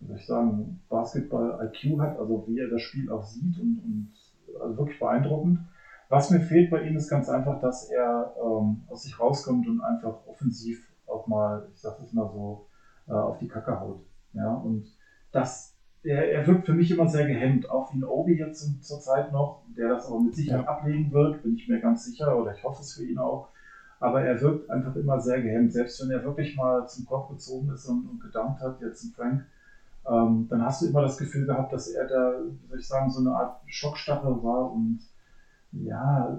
wie 0.00 0.06
soll 0.06 0.16
ich 0.16 0.26
sagen, 0.26 0.78
Basketball-IQ 0.88 1.98
hat, 2.00 2.16
also 2.18 2.44
wie 2.46 2.58
er 2.58 2.68
das 2.68 2.80
Spiel 2.80 3.10
auch 3.10 3.22
sieht 3.22 3.58
und, 3.58 3.78
und 3.78 4.08
also 4.60 4.76
wirklich 4.78 4.98
beeindruckend. 4.98 5.58
Was 6.08 6.30
mir 6.30 6.40
fehlt 6.40 6.70
bei 6.70 6.80
ihm 6.82 6.96
ist 6.96 7.08
ganz 7.08 7.28
einfach, 7.28 7.58
dass 7.60 7.82
er 7.82 8.32
ähm, 8.42 8.80
aus 8.88 9.02
sich 9.02 9.18
rauskommt 9.18 9.66
und 9.66 9.80
einfach 9.80 10.16
offensiv 10.26 10.90
auch 11.06 11.26
mal, 11.26 11.66
ich 11.72 11.80
sag 11.80 11.96
das 11.98 12.12
mal 12.12 12.28
so, 12.30 12.64
äh, 13.08 13.12
auf 13.12 13.38
die 13.38 13.46
Kacke 13.48 13.78
haut. 13.78 14.00
Ja, 14.32 14.52
und 14.52 14.92
das 15.32 15.74
er, 16.04 16.30
er 16.30 16.46
wirkt 16.46 16.64
für 16.64 16.72
mich 16.72 16.90
immer 16.90 17.08
sehr 17.08 17.26
gehemmt, 17.26 17.68
auch 17.70 17.90
wie 17.92 17.96
ein 17.96 18.04
Obi 18.04 18.38
jetzt 18.38 18.82
zur 18.82 19.00
Zeit 19.00 19.32
noch, 19.32 19.58
der 19.76 19.88
das 19.88 20.06
aber 20.06 20.20
mit 20.20 20.34
Sicherheit 20.34 20.62
Ja. 20.64 20.68
ablegen 20.68 21.10
wird, 21.12 21.42
bin 21.42 21.54
ich 21.54 21.66
mir 21.68 21.80
ganz 21.80 22.04
sicher, 22.04 22.36
oder 22.38 22.52
ich 22.52 22.62
hoffe 22.62 22.80
es 22.82 22.92
für 22.92 23.04
ihn 23.04 23.18
auch. 23.18 23.48
Aber 24.00 24.22
er 24.22 24.40
wirkt 24.40 24.70
einfach 24.70 24.94
immer 24.94 25.18
sehr 25.20 25.40
gehemmt, 25.40 25.72
selbst 25.72 26.00
wenn 26.00 26.10
er 26.10 26.22
wirklich 26.22 26.54
mal 26.54 26.86
zum 26.86 27.04
Kopf 27.04 27.28
gezogen 27.28 27.68
ist 27.70 27.84
und, 27.86 28.06
und 28.06 28.20
gedankt 28.20 28.60
hat, 28.60 28.80
jetzt 28.80 29.02
ein 29.02 29.10
Frank, 29.10 29.44
ähm, 30.10 30.46
dann 30.48 30.64
hast 30.64 30.82
du 30.82 30.86
immer 30.86 31.02
das 31.02 31.16
Gefühl 31.16 31.46
gehabt, 31.46 31.72
dass 31.72 31.88
er 31.88 32.06
da, 32.06 32.34
wie 32.60 32.66
soll 32.68 32.78
ich 32.78 32.86
sagen, 32.86 33.10
so 33.10 33.20
eine 33.20 33.30
Art 33.30 33.58
Schockstachel 33.66 34.42
war 34.42 34.70
und 34.70 35.00
ja, 35.72 36.38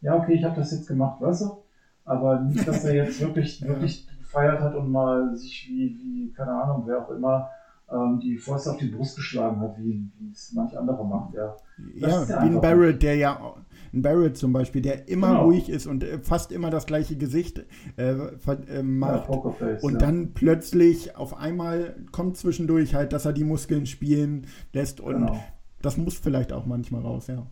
ja, 0.00 0.16
okay, 0.16 0.34
ich 0.34 0.44
habe 0.44 0.56
das 0.56 0.70
jetzt 0.70 0.86
gemacht, 0.86 1.20
weißt 1.20 1.42
du? 1.42 1.62
Aber 2.04 2.40
nicht, 2.40 2.66
dass 2.66 2.84
er 2.84 2.94
jetzt 2.94 3.20
wirklich, 3.20 3.62
wirklich 3.66 4.06
gefeiert 4.18 4.60
hat 4.60 4.74
und 4.74 4.90
mal 4.90 5.34
sich 5.36 5.66
wie, 5.68 5.96
wie, 5.98 6.32
keine 6.32 6.52
Ahnung, 6.52 6.82
wer 6.86 6.98
auch 6.98 7.10
immer, 7.10 7.48
ähm, 7.94 8.18
die 8.20 8.36
Fäuste 8.36 8.72
auf 8.72 8.78
die 8.78 8.88
Brust 8.88 9.16
geschlagen 9.16 9.60
hat, 9.60 9.78
wie, 9.78 10.10
wie 10.18 10.30
es 10.32 10.52
manch 10.52 10.76
andere 10.76 11.06
macht, 11.06 11.34
ja. 11.34 11.54
Das 12.00 12.28
ja, 12.28 12.36
ja 12.36 12.42
wie 12.42 12.46
ein 12.54 12.60
Barrett, 12.60 13.02
der 13.02 13.14
ja, 13.16 13.54
ein 13.92 14.02
Barrett 14.02 14.36
zum 14.36 14.52
Beispiel, 14.52 14.82
der 14.82 15.08
immer 15.08 15.28
Genau. 15.28 15.44
ruhig 15.44 15.68
ist 15.68 15.86
und 15.86 16.02
äh, 16.02 16.18
fast 16.18 16.50
immer 16.50 16.70
das 16.70 16.86
gleiche 16.86 17.16
Gesicht 17.16 17.64
äh, 17.96 18.02
äh, 18.12 18.76
Ja, 18.76 18.82
macht. 18.82 19.26
Pokerface, 19.26 19.82
Und 19.84 19.92
ja. 19.94 19.98
dann 20.00 20.32
plötzlich 20.34 21.16
auf 21.16 21.36
einmal 21.36 21.94
kommt 22.10 22.36
zwischendurch 22.36 22.94
halt, 22.94 23.12
dass 23.12 23.24
er 23.26 23.32
die 23.32 23.44
Muskeln 23.44 23.86
spielen 23.86 24.46
lässt 24.72 25.00
und 25.00 25.14
Genau. 25.14 25.38
das 25.82 25.96
muss 25.96 26.18
vielleicht 26.18 26.52
auch 26.52 26.66
manchmal 26.66 27.02
raus, 27.02 27.28
ja. 27.28 27.46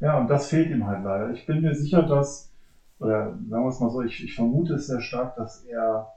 Ja, 0.00 0.18
und 0.18 0.28
das 0.28 0.48
fehlt 0.48 0.70
ihm 0.70 0.86
halt 0.86 1.04
leider. 1.04 1.30
Ich 1.32 1.46
bin 1.46 1.62
mir 1.62 1.74
sicher, 1.74 2.02
dass, 2.02 2.52
oder 2.98 3.38
sagen 3.48 3.64
wir 3.64 3.68
es 3.68 3.80
mal 3.80 3.90
so, 3.90 4.02
ich, 4.02 4.22
ich 4.24 4.34
vermute 4.34 4.74
es 4.74 4.86
sehr 4.86 5.00
stark, 5.00 5.36
dass 5.36 5.64
er 5.64 6.08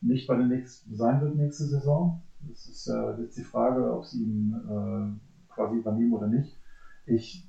nicht 0.00 0.26
bei 0.28 0.36
den 0.36 0.46
Knicks 0.48 0.84
sein 0.92 1.20
wird 1.20 1.36
nächste 1.36 1.64
Saison. 1.64 2.20
Das 2.40 2.66
ist 2.66 2.86
ja 2.86 3.12
jetzt 3.18 3.36
die 3.36 3.42
Frage, 3.42 3.92
ob 3.92 4.04
sie 4.04 4.22
ihn 4.22 4.54
äh, 4.54 5.52
quasi 5.52 5.76
übernehmen 5.76 6.12
oder 6.12 6.26
nicht. 6.26 6.56
Ich 7.04 7.44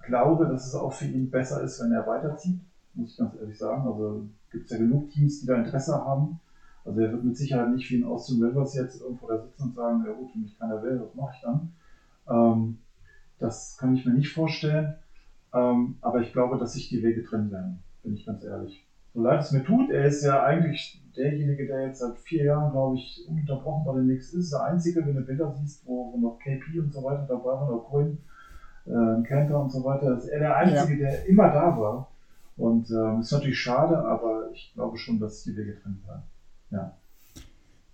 glaube, 0.00 0.46
dass 0.46 0.66
es 0.66 0.74
auch 0.74 0.92
für 0.92 1.06
ihn 1.06 1.30
besser 1.30 1.62
ist, 1.62 1.80
wenn 1.80 1.92
er 1.92 2.06
weiterzieht, 2.06 2.58
muss 2.94 3.10
ich 3.12 3.16
ganz 3.16 3.34
ehrlich 3.34 3.56
sagen. 3.56 3.86
Also 3.86 4.22
gibt 4.50 4.64
es 4.64 4.70
ja 4.70 4.76
genug 4.76 5.08
Teams, 5.08 5.38
die 5.38 5.46
da 5.46 5.56
Interesse 5.56 5.94
haben. 6.04 6.36
Also 6.84 7.00
er 7.00 7.12
wird 7.12 7.22
mit 7.22 7.36
Sicherheit 7.36 7.70
nicht 7.70 7.88
wie 7.90 7.94
in 7.94 8.04
Austin 8.04 8.42
Rivers 8.42 8.74
jetzt 8.74 9.00
irgendwo 9.00 9.26
da 9.26 9.38
sitzen 9.38 9.62
und 9.62 9.74
sagen, 9.74 10.02
ja 10.04 10.12
gut, 10.12 10.28
wenn 10.34 10.42
mich 10.42 10.58
keiner 10.58 10.82
will, 10.82 11.00
was 11.00 11.14
mache 11.14 11.32
ich 11.34 11.40
dann? 11.40 11.68
Ähm, 12.28 12.76
das 13.38 13.76
kann 13.78 13.94
ich 13.94 14.04
mir 14.04 14.12
nicht 14.12 14.32
vorstellen. 14.32 14.94
Ähm, 15.52 15.96
aber 16.00 16.20
ich 16.20 16.32
glaube, 16.32 16.56
dass 16.56 16.72
sich 16.72 16.88
die 16.88 17.02
Wege 17.02 17.22
trennen 17.22 17.50
werden, 17.50 17.78
bin 18.02 18.14
ich 18.14 18.24
ganz 18.24 18.42
ehrlich. 18.42 18.84
So 19.14 19.22
leid 19.22 19.40
es 19.40 19.52
mir 19.52 19.62
tut, 19.62 19.90
er 19.90 20.06
ist 20.06 20.22
ja 20.22 20.42
eigentlich 20.42 21.02
derjenige, 21.16 21.66
der 21.66 21.86
jetzt 21.86 22.00
seit 22.00 22.18
vier 22.18 22.44
Jahren, 22.44 22.72
glaube 22.72 22.96
ich, 22.96 23.24
ununterbrochen 23.28 23.84
bei 23.84 23.94
den 23.94 24.04
Knicks 24.04 24.32
ist. 24.32 24.52
Der 24.52 24.64
einzige, 24.64 25.06
wenn 25.06 25.14
du 25.14 25.22
Bilder 25.22 25.54
siehst, 25.58 25.86
wo, 25.86 26.12
wo 26.12 26.18
noch 26.18 26.38
KP 26.38 26.78
und 26.80 26.92
so 26.92 27.02
weiter 27.04 27.26
dabei 27.28 27.44
war, 27.44 27.70
oder 27.70 27.82
Cohen, 27.82 28.18
äh, 28.86 29.22
Cantor 29.22 29.62
und 29.62 29.70
so 29.70 29.84
weiter, 29.84 30.16
ist 30.16 30.24
er 30.24 30.38
der 30.38 30.56
Einzige, 30.56 31.04
ja. 31.04 31.10
der 31.10 31.26
immer 31.26 31.50
da 31.50 31.78
war. 31.78 32.08
Und 32.56 32.90
ähm, 32.90 33.20
ist 33.20 33.32
natürlich 33.32 33.58
schade, 33.58 33.98
aber 33.98 34.50
ich 34.52 34.72
glaube 34.74 34.96
schon, 34.96 35.18
dass 35.18 35.42
die 35.42 35.56
Wege 35.56 35.78
trennen 35.80 36.02
werden. 36.06 36.22
Ja. 36.70 36.92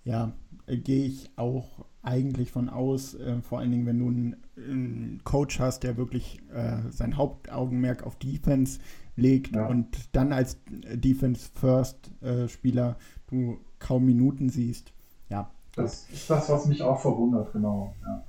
Ja, 0.04 0.32
äh, 0.66 0.76
gehe 0.76 1.04
ich 1.04 1.30
auch 1.36 1.84
eigentlich 2.02 2.50
von 2.50 2.68
aus, 2.68 3.14
äh, 3.14 3.40
vor 3.42 3.58
allen 3.58 3.70
Dingen, 3.70 3.86
wenn 3.86 3.98
du 3.98 4.08
einen, 4.08 4.36
einen 4.56 5.20
Coach 5.24 5.60
hast, 5.60 5.82
der 5.82 5.96
wirklich 5.96 6.40
äh, 6.52 6.78
sein 6.90 7.16
Hauptaugenmerk 7.16 8.04
auf 8.04 8.16
Defense 8.16 8.80
legt 9.16 9.54
ja. 9.54 9.66
und 9.66 10.14
dann 10.14 10.32
als 10.32 10.58
Defense 10.66 11.50
First 11.54 12.10
äh, 12.22 12.48
Spieler 12.48 12.96
du 13.26 13.58
kaum 13.78 14.06
Minuten 14.06 14.48
siehst. 14.48 14.92
Ja. 15.28 15.50
Das 15.74 16.08
ist 16.10 16.28
das, 16.30 16.48
was 16.48 16.66
mich 16.66 16.82
auch 16.82 17.00
verwundert, 17.00 17.52
genau. 17.52 17.94
Ja. 18.02 18.24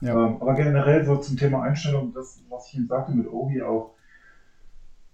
ja. 0.00 0.26
Ähm, 0.26 0.36
aber 0.40 0.54
generell 0.54 1.04
so 1.04 1.16
zum 1.16 1.36
Thema 1.36 1.62
Einstellung, 1.62 2.12
das, 2.12 2.42
was 2.48 2.68
ich 2.68 2.74
Ihnen 2.74 2.88
sagte 2.88 3.12
mit 3.12 3.30
Obi 3.30 3.62
auch, 3.62 3.94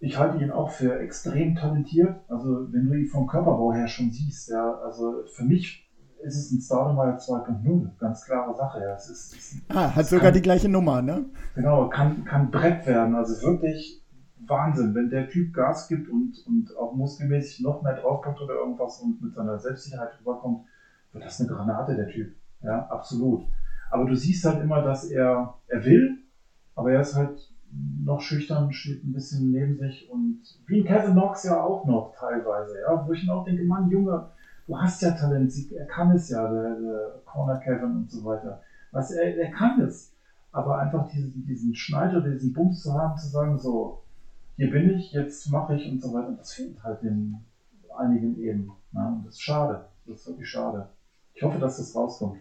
ich 0.01 0.19
halte 0.19 0.43
ihn 0.43 0.51
auch 0.51 0.71
für 0.71 0.99
extrem 1.01 1.57
talentiert. 1.57 2.17
Also 2.29 2.73
wenn 2.73 2.87
du 2.87 2.95
ihn 2.95 3.07
vom 3.07 3.27
Körperbau 3.27 3.73
her 3.73 3.89
schon 3.89 4.11
siehst, 4.11 4.49
ja, 4.49 4.75
also 4.79 5.25
für 5.27 5.45
mich 5.45 5.88
ist 6.23 6.37
es 6.37 6.53
ein 6.53 6.61
Staudemeyer 6.61 7.19
2.0, 7.19 7.99
ganz 7.99 8.25
klare 8.25 8.55
Sache. 8.55 8.81
Ja. 8.81 8.95
Es 8.95 9.09
ist, 9.09 9.35
es, 9.35 9.57
ah, 9.69 9.95
hat 9.95 10.07
sogar 10.07 10.27
kann, 10.27 10.35
die 10.35 10.43
gleiche 10.43 10.69
Nummer, 10.69 11.03
ne? 11.03 11.25
Genau, 11.55 11.89
kann, 11.89 12.25
kann 12.25 12.51
Brett 12.51 12.87
werden. 12.87 13.15
Also 13.15 13.47
wirklich 13.47 14.03
Wahnsinn, 14.47 14.95
wenn 14.95 15.11
der 15.11 15.29
Typ 15.29 15.55
Gas 15.55 15.89
gibt 15.89 16.09
und, 16.09 16.35
und 16.47 16.77
auch 16.77 16.95
muskelmäßig 16.95 17.61
noch 17.61 17.83
mehr 17.83 17.95
draufpackt 17.95 18.41
oder 18.41 18.55
irgendwas 18.55 19.01
und 19.01 19.21
mit 19.23 19.35
seiner 19.35 19.59
Selbstsicherheit 19.59 20.19
rüberkommt, 20.21 20.67
wird 21.13 21.25
das 21.25 21.41
eine 21.41 21.49
Granate, 21.49 21.95
der 21.95 22.09
Typ. 22.09 22.35
Ja, 22.63 22.87
absolut. 22.89 23.45
Aber 23.91 24.05
du 24.05 24.15
siehst 24.15 24.45
halt 24.45 24.63
immer, 24.63 24.83
dass 24.83 25.05
er, 25.05 25.55
er 25.67 25.85
will, 25.85 26.19
aber 26.75 26.93
er 26.93 27.01
ist 27.01 27.15
halt 27.15 27.53
noch 28.05 28.21
schüchtern, 28.21 28.73
steht 28.73 29.05
ein 29.05 29.13
bisschen 29.13 29.51
neben 29.51 29.77
sich 29.77 30.11
und 30.11 30.41
wie 30.67 30.85
Kevin 30.85 31.13
Knox 31.13 31.45
ja 31.45 31.63
auch 31.63 31.87
noch 31.87 32.15
teilweise, 32.19 32.81
ja, 32.81 33.07
wo 33.07 33.13
ich 33.13 33.27
dann 33.27 33.37
auch 33.37 33.45
denke, 33.45 33.65
Mann, 33.65 33.91
Junge, 33.91 34.31
du 34.69 34.79
hast 34.79 35.03
ja 35.03 35.11
Talent, 35.13 35.53
er 35.73 35.87
kann 35.87 36.13
es 36.13 36.29
ja, 36.29 36.47
der, 36.49 36.79
der 36.79 37.23
Corner 37.25 37.59
Kevin 37.59 37.97
und 37.97 38.11
so 38.11 38.25
weiter. 38.25 38.63
Was, 38.93 39.11
er, 39.11 39.37
er 39.37 39.51
kann 39.51 39.81
es. 39.81 40.15
Aber 40.53 40.79
einfach 40.79 41.09
diesen, 41.09 41.45
diesen 41.47 41.75
Schneid 41.75 42.15
diesen 42.25 42.53
Bums 42.53 42.83
zu 42.83 42.93
haben, 42.93 43.19
zu 43.19 43.29
sagen, 43.29 43.59
so, 43.59 44.03
hier 44.57 44.71
bin 44.71 44.91
ich, 44.91 45.13
jetzt 45.13 45.51
mache 45.51 45.75
ich 45.75 45.91
und 45.91 46.01
so 46.01 46.13
weiter, 46.13 46.33
das 46.33 46.53
fehlt 46.53 46.83
halt 46.83 47.03
in 47.03 47.37
einigen 47.97 48.39
eben. 48.39 48.71
Ne? 48.93 49.07
Und 49.07 49.27
das 49.27 49.35
ist 49.35 49.43
schade. 49.43 49.89
Das 50.07 50.21
ist 50.21 50.29
wirklich 50.29 50.49
schade. 50.49 50.89
Ich 51.35 51.43
hoffe, 51.43 51.59
dass 51.59 51.79
das 51.79 51.95
rauskommt. 51.95 52.39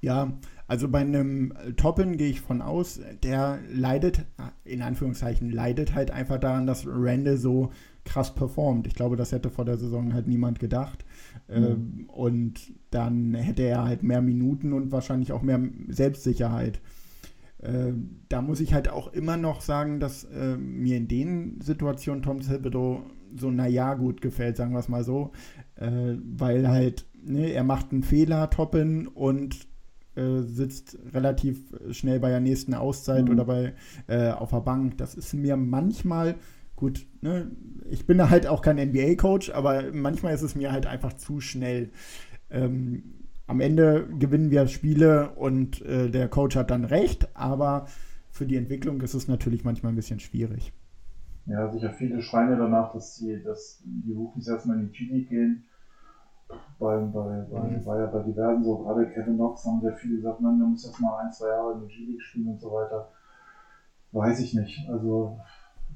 Ja, 0.00 0.32
also 0.66 0.88
bei 0.88 1.00
einem 1.00 1.54
Toppen 1.76 2.16
gehe 2.16 2.30
ich 2.30 2.40
von 2.40 2.62
aus, 2.62 3.00
der 3.22 3.58
leidet, 3.68 4.24
in 4.64 4.82
Anführungszeichen, 4.82 5.50
leidet 5.50 5.94
halt 5.94 6.10
einfach 6.10 6.38
daran, 6.38 6.66
dass 6.66 6.86
Randall 6.86 7.36
so 7.36 7.70
krass 8.06 8.34
performt. 8.34 8.86
Ich 8.86 8.94
glaube, 8.94 9.16
das 9.16 9.32
hätte 9.32 9.50
vor 9.50 9.64
der 9.66 9.76
Saison 9.76 10.14
halt 10.14 10.26
niemand 10.26 10.58
gedacht. 10.58 11.04
Mhm. 11.48 11.54
Ähm, 11.54 12.04
und 12.08 12.72
dann 12.90 13.34
hätte 13.34 13.62
er 13.62 13.84
halt 13.84 14.02
mehr 14.02 14.22
Minuten 14.22 14.72
und 14.72 14.92
wahrscheinlich 14.92 15.32
auch 15.32 15.42
mehr 15.42 15.60
Selbstsicherheit. 15.88 16.80
Äh, 17.58 17.92
da 18.28 18.42
muss 18.42 18.60
ich 18.60 18.72
halt 18.72 18.88
auch 18.88 19.12
immer 19.12 19.36
noch 19.36 19.60
sagen, 19.60 20.00
dass 20.00 20.24
äh, 20.24 20.56
mir 20.56 20.96
in 20.96 21.08
den 21.08 21.60
Situationen 21.60 22.22
Tom 22.22 22.40
Thibodeau 22.40 23.02
so, 23.36 23.50
naja, 23.50 23.94
gut 23.94 24.20
gefällt, 24.20 24.56
sagen 24.56 24.72
wir 24.72 24.80
es 24.80 24.88
mal 24.88 25.04
so. 25.04 25.32
Äh, 25.76 26.14
weil 26.24 26.68
halt, 26.68 27.06
ne, 27.22 27.50
er 27.50 27.64
macht 27.64 27.92
einen 27.92 28.02
Fehler, 28.02 28.48
Toppen, 28.50 29.08
und 29.08 29.66
äh, 30.14 30.42
sitzt 30.42 30.98
relativ 31.12 31.58
schnell 31.90 32.20
bei 32.20 32.30
der 32.30 32.40
nächsten 32.40 32.74
Auszeit 32.74 33.26
mhm. 33.26 33.32
oder 33.32 33.44
bei 33.44 33.74
äh, 34.06 34.30
auf 34.30 34.50
der 34.50 34.60
Bank. 34.60 34.96
Das 34.98 35.14
ist 35.14 35.34
mir 35.34 35.56
manchmal 35.56 36.36
gut, 36.76 37.06
ne, 37.22 37.50
ich 37.88 38.06
bin 38.06 38.18
da 38.18 38.30
halt 38.30 38.46
auch 38.46 38.62
kein 38.62 38.76
NBA-Coach, 38.76 39.50
aber 39.50 39.92
manchmal 39.92 40.34
ist 40.34 40.42
es 40.42 40.54
mir 40.54 40.72
halt 40.72 40.86
einfach 40.86 41.14
zu 41.14 41.40
schnell. 41.40 41.90
Ähm, 42.50 43.14
am 43.46 43.60
Ende 43.60 44.08
gewinnen 44.18 44.50
wir 44.50 44.66
Spiele 44.66 45.30
und 45.30 45.80
äh, 45.82 46.10
der 46.10 46.28
Coach 46.28 46.56
hat 46.56 46.70
dann 46.70 46.84
recht, 46.84 47.28
aber 47.34 47.86
für 48.30 48.46
die 48.46 48.56
Entwicklung 48.56 49.00
ist 49.00 49.14
es 49.14 49.28
natürlich 49.28 49.64
manchmal 49.64 49.92
ein 49.92 49.96
bisschen 49.96 50.20
schwierig. 50.20 50.72
Ja, 51.46 51.70
sicher 51.70 51.90
viele 51.90 52.20
schreien 52.20 52.50
ja 52.50 52.56
danach, 52.56 52.92
dass 52.92 53.16
die, 53.16 53.40
dass 53.42 53.80
die 53.84 54.12
Rookies 54.12 54.48
erstmal 54.48 54.78
in 54.78 54.90
die 54.90 54.98
G-League 54.98 55.28
gehen. 55.28 55.64
Bei, 56.78 56.98
bei, 56.98 57.46
bei, 57.50 57.60
mhm. 57.60 57.84
bei, 57.84 58.06
bei 58.06 58.22
diversen, 58.22 58.64
so 58.64 58.78
gerade 58.78 59.08
Kevin 59.10 59.34
Knox 59.34 59.64
haben 59.64 59.80
sehr 59.80 59.94
viele 59.94 60.16
gesagt, 60.16 60.40
man, 60.40 60.58
der 60.58 60.68
muss 60.68 60.84
erstmal 60.84 61.24
ein, 61.24 61.32
zwei 61.32 61.48
Jahre 61.48 61.74
in 61.74 61.80
der 61.80 61.88
G-League 61.88 62.22
spielen 62.22 62.48
und 62.48 62.60
so 62.60 62.72
weiter. 62.72 63.10
Weiß 64.12 64.40
ich 64.40 64.54
nicht. 64.54 64.88
Also 64.88 65.38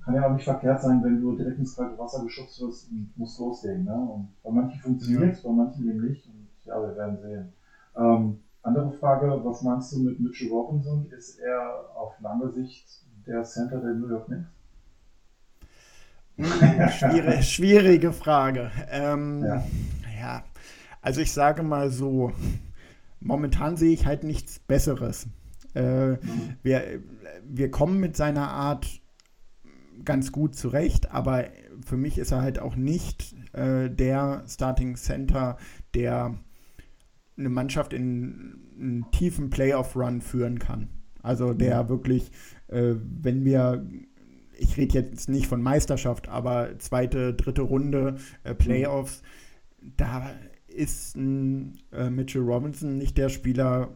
kann 0.05 0.15
ja 0.15 0.27
auch 0.27 0.33
nicht 0.33 0.45
verkehrt 0.45 0.83
sein, 0.83 1.03
wenn 1.03 1.21
du 1.21 1.37
direkt 1.37 1.59
ins 1.59 1.77
kalte 1.77 1.99
Wasser 1.99 2.23
geschubst 2.25 2.61
wirst 2.61 2.91
und 2.91 3.13
musst 3.17 3.39
loslegen. 3.39 3.85
Ne? 3.85 3.95
Und 3.95 4.29
bei 4.43 4.51
manchen 4.51 4.81
funktioniert 4.81 5.35
es, 5.35 5.43
bei 5.43 5.51
manchen 5.51 5.89
eben 5.89 6.07
nicht. 6.07 6.27
Und 6.27 6.49
ja, 6.65 6.81
wir 6.81 6.97
werden 6.97 7.19
sehen. 7.21 7.53
Ähm, 7.97 8.41
andere 8.63 8.93
Frage, 8.93 9.41
was 9.45 9.63
meinst 9.63 9.93
du 9.93 10.01
mit 10.01 10.21
Mitchell 10.21 10.49
Robinson? 10.49 11.11
Ist 11.11 11.39
er 11.39 11.87
auf 11.95 12.13
lange 12.21 12.51
Sicht 12.51 12.87
der 13.27 13.43
Center 13.45 13.81
der 13.81 13.95
New 13.95 14.09
York 14.09 14.27
Knicks? 14.27 14.49
Hm, 16.37 16.89
schwierige, 16.91 17.43
schwierige 17.43 18.13
Frage. 18.13 18.71
Ähm, 18.91 19.43
ja. 19.45 19.65
ja, 20.19 20.45
also 21.03 21.21
ich 21.21 21.33
sage 21.33 21.63
mal 21.63 21.91
so, 21.91 22.33
momentan 23.21 23.77
sehe 23.77 23.93
ich 23.93 24.07
halt 24.07 24.25
nichts 24.25 24.59
Besseres. 24.59 25.27
Äh, 25.75 26.13
mhm. 26.13 26.19
wir, 26.63 27.01
wir 27.45 27.71
kommen 27.71 28.01
mit 28.01 28.17
seiner 28.17 28.49
Art 28.49 29.01
ganz 30.05 30.33
gut 30.33 30.55
zurecht, 30.55 31.11
aber 31.11 31.45
für 31.85 31.97
mich 31.97 32.19
ist 32.19 32.33
er 32.33 32.43
halt 32.43 32.59
auch 32.59 32.77
nicht 32.77 33.35
äh, 33.53 33.91
der 33.91 34.45
Starting 34.47 34.97
Center, 34.97 35.57
der 35.95 36.39
eine 37.37 37.49
Mannschaft 37.49 37.93
in 37.93 38.61
einen 38.79 39.11
tiefen 39.11 39.51
Playoff-Run 39.51 40.21
führen 40.21 40.59
kann. 40.59 40.89
Also 41.23 41.53
der 41.53 41.85
mhm. 41.85 41.89
wirklich, 41.89 42.31
äh, 42.69 42.95
wenn 43.23 43.45
wir, 43.45 43.87
ich 44.59 44.77
rede 44.77 44.99
jetzt 44.99 45.29
nicht 45.29 45.47
von 45.47 45.63
Meisterschaft, 45.63 46.29
aber 46.29 46.79
zweite, 46.79 47.35
dritte 47.35 47.63
Runde 47.63 48.17
äh, 48.45 48.55
Playoffs, 48.55 49.23
mhm. 49.81 49.93
da 49.97 50.31
ist 50.69 51.17
ein 51.17 51.79
äh, 51.93 52.11
Mitchell 52.11 52.43
Robinson 52.43 52.97
nicht 52.97 53.19
der 53.19 53.29
Spieler, 53.29 53.91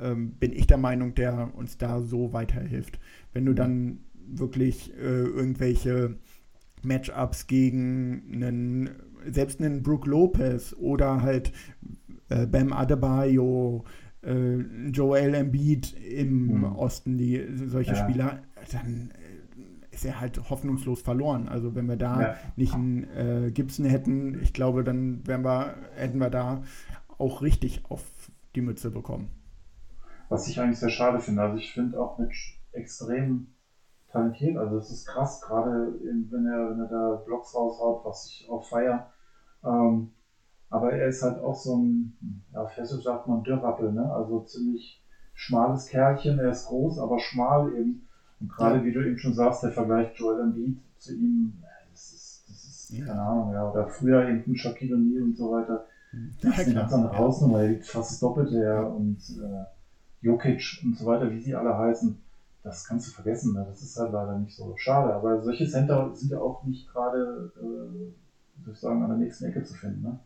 ähm, 0.00 0.32
bin 0.32 0.52
ich 0.52 0.66
der 0.66 0.76
Meinung, 0.76 1.14
der 1.14 1.54
uns 1.54 1.78
da 1.78 2.00
so 2.00 2.32
weiterhilft. 2.32 2.98
Wenn 3.32 3.46
du 3.46 3.52
mhm. 3.52 3.56
dann 3.56 3.98
wirklich 4.26 4.92
äh, 4.94 5.24
irgendwelche 5.24 6.16
Matchups 6.82 7.46
gegen 7.46 8.22
einen, 8.32 8.90
selbst 9.26 9.60
einen 9.60 9.82
Brook 9.82 10.06
Lopez 10.06 10.74
oder 10.78 11.22
halt 11.22 11.52
äh, 12.28 12.46
Bam 12.46 12.72
Adebayo, 12.72 13.84
äh, 14.22 14.56
Joel 14.90 15.34
Embiid 15.34 15.94
im 15.94 16.58
mhm. 16.58 16.64
Osten, 16.64 17.18
die 17.18 17.44
solche 17.66 17.92
ja. 17.92 18.04
Spieler, 18.04 18.42
dann 18.72 19.10
äh, 19.12 19.94
ist 19.94 20.04
er 20.04 20.20
halt 20.20 20.50
hoffnungslos 20.50 21.00
verloren. 21.02 21.48
Also 21.48 21.74
wenn 21.74 21.86
wir 21.86 21.96
da 21.96 22.20
ja. 22.20 22.36
nicht 22.56 22.74
einen 22.74 23.04
äh, 23.04 23.50
Gibson 23.50 23.86
hätten, 23.86 24.40
ich 24.42 24.52
glaube, 24.52 24.84
dann 24.84 25.26
wären 25.26 25.44
wir, 25.44 25.74
hätten 25.94 26.18
wir 26.18 26.30
da 26.30 26.62
auch 27.18 27.42
richtig 27.42 27.82
auf 27.88 28.02
die 28.54 28.60
Mütze 28.60 28.90
bekommen. 28.90 29.28
Was 30.28 30.48
ich 30.48 30.60
eigentlich 30.60 30.78
sehr 30.78 30.90
schade 30.90 31.20
finde. 31.20 31.42
Also 31.42 31.58
ich 31.58 31.72
finde 31.72 32.00
auch 32.00 32.18
mit 32.18 32.32
extrem 32.72 33.46
talentiert. 34.10 34.56
Also 34.56 34.76
es 34.76 34.90
ist 34.90 35.06
krass, 35.06 35.40
gerade 35.40 35.94
wenn 36.00 36.46
er, 36.46 36.70
wenn 36.70 36.80
er 36.80 36.86
da 36.86 37.22
Blocks 37.24 37.54
raushaut, 37.54 38.04
was 38.04 38.26
ich 38.26 38.48
auch 38.48 38.64
feier. 38.64 39.06
Ähm, 39.64 40.10
aber 40.70 40.92
er 40.92 41.08
ist 41.08 41.22
halt 41.22 41.38
auch 41.38 41.54
so 41.54 41.76
ein, 41.76 42.16
ja, 42.52 42.66
Fessel 42.66 43.00
sagt 43.00 43.26
man 43.26 43.42
Dürrappel, 43.42 43.92
ne? 43.92 44.10
Also 44.12 44.40
ziemlich 44.40 45.02
schmales 45.34 45.86
Kerlchen. 45.86 46.38
Er 46.38 46.50
ist 46.50 46.66
groß, 46.66 46.98
aber 46.98 47.18
schmal 47.18 47.72
eben. 47.74 48.06
Und 48.40 48.50
gerade 48.50 48.78
ja. 48.78 48.84
wie 48.84 48.92
du 48.92 49.06
eben 49.06 49.18
schon 49.18 49.34
sagst, 49.34 49.62
der 49.62 49.70
Vergleich 49.70 50.16
Joel 50.16 50.40
Embiid 50.40 50.78
zu 50.98 51.14
ihm, 51.14 51.62
das 51.90 52.12
ist, 52.12 52.44
das 52.48 52.64
ist 52.64 52.90
ja. 52.90 53.06
keine 53.06 53.22
Ahnung, 53.22 53.52
ja. 53.52 53.70
Oder 53.70 53.86
früher 53.86 54.28
eben 54.28 54.56
Shaquille 54.56 54.96
O'Neal 54.96 55.24
und 55.24 55.36
so 55.36 55.52
weiter. 55.52 55.86
Das 56.42 56.58
ist 56.58 56.66
eine 56.66 56.74
ganz 56.74 56.92
andere 56.92 57.16
Hausnummer. 57.16 57.62
Er 57.62 57.68
liegt 57.68 57.86
fast 57.86 58.12
das 58.12 58.20
Doppelte, 58.20 58.58
ja. 58.62 58.82
Und 58.82 59.18
äh, 59.40 59.64
Jokic 60.20 60.80
und 60.84 60.96
so 60.96 61.06
weiter, 61.06 61.30
wie 61.30 61.40
sie 61.40 61.54
alle 61.54 61.76
heißen 61.76 62.18
das 62.66 62.84
kannst 62.84 63.06
du 63.06 63.12
vergessen. 63.12 63.54
Ne? 63.54 63.64
Das 63.68 63.80
ist 63.80 63.96
halt 63.96 64.12
leider 64.12 64.38
nicht 64.38 64.56
so 64.56 64.74
schade. 64.76 65.14
Aber 65.14 65.40
solche 65.42 65.68
Center 65.68 66.10
sind 66.14 66.32
ja 66.32 66.40
auch 66.40 66.64
nicht 66.64 66.88
gerade, 66.88 67.52
äh, 67.56 67.62
würde 67.62 68.72
ich 68.72 68.78
sagen, 68.78 69.02
an 69.02 69.10
der 69.10 69.18
nächsten 69.18 69.44
Ecke 69.44 69.62
zu 69.62 69.74
finden. 69.74 70.02
Ne? 70.02 70.18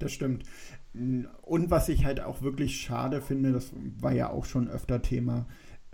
Das 0.00 0.10
stimmt. 0.10 0.44
Und 0.92 1.70
was 1.70 1.88
ich 1.88 2.04
halt 2.04 2.20
auch 2.20 2.42
wirklich 2.42 2.80
schade 2.80 3.22
finde, 3.22 3.52
das 3.52 3.70
war 4.00 4.12
ja 4.12 4.28
auch 4.30 4.44
schon 4.44 4.68
öfter 4.68 5.00
Thema, 5.02 5.46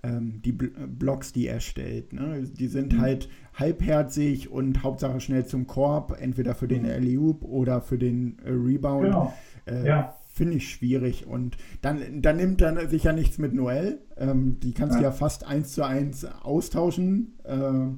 ähm, 0.03 0.41
die 0.43 0.53
Bl 0.53 0.71
Blocks, 0.87 1.33
die 1.35 1.47
er 1.47 1.61
stellt. 1.61 2.15
Ne? 2.15 2.45
Die 2.45 2.69
sind 2.69 2.95
mhm. 2.95 3.01
halt 3.01 3.29
halbherzig 3.53 4.51
und 4.51 4.83
Hauptsache 4.83 5.21
schnell 5.21 5.45
zum 5.45 5.67
Korb, 5.67 6.17
entweder 6.19 6.55
für 6.55 6.69
den 6.69 6.85
mhm. 6.85 6.91
Alley-Oop 6.91 7.45
oder 7.45 7.83
für 7.83 7.99
den 7.99 8.39
äh, 8.39 8.51
Rebound. 8.51 9.05
Genau. 9.05 9.35
Äh, 9.67 9.87
ja. 9.87 10.18
Finde 10.39 10.59
ich 10.59 10.71
schwierig. 10.71 11.27
Und 11.27 11.57
dann, 11.83 12.23
dann 12.23 12.37
nimmt 12.37 12.63
er 12.63 12.89
sich 12.89 13.03
ja 13.03 13.13
nichts 13.13 13.39
mit 13.39 13.53
Noel. 13.53 13.99
Ähm, 14.17 14.61
die 14.61 14.73
kannst 14.73 14.97
du 14.97 15.03
ja. 15.03 15.11
fast 15.11 15.45
eins 15.45 15.73
zu 15.73 15.83
eins 15.83 16.25
austauschen. 16.25 17.41
Äh, 17.43 17.89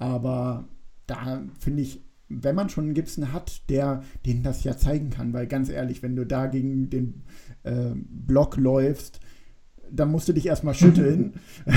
aber 0.00 0.64
da 1.06 1.44
finde 1.60 1.82
ich, 1.82 2.02
wenn 2.28 2.56
man 2.56 2.70
schon 2.70 2.86
einen 2.86 2.94
Gibson 2.94 3.32
hat, 3.32 3.70
der 3.70 4.02
den 4.26 4.42
das 4.42 4.64
ja 4.64 4.76
zeigen 4.76 5.10
kann, 5.10 5.32
weil 5.32 5.46
ganz 5.46 5.68
ehrlich, 5.68 6.02
wenn 6.02 6.16
du 6.16 6.26
da 6.26 6.46
gegen 6.46 6.90
den 6.90 7.22
äh, 7.62 7.92
Block 7.94 8.56
läufst, 8.56 9.20
dann 9.88 10.10
musst 10.10 10.28
du 10.28 10.32
dich 10.32 10.46
erstmal 10.46 10.74
schütteln. 10.74 11.34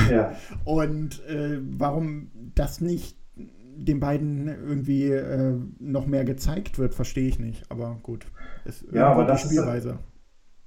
ja. 0.10 0.36
Und 0.66 1.24
äh, 1.28 1.60
warum 1.62 2.32
das 2.56 2.82
nicht 2.82 3.16
den 3.36 4.00
beiden 4.00 4.48
irgendwie 4.48 5.12
äh, 5.12 5.54
noch 5.80 6.08
mehr 6.08 6.26
gezeigt 6.26 6.80
wird, 6.80 6.96
verstehe 6.96 7.30
ich 7.30 7.38
nicht. 7.40 7.70
Aber 7.70 8.00
gut, 8.02 8.26
ist 8.66 8.86
ja, 8.92 9.08
aber 9.12 9.26
das 9.26 9.42
Spielweise. 9.42 9.90
Ist, 9.90 10.00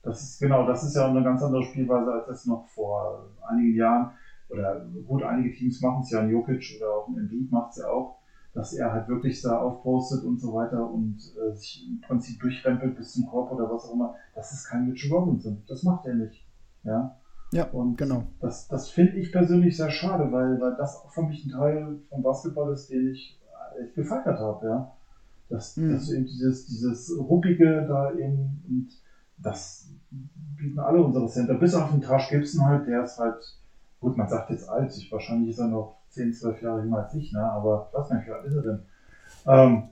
das 0.02 0.22
ist 0.22 0.40
genau, 0.40 0.66
das 0.66 0.82
ist 0.82 0.96
ja 0.96 1.08
eine 1.08 1.22
ganz 1.22 1.42
andere 1.42 1.62
Spielweise 1.62 2.12
als 2.12 2.28
es 2.28 2.46
noch 2.46 2.66
vor 2.68 3.30
einigen 3.48 3.76
Jahren 3.76 4.10
oder 4.48 4.84
gut, 5.06 5.22
einige 5.22 5.52
Teams 5.52 5.80
machen 5.80 6.02
es 6.02 6.10
ja, 6.10 6.20
ein 6.20 6.30
Jokic 6.30 6.78
oder 6.78 6.90
auch 6.90 7.08
ein 7.08 7.18
Embiid 7.18 7.50
macht 7.50 7.70
es 7.70 7.78
ja 7.78 7.88
auch, 7.88 8.18
dass 8.54 8.74
er 8.74 8.92
halt 8.92 9.08
wirklich 9.08 9.40
da 9.40 9.58
aufpostet 9.58 10.24
und 10.24 10.38
so 10.38 10.52
weiter 10.52 10.90
und 10.90 11.18
äh, 11.36 11.54
sich 11.54 11.88
im 11.88 12.00
Prinzip 12.00 12.40
durchrempelt 12.40 12.96
bis 12.96 13.14
zum 13.14 13.26
Korb 13.26 13.50
oder 13.52 13.70
was 13.70 13.84
auch 13.86 13.94
immer. 13.94 14.14
Das 14.34 14.52
ist 14.52 14.68
kein 14.68 14.86
Mitchell 14.86 15.12
Robinson. 15.12 15.62
Das 15.66 15.82
macht 15.82 16.06
er 16.06 16.14
nicht. 16.14 16.46
Ja. 16.84 17.16
Ja, 17.52 17.64
und 17.70 17.96
genau. 17.96 18.24
Das, 18.40 18.68
das 18.68 18.88
finde 18.88 19.18
ich 19.18 19.30
persönlich 19.30 19.76
sehr 19.76 19.90
schade, 19.90 20.32
weil, 20.32 20.60
weil 20.60 20.74
das 20.76 20.96
auch 20.96 21.12
für 21.12 21.22
mich 21.22 21.44
ein 21.44 21.50
Teil 21.50 21.98
vom 22.08 22.22
Basketball 22.22 22.72
ist, 22.72 22.90
den 22.90 23.08
ich 23.12 23.38
echt 23.80 23.94
gefeiert 23.94 24.38
habe, 24.38 24.66
ja. 24.66 24.92
Dass, 25.52 25.76
mhm. 25.76 25.92
dass 25.92 26.10
eben 26.10 26.24
dieses, 26.24 26.66
dieses 26.66 27.14
Ruppige 27.18 27.84
da 27.86 28.12
eben, 28.14 28.64
und 28.68 28.88
das 29.36 29.90
bieten 30.56 30.78
alle 30.78 31.02
unsere 31.02 31.28
Center, 31.28 31.54
bis 31.54 31.74
auf 31.74 31.90
den 31.90 32.00
Trash 32.00 32.30
Gibson 32.30 32.64
halt, 32.64 32.86
der 32.86 33.04
ist 33.04 33.18
halt, 33.18 33.36
gut, 34.00 34.16
man 34.16 34.28
sagt 34.28 34.50
jetzt 34.50 34.68
alt, 34.68 34.96
ich, 34.96 35.12
wahrscheinlich 35.12 35.50
ist 35.50 35.58
er 35.58 35.68
noch 35.68 35.98
10, 36.08 36.32
12 36.32 36.62
Jahre 36.62 36.82
jünger 36.82 37.04
als 37.04 37.14
ich, 37.14 37.32
ne, 37.32 37.42
aber 37.42 37.90
ich 37.90 37.98
weiß 37.98 38.10
nicht, 38.10 38.26
wie 38.26 38.32
alt 38.32 38.44
ist 38.46 38.56
er 38.56 38.62
denn? 38.62 38.82
Ähm, 39.46 39.88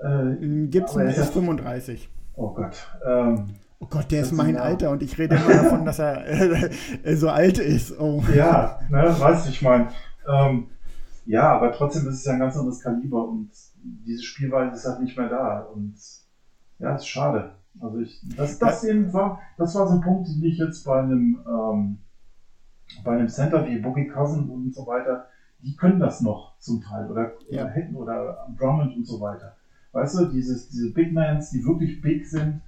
äh, 0.00 0.66
Gibson 0.68 1.02
ist, 1.02 1.18
ist 1.18 1.32
35. 1.32 2.08
Oh 2.36 2.54
Gott. 2.54 2.76
Ähm, 3.04 3.46
Oh 3.82 3.86
Gott, 3.88 4.10
der 4.10 4.20
ist 4.20 4.32
mein 4.32 4.56
ja. 4.56 4.60
Alter 4.60 4.90
und 4.90 5.02
ich 5.02 5.18
rede 5.18 5.36
immer 5.36 5.54
davon, 5.54 5.86
dass 5.86 5.98
er 5.98 6.26
äh, 7.02 7.16
so 7.16 7.30
alt 7.30 7.58
ist. 7.58 7.98
Oh. 7.98 8.22
Ja, 8.34 8.78
ne, 8.90 9.14
weißt 9.18 9.46
du, 9.46 9.50
ich 9.50 9.62
meine. 9.62 9.88
Ähm, 10.30 10.66
ja, 11.24 11.56
aber 11.56 11.72
trotzdem 11.72 12.06
ist 12.08 12.16
es 12.16 12.24
ja 12.26 12.34
ein 12.34 12.40
ganz 12.40 12.56
anderes 12.58 12.80
Kaliber 12.80 13.26
und 13.26 13.48
diese 13.82 14.22
Spielweise 14.22 14.74
ist 14.74 14.84
halt 14.84 15.00
nicht 15.00 15.16
mehr 15.16 15.28
da. 15.28 15.60
Und 15.60 15.94
ja, 16.78 16.94
ist 16.94 17.06
schade. 17.06 17.54
Also 17.78 17.98
ich, 17.98 18.20
das, 18.36 18.58
das 18.58 18.84
eben 18.84 19.12
war, 19.12 19.40
das 19.56 19.74
war 19.74 19.86
so 19.86 19.94
ein 19.94 20.00
Punkt, 20.00 20.28
den 20.28 20.42
ich 20.42 20.58
jetzt 20.58 20.84
bei 20.84 20.98
einem, 20.98 21.38
ähm, 21.46 21.98
bei 23.04 23.12
einem 23.12 23.28
Center 23.28 23.64
wie 23.66 23.78
Boogie 23.78 24.08
Cousin 24.08 24.48
und 24.48 24.74
so 24.74 24.86
weiter, 24.86 25.26
die 25.62 25.76
können 25.76 26.00
das 26.00 26.20
noch 26.20 26.58
zum 26.58 26.80
Teil 26.80 27.08
oder, 27.08 27.32
ja. 27.48 27.62
oder 27.62 27.70
hätten 27.70 27.94
oder 27.94 28.48
Drummond 28.58 28.96
und 28.96 29.06
so 29.06 29.20
weiter. 29.20 29.56
Weißt 29.92 30.18
du, 30.18 30.24
dieses, 30.26 30.68
diese 30.68 30.92
Big 30.92 31.12
Mans, 31.12 31.50
die 31.50 31.64
wirklich 31.64 32.00
big 32.00 32.26
sind, 32.26 32.60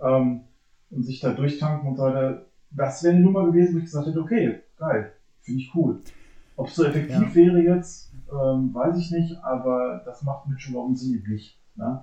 ähm, 0.00 0.42
und 0.90 1.02
sich 1.02 1.20
da 1.20 1.32
durchtanken 1.32 1.88
und 1.88 1.96
so 1.96 2.04
weiter. 2.04 2.46
Das 2.70 3.02
wäre 3.02 3.14
eine 3.14 3.22
Nummer 3.22 3.44
gewesen, 3.46 3.74
wo 3.74 3.78
ich 3.78 3.84
gesagt 3.84 4.06
hätte, 4.06 4.20
okay, 4.20 4.60
geil, 4.78 5.12
finde 5.40 5.60
ich 5.60 5.74
cool. 5.74 6.00
Ob 6.56 6.68
es 6.68 6.74
so 6.74 6.84
effektiv 6.84 7.28
ja. 7.28 7.34
wäre 7.34 7.60
jetzt, 7.60 8.12
ähm, 8.30 8.74
weiß 8.74 8.98
ich 8.98 9.10
nicht, 9.10 9.36
aber 9.42 10.02
das 10.04 10.22
macht 10.22 10.48
Mitchell 10.48 10.74
Robinson 10.74 11.14
üblich. 11.14 11.60
Ne? 11.76 12.02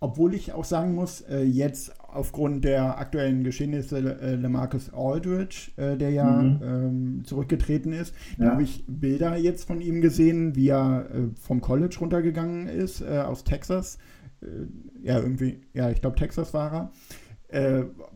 Obwohl 0.00 0.34
ich 0.34 0.52
auch 0.52 0.64
sagen 0.64 0.94
muss, 0.94 1.22
äh, 1.22 1.42
jetzt 1.42 1.92
aufgrund 2.06 2.64
der 2.64 2.98
aktuellen 2.98 3.42
Geschehnisse 3.42 3.98
äh, 3.98 4.36
LeMarcus 4.36 4.94
Aldridge, 4.94 5.72
äh, 5.76 5.96
der 5.96 6.10
ja 6.10 6.24
mhm. 6.24 6.60
ähm, 6.62 7.22
zurückgetreten 7.24 7.92
ist, 7.92 8.14
ja. 8.36 8.44
da 8.44 8.52
habe 8.52 8.62
ich 8.62 8.84
Bilder 8.86 9.36
jetzt 9.36 9.66
von 9.66 9.80
ihm 9.80 10.00
gesehen, 10.00 10.54
wie 10.54 10.68
er 10.68 11.06
äh, 11.10 11.28
vom 11.40 11.60
College 11.60 11.96
runtergegangen 12.00 12.68
ist, 12.68 13.00
äh, 13.00 13.18
aus 13.18 13.42
Texas. 13.42 13.98
Äh, 14.40 14.46
ja, 15.02 15.18
irgendwie, 15.18 15.62
ja, 15.74 15.90
ich 15.90 16.00
glaube, 16.00 16.16
Texas 16.16 16.54
war 16.54 16.72
er. 16.72 16.90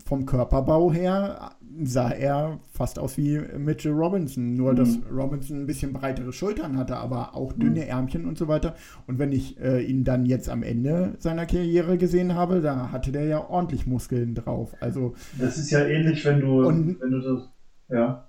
Vom 0.04 0.26
Körperbau 0.26 0.92
her 0.92 1.52
sah 1.84 2.10
er 2.10 2.60
fast 2.70 2.98
aus 2.98 3.16
wie 3.16 3.40
Mitchell 3.56 3.92
Robinson, 3.92 4.54
nur 4.54 4.72
mhm. 4.72 4.76
dass 4.76 4.98
Robinson 5.10 5.60
ein 5.60 5.66
bisschen 5.66 5.92
breitere 5.92 6.32
Schultern 6.32 6.76
hatte, 6.76 6.96
aber 6.96 7.34
auch 7.34 7.52
dünne 7.52 7.80
mhm. 7.80 7.88
Ärmchen 7.88 8.26
und 8.26 8.38
so 8.38 8.48
weiter. 8.48 8.74
Und 9.06 9.18
wenn 9.18 9.32
ich 9.32 9.60
äh, 9.60 9.82
ihn 9.82 10.04
dann 10.04 10.26
jetzt 10.26 10.48
am 10.48 10.62
Ende 10.62 11.14
seiner 11.18 11.46
Karriere 11.46 11.98
gesehen 11.98 12.34
habe, 12.34 12.60
da 12.60 12.92
hatte 12.92 13.12
der 13.12 13.24
ja 13.24 13.48
ordentlich 13.48 13.86
Muskeln 13.86 14.34
drauf. 14.34 14.74
Also 14.80 15.14
das 15.38 15.58
ist 15.58 15.70
ja 15.70 15.84
ähnlich, 15.84 16.24
wenn 16.24 16.40
du, 16.40 16.66
und, 16.66 17.00
wenn 17.00 17.10
du 17.10 17.20
das, 17.20 17.48
ja. 17.88 18.28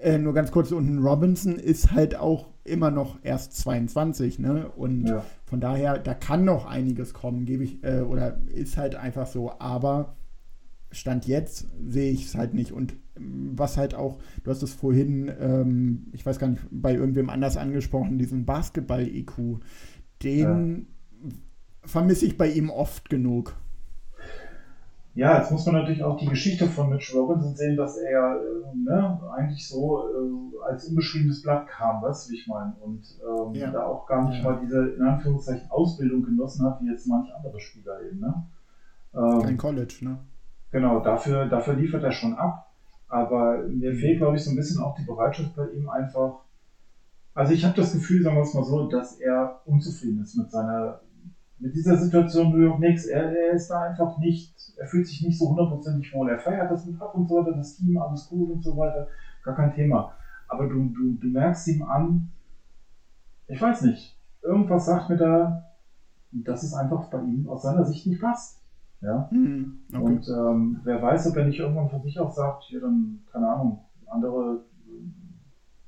Äh, 0.00 0.18
nur 0.18 0.34
ganz 0.34 0.50
kurz, 0.50 0.72
und 0.72 0.98
Robinson 0.98 1.56
ist 1.56 1.92
halt 1.92 2.16
auch 2.16 2.48
immer 2.64 2.90
noch 2.90 3.18
erst 3.22 3.56
22, 3.58 4.38
ne? 4.38 4.66
Und 4.76 5.08
ja. 5.08 5.24
von 5.44 5.60
daher, 5.60 5.98
da 5.98 6.14
kann 6.14 6.44
noch 6.44 6.66
einiges 6.66 7.14
kommen, 7.14 7.44
gebe 7.44 7.64
ich, 7.64 7.84
äh, 7.84 8.00
oder 8.00 8.38
ist 8.52 8.76
halt 8.76 8.96
einfach 8.96 9.26
so, 9.26 9.52
aber 9.58 10.16
Stand 10.92 11.26
jetzt 11.26 11.66
sehe 11.86 12.12
ich 12.12 12.26
es 12.26 12.34
halt 12.34 12.54
nicht. 12.54 12.72
Und 12.72 12.94
ähm, 13.16 13.52
was 13.54 13.76
halt 13.76 13.94
auch, 13.94 14.18
du 14.44 14.50
hast 14.50 14.62
es 14.62 14.72
vorhin, 14.72 15.30
ähm, 15.40 16.06
ich 16.12 16.24
weiß 16.24 16.38
gar 16.38 16.48
nicht, 16.48 16.62
bei 16.70 16.94
irgendwem 16.94 17.30
anders 17.30 17.56
angesprochen, 17.56 18.18
diesen 18.18 18.44
Basketball-IQ, 18.44 19.60
den 20.22 20.86
ja. 21.22 21.30
vermisse 21.84 22.26
ich 22.26 22.38
bei 22.38 22.48
ihm 22.50 22.70
oft 22.70 23.10
genug. 23.10 23.56
Ja, 25.14 25.38
jetzt 25.38 25.50
muss 25.50 25.66
man 25.66 25.74
natürlich 25.74 26.02
auch 26.02 26.16
die 26.16 26.26
Geschichte 26.26 26.66
von 26.66 26.88
Mitch 26.88 27.14
Robinson 27.14 27.54
sehen, 27.54 27.76
dass 27.76 27.98
er 27.98 28.40
äh, 28.40 28.76
ne, 28.76 29.20
eigentlich 29.36 29.68
so 29.68 30.04
äh, 30.08 30.64
als 30.64 30.88
unbeschriebenes 30.88 31.42
Blatt 31.42 31.68
kam, 31.68 32.00
weißt 32.02 32.26
du, 32.26 32.32
wie 32.32 32.36
ich 32.36 32.46
meine? 32.46 32.74
Und 32.80 33.04
ähm, 33.20 33.54
ja. 33.54 33.70
da 33.70 33.84
auch 33.84 34.06
gar 34.06 34.26
nicht 34.28 34.42
mal 34.42 34.58
diese, 34.62 34.94
in 34.94 35.02
Anführungszeichen, 35.02 35.70
Ausbildung 35.70 36.22
genossen 36.22 36.64
hat, 36.64 36.80
wie 36.80 36.90
jetzt 36.90 37.06
manche 37.06 37.34
andere 37.36 37.60
Spieler 37.60 38.00
eben. 38.02 38.20
Ne? 38.20 38.46
Ähm, 39.14 39.42
Kein 39.42 39.56
College, 39.58 39.96
ne? 40.00 40.18
Genau, 40.72 40.98
dafür, 41.00 41.46
dafür 41.46 41.74
liefert 41.74 42.04
er 42.04 42.12
schon 42.12 42.34
ab. 42.34 42.66
Aber 43.08 43.58
mir 43.68 43.94
fehlt, 43.94 44.18
glaube 44.18 44.36
ich, 44.36 44.42
so 44.44 44.50
ein 44.50 44.56
bisschen 44.56 44.82
auch 44.82 44.94
die 44.96 45.04
Bereitschaft 45.04 45.54
bei 45.54 45.66
ihm 45.68 45.88
einfach. 45.88 46.40
Also 47.34 47.52
ich 47.52 47.64
habe 47.64 47.74
das 47.76 47.92
Gefühl, 47.92 48.22
sagen 48.22 48.36
wir 48.36 48.42
es 48.42 48.54
mal 48.54 48.64
so, 48.64 48.88
dass 48.88 49.12
er 49.14 49.60
unzufrieden 49.66 50.22
ist 50.22 50.36
mit 50.36 50.50
seiner, 50.50 50.98
mit 51.58 51.74
dieser 51.74 51.96
Situation 51.96 52.50
New 52.50 52.58
York 52.62 52.78
Knicks. 52.78 53.04
Er, 53.06 53.30
er 53.30 53.52
ist 53.54 53.68
da 53.70 53.80
einfach 53.82 54.18
nicht, 54.18 54.52
er 54.76 54.86
fühlt 54.86 55.06
sich 55.06 55.22
nicht 55.22 55.38
so 55.38 55.48
hundertprozentig 55.48 56.12
wohl. 56.14 56.30
Er 56.30 56.38
feiert 56.38 56.70
das 56.70 56.86
mit 56.86 57.00
ab 57.00 57.14
und 57.14 57.28
so 57.28 57.36
weiter, 57.36 57.52
das 57.54 57.74
Team, 57.74 57.98
alles 57.98 58.26
gut 58.26 58.50
und 58.50 58.62
so 58.64 58.76
weiter. 58.76 59.06
Gar 59.44 59.54
kein 59.56 59.72
Thema. 59.72 60.10
Aber 60.48 60.66
du, 60.66 60.88
du, 60.90 61.16
du 61.20 61.28
merkst 61.28 61.68
ihm 61.68 61.82
an, 61.84 62.28
ich 63.48 63.60
weiß 63.60 63.82
nicht, 63.82 64.16
irgendwas 64.42 64.86
sagt 64.86 65.10
mir 65.10 65.16
da, 65.16 65.62
dass 66.32 66.64
es 66.64 66.74
einfach 66.74 67.08
bei 67.10 67.20
ihm 67.20 67.48
aus 67.48 67.62
seiner 67.62 67.84
Sicht 67.84 68.06
nicht 68.06 68.20
passt. 68.20 68.61
Ja? 69.02 69.28
Mhm, 69.32 69.80
okay. 69.92 70.02
Und 70.02 70.28
ähm, 70.28 70.80
wer 70.84 71.02
weiß, 71.02 71.30
ob 71.30 71.36
er 71.36 71.44
nicht 71.44 71.58
irgendwann 71.58 71.90
von 71.90 72.02
sich 72.02 72.18
auch 72.18 72.30
sagt, 72.30 72.64
hier 72.64 72.80
dann, 72.80 73.20
keine 73.32 73.48
Ahnung, 73.48 73.80
andere, 74.06 74.60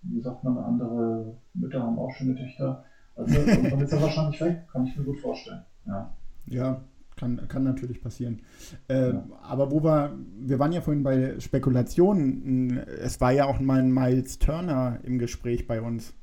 wie 0.03 0.21
sagt 0.21 0.43
man, 0.43 0.59
andere 0.59 1.37
Mütter 1.55 1.83
haben 1.83 1.99
auch 1.99 2.11
schöne 2.13 2.35
Töchter. 2.35 2.85
Also 3.17 3.35
dann 3.71 3.81
ist 3.81 3.93
er 3.93 4.03
wahrscheinlich 4.03 4.41
weg, 4.41 4.67
kann 4.71 4.85
ich 4.85 4.97
mir 4.97 5.05
gut 5.05 5.21
vorstellen. 5.21 5.63
Ja. 5.87 6.13
Ja, 6.47 6.81
kann, 7.17 7.41
kann 7.49 7.63
natürlich 7.63 8.03
passieren. 8.03 8.43
Äh, 8.89 9.13
ja. 9.13 9.25
Aber 9.43 9.71
wo 9.71 9.83
wir, 9.83 10.13
wir 10.41 10.59
waren 10.59 10.73
ja 10.73 10.81
vorhin 10.81 11.05
bei 11.05 11.39
Spekulationen. 11.39 12.79
Es 12.79 13.21
war 13.21 13.33
ja 13.33 13.47
auch 13.47 13.61
mal 13.61 13.79
ein 13.79 13.93
Miles 13.93 14.39
Turner 14.41 14.99
im 15.05 15.19
Gespräch 15.19 15.67
bei 15.67 15.81
uns. 15.81 16.15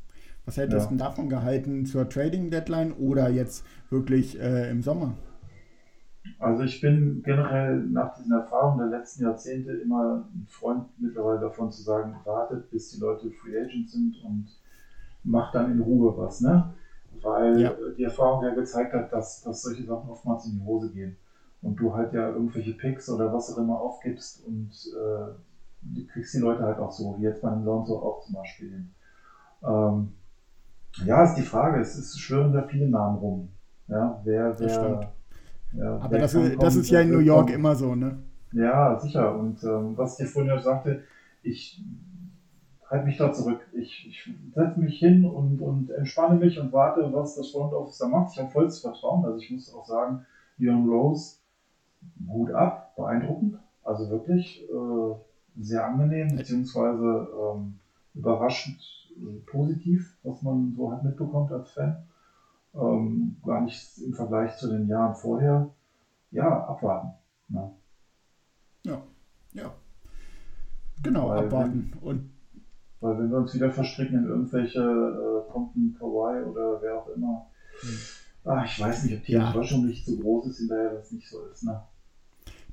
Was 0.46 0.58
hättest 0.58 0.90
du 0.90 0.96
ja. 0.96 1.06
davon 1.06 1.30
gehalten 1.30 1.86
zur 1.86 2.10
Trading 2.10 2.50
Deadline 2.50 2.92
oder 2.94 3.30
jetzt 3.30 3.66
wirklich 3.90 4.40
äh, 4.40 4.70
im 4.70 4.82
Sommer? 4.82 5.14
Also 6.38 6.64
ich 6.64 6.82
bin 6.82 7.22
generell 7.24 7.80
nach 7.80 8.16
diesen 8.16 8.32
Erfahrungen 8.32 8.78
der 8.78 9.00
letzten 9.00 9.24
Jahrzehnte 9.24 9.72
immer 9.74 10.24
ein 10.34 10.46
Freund 10.48 10.86
mittlerweile 10.98 11.40
davon 11.40 11.72
zu 11.72 11.82
sagen, 11.82 12.16
wartet, 12.24 12.70
bis 12.70 12.90
die 12.90 13.00
Leute 13.00 13.30
Free 13.30 13.60
Agent 13.60 13.90
sind 13.90 14.24
und 14.24 14.46
macht 15.24 15.56
dann 15.56 15.72
in 15.72 15.80
Ruhe 15.80 16.16
was, 16.18 16.42
ne? 16.42 16.72
Weil 17.22 17.60
ja. 17.60 17.72
die 17.98 18.04
Erfahrung 18.04 18.44
ja 18.44 18.52
gezeigt 18.52 18.94
hat, 18.94 19.12
dass, 19.12 19.42
dass 19.42 19.62
solche 19.62 19.84
Sachen 19.84 20.10
oftmals 20.10 20.46
in 20.46 20.54
die 20.54 20.64
Hose 20.64 20.90
gehen. 20.90 21.16
Und 21.62 21.80
du 21.80 21.94
halt 21.94 22.14
ja 22.14 22.28
irgendwelche 22.28 22.74
Picks 22.74 23.10
oder 23.10 23.32
was 23.32 23.52
auch 23.52 23.58
immer 23.58 23.80
aufgibst 23.80 24.44
und 24.46 24.72
äh, 24.96 25.32
du 25.82 26.06
kriegst 26.08 26.34
die 26.34 26.40
Leute 26.40 26.64
halt 26.64 26.80
auch 26.80 26.92
so, 26.92 27.16
wie 27.18 27.24
jetzt 27.24 27.42
beim 27.42 27.64
Lonzo 27.64 27.98
auch 28.00 28.22
zum 28.22 28.36
Beispiel. 28.36 28.84
Ähm, 29.64 30.14
ja, 31.06 31.24
ist 31.24 31.36
die 31.36 31.44
Frage, 31.44 31.80
es, 31.80 31.96
es 31.96 32.18
schwören 32.18 32.52
da 32.52 32.64
viele 32.64 32.88
Namen 32.88 33.18
rum. 33.18 33.50
Ja, 33.88 34.20
wer, 34.24 34.58
wer, 34.60 35.12
Ja, 35.74 36.00
Aber 36.02 36.18
das, 36.18 36.34
ist- 36.34 36.62
das 36.62 36.76
ist 36.76 36.90
ja 36.90 37.02
in 37.02 37.12
New 37.12 37.20
York 37.20 37.48
kommen. 37.48 37.60
immer 37.60 37.76
so, 37.76 37.96
ne? 37.96 38.20
Ja, 38.54 39.00
sicher. 39.00 39.38
Und 39.38 39.64
ähm, 39.64 39.98
was 39.98 40.20
ich 40.20 40.26
dir 40.26 40.32
vorhin 40.32 40.50
ja 40.52 40.60
sagte, 40.60 41.04
ich 41.44 41.82
halte 42.90 43.06
mich 43.06 43.18
da 43.18 43.32
zurück. 43.32 43.62
Ich, 43.74 44.08
ich 44.08 44.30
setze 44.54 44.80
mich 44.80 45.00
hin 45.00 45.26
und, 45.26 45.62
und 45.62 45.90
entspanne 45.92 46.36
mich 46.38 46.60
und 46.60 46.74
warte, 46.74 47.12
was 47.14 47.36
das 47.36 47.52
Front 47.52 47.74
Office 47.74 47.98
da 48.00 48.08
macht. 48.08 48.34
Ich 48.34 48.40
habe 48.40 48.50
volles 48.50 48.80
Vertrauen. 48.80 49.24
Also 49.26 49.38
ich 49.38 49.50
muss 49.52 49.74
auch 49.74 49.86
sagen, 49.86 50.26
Leon 50.58 50.90
Rose, 50.90 51.38
Hut 52.28 52.52
ab, 52.52 52.96
beeindruckend. 52.96 53.58
Also 53.84 54.10
wirklich 54.10 54.64
äh, 54.70 55.16
sehr 55.62 55.86
angenehm, 55.86 56.36
beziehungsweise 56.36 57.28
ähm, 57.56 57.80
überraschend 58.14 58.80
äh, 59.18 59.40
positiv, 59.50 60.18
was 60.24 60.42
man 60.42 60.74
so 60.76 60.92
halt 60.92 61.04
mitbekommt 61.04 61.52
als 61.52 61.72
Fan. 61.72 62.04
Ähm, 62.74 63.36
gar 63.44 63.62
nicht 63.62 63.98
im 63.98 64.14
Vergleich 64.14 64.56
zu 64.56 64.70
den 64.70 64.88
Jahren 64.88 65.16
vorher. 65.16 65.70
Ja, 66.32 66.66
abwarten. 66.66 67.12
Ne? 67.50 67.70
Ja. 68.86 69.02
Ja. 69.54 69.72
Genau, 71.04 71.30
Weil 71.30 71.46
abwarten. 71.46 71.92
Und 72.00 72.30
Weil 73.02 73.18
wenn 73.20 73.30
wir 73.32 73.38
uns 73.38 73.54
wieder 73.54 73.72
verstricken 73.72 74.20
in 74.24 74.26
irgendwelche 74.26 74.80
äh, 74.80 75.52
Compton, 75.52 75.94
Kawaii 75.98 76.44
oder 76.44 76.82
wer 76.82 76.98
auch 76.98 77.08
immer, 77.10 77.46
ah, 78.46 78.64
ich 78.64 78.80
weiß 78.80 79.04
nicht, 79.04 79.18
ob 79.18 79.24
die 79.24 79.34
Ja. 79.34 79.48
Enttäuschung 79.48 79.86
nicht 79.86 80.06
so 80.06 80.16
groß 80.16 80.48
ist, 80.48 80.60
hinterher 80.60 80.92
das 80.92 81.12
nicht 81.12 81.28
so 81.28 81.42
ist. 81.46 81.64
Ne? 81.64 81.82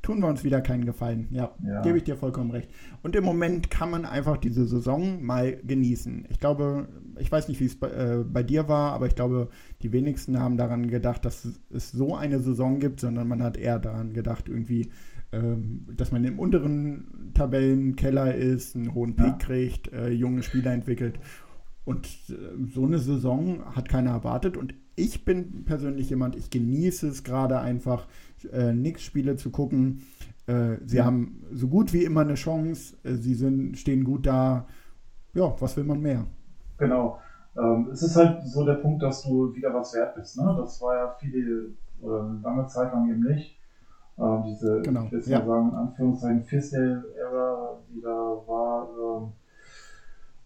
Tun 0.09 0.21
wir 0.21 0.27
uns 0.29 0.43
wieder 0.43 0.63
keinen 0.63 0.87
Gefallen. 0.87 1.29
Ja, 1.31 1.51
Ja. 1.63 1.83
gebe 1.83 1.99
ich 1.99 2.05
dir 2.05 2.17
vollkommen 2.17 2.51
recht. 2.51 2.71
Und 3.03 3.15
im 3.15 3.25
Moment 3.25 3.71
kann 3.71 3.91
man 3.91 4.07
einfach 4.07 4.39
diese 4.39 4.65
Saison 4.65 5.23
mal 5.23 5.59
genießen. 5.67 6.25
Ich 6.31 6.41
glaube, 6.41 6.89
ich 7.19 7.31
weiß 7.31 7.49
nicht, 7.49 7.61
wie 7.61 7.67
es 7.67 7.79
bei, 7.79 7.89
äh, 7.91 8.25
bei 8.25 8.43
dir 8.43 8.69
war, 8.69 8.95
aber 8.95 9.07
ich 9.07 9.15
glaube, 9.15 9.51
die 9.83 9.93
wenigsten 9.93 10.41
haben 10.41 10.57
daran 10.57 10.89
gedacht, 10.89 11.27
dass 11.27 11.47
es 11.69 11.91
so 11.93 12.17
eine 12.17 12.39
Saison 12.41 12.79
gibt, 12.81 13.01
sondern 13.01 13.29
man 13.29 13.43
hat 13.43 13.59
eher 13.59 13.79
daran 13.79 14.15
gedacht, 14.15 14.49
irgendwie, 14.49 14.89
ähm, 15.31 15.87
dass 15.95 16.11
man 16.11 16.25
im 16.25 16.39
unteren 16.39 17.33
Tabellenkeller 17.35 18.35
ist, 18.35 18.77
einen 18.77 18.95
hohen 18.95 19.15
Pick 19.15 19.27
Ja. 19.27 19.33
kriegt, 19.39 19.93
äh, 19.93 20.09
junge 20.09 20.43
Spieler 20.43 20.73
entwickelt. 20.73 21.21
Und 21.85 22.07
äh, 22.31 22.35
so 22.75 22.87
eine 22.87 22.99
Saison 22.99 23.63
hat 23.77 23.91
keiner 23.91 24.13
erwartet. 24.13 24.57
Und 24.57 24.73
ich 24.97 25.25
bin 25.27 25.65
persönlich 25.65 26.11
jemand, 26.11 26.35
ich 26.35 26.49
genieße 26.51 27.09
es 27.09 27.25
gerade 27.25 27.61
einfach, 27.61 28.09
äh, 28.47 28.73
Nix-Spiele 28.73 29.37
zu 29.37 29.51
gucken. 29.51 30.03
Äh, 30.47 30.77
sie 30.87 30.99
Ja. 30.99 31.05
haben 31.05 31.45
so 31.53 31.69
gut 31.69 31.93
wie 31.93 32.05
immer 32.05 32.23
eine 32.23 32.35
Chance. 32.35 32.97
Äh, 33.05 33.15
sie 33.15 33.35
sind, 33.35 33.77
stehen 33.79 34.05
gut 34.05 34.27
da. 34.27 34.67
Ja, 35.35 35.55
was 35.61 35.77
will 35.77 35.85
man 35.85 36.01
mehr? 36.01 36.27
Genau. 36.79 37.19
Ähm, 37.57 37.89
es 37.93 38.03
ist 38.03 38.17
halt 38.17 38.43
so 38.47 38.65
der 38.65 38.75
Punkt, 38.75 39.03
dass 39.03 39.23
du 39.23 39.55
wieder 39.55 39.75
was 39.75 39.93
wert 39.95 40.15
bist. 40.15 40.39
Ne? 40.39 40.55
Das 40.59 40.81
war 40.81 40.95
ja 40.97 41.17
viele 41.19 41.71
eine 42.03 42.41
lange 42.43 42.67
Zeit 42.67 42.93
lang 42.93 43.11
eben 43.11 43.23
nicht. 43.23 43.59
Ähm, 44.19 44.43
diese, 44.47 44.81
Genau, 44.83 45.05
ich 45.05 45.13
will 45.13 45.19
jetzt 45.19 45.29
ja. 45.29 45.45
sagen, 45.45 45.69
in 45.71 45.75
Anführungszeichen 45.77 46.45
Fisdale-Ära, 46.45 47.79
die 47.91 48.01
da 48.01 48.09
war, 48.09 48.89
ähm, 49.23 49.33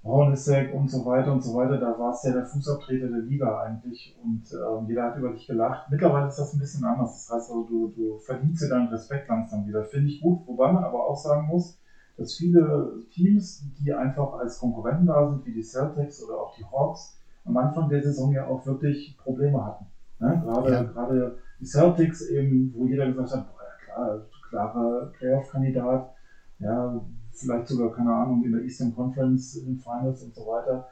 Hornacek 0.05 0.75
und 0.75 0.91
so 0.91 1.05
weiter 1.05 1.33
und 1.33 1.43
so 1.43 1.55
weiter, 1.55 1.79
da 1.79 1.97
war 1.99 2.11
es 2.11 2.23
ja 2.25 2.33
der 2.33 2.45
Fußabtreter 2.45 3.09
der 3.09 3.21
Liga 3.21 3.61
eigentlich 3.61 4.17
und 4.23 4.53
ähm, 4.53 4.87
jeder 4.89 5.05
hat 5.05 5.17
über 5.17 5.31
dich 5.31 5.47
gelacht. 5.47 5.89
Mittlerweile 5.91 6.27
ist 6.27 6.39
das 6.39 6.53
ein 6.55 6.59
bisschen 6.59 6.85
anders. 6.85 7.13
Das 7.13 7.37
heißt 7.37 7.51
also, 7.51 7.63
du, 7.65 7.89
du 7.95 8.19
verdienst 8.19 8.63
dir 8.63 8.69
deinen 8.69 8.89
Respekt 8.89 9.29
langsam 9.29 9.65
wieder. 9.67 9.85
Finde 9.85 10.09
ich 10.09 10.21
gut, 10.21 10.47
wobei 10.47 10.73
man 10.73 10.83
aber 10.83 11.07
auch 11.07 11.17
sagen 11.17 11.47
muss, 11.47 11.79
dass 12.17 12.35
viele 12.35 13.05
Teams, 13.11 13.65
die 13.79 13.93
einfach 13.95 14.35
als 14.35 14.59
Konkurrenten 14.59 15.07
da 15.07 15.29
sind, 15.29 15.47
wie 15.47 15.53
die 15.53 15.63
Celtics 15.63 16.23
oder 16.23 16.39
auch 16.39 16.55
die 16.57 16.65
Hawks, 16.65 17.17
am 17.45 17.57
Anfang 17.57 17.89
der 17.89 18.03
Saison 18.03 18.33
ja 18.33 18.47
auch 18.47 18.67
wirklich 18.67 19.17
Probleme 19.17 19.65
hatten. 19.65 19.87
Ne? 20.19 20.41
Gerade, 20.45 20.71
Ja. 20.71 20.83
gerade 20.83 21.37
die 21.59 21.65
Celtics 21.65 22.23
eben, 22.23 22.73
wo 22.75 22.87
jeder 22.87 23.07
gesagt 23.07 23.33
hat, 23.33 23.47
boah, 23.47 23.63
ja 23.63 23.85
klar, 23.85 24.21
klarer 24.49 25.11
Playoff-Kandidat, 25.17 26.11
ja, 26.59 27.01
vielleicht 27.33 27.69
sogar, 27.69 27.91
keine 27.93 28.13
Ahnung, 28.13 28.43
in 28.45 28.53
der 28.53 28.63
Eastern 28.63 28.95
Conference 28.95 29.55
in 29.55 29.67
den 29.67 29.77
Finals 29.79 30.23
und 30.23 30.35
so 30.35 30.47
weiter. 30.47 30.87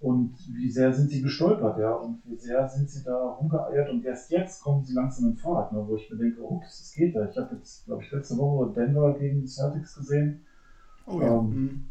Und 0.00 0.32
wie 0.54 0.70
sehr 0.70 0.92
sind 0.92 1.10
sie 1.10 1.20
gestolpert, 1.20 1.76
ja, 1.78 1.92
und 1.92 2.20
wie 2.24 2.36
sehr 2.36 2.68
sind 2.68 2.88
sie 2.88 3.02
da 3.02 3.16
rumgeeiert 3.16 3.90
und 3.90 4.04
erst 4.04 4.30
jetzt 4.30 4.62
kommen 4.62 4.84
sie 4.84 4.94
langsam 4.94 5.30
in 5.30 5.36
Fahrt, 5.36 5.72
ne, 5.72 5.84
wo 5.84 5.96
ich 5.96 6.08
mir 6.08 6.16
denke, 6.18 6.40
ups, 6.40 6.78
das 6.78 6.92
geht 6.92 7.14
ja. 7.16 7.24
Ich 7.24 7.36
habe 7.36 7.56
jetzt, 7.56 7.84
glaube 7.84 8.02
ich, 8.04 8.12
letzte 8.12 8.36
Woche 8.36 8.72
Denver 8.74 9.12
gegen 9.18 9.40
die 9.40 9.46
Celtics 9.48 9.96
gesehen, 9.96 10.40
Oh 11.06 11.20
ja. 11.20 11.34
Ähm, 11.34 11.48
mhm. 11.48 11.84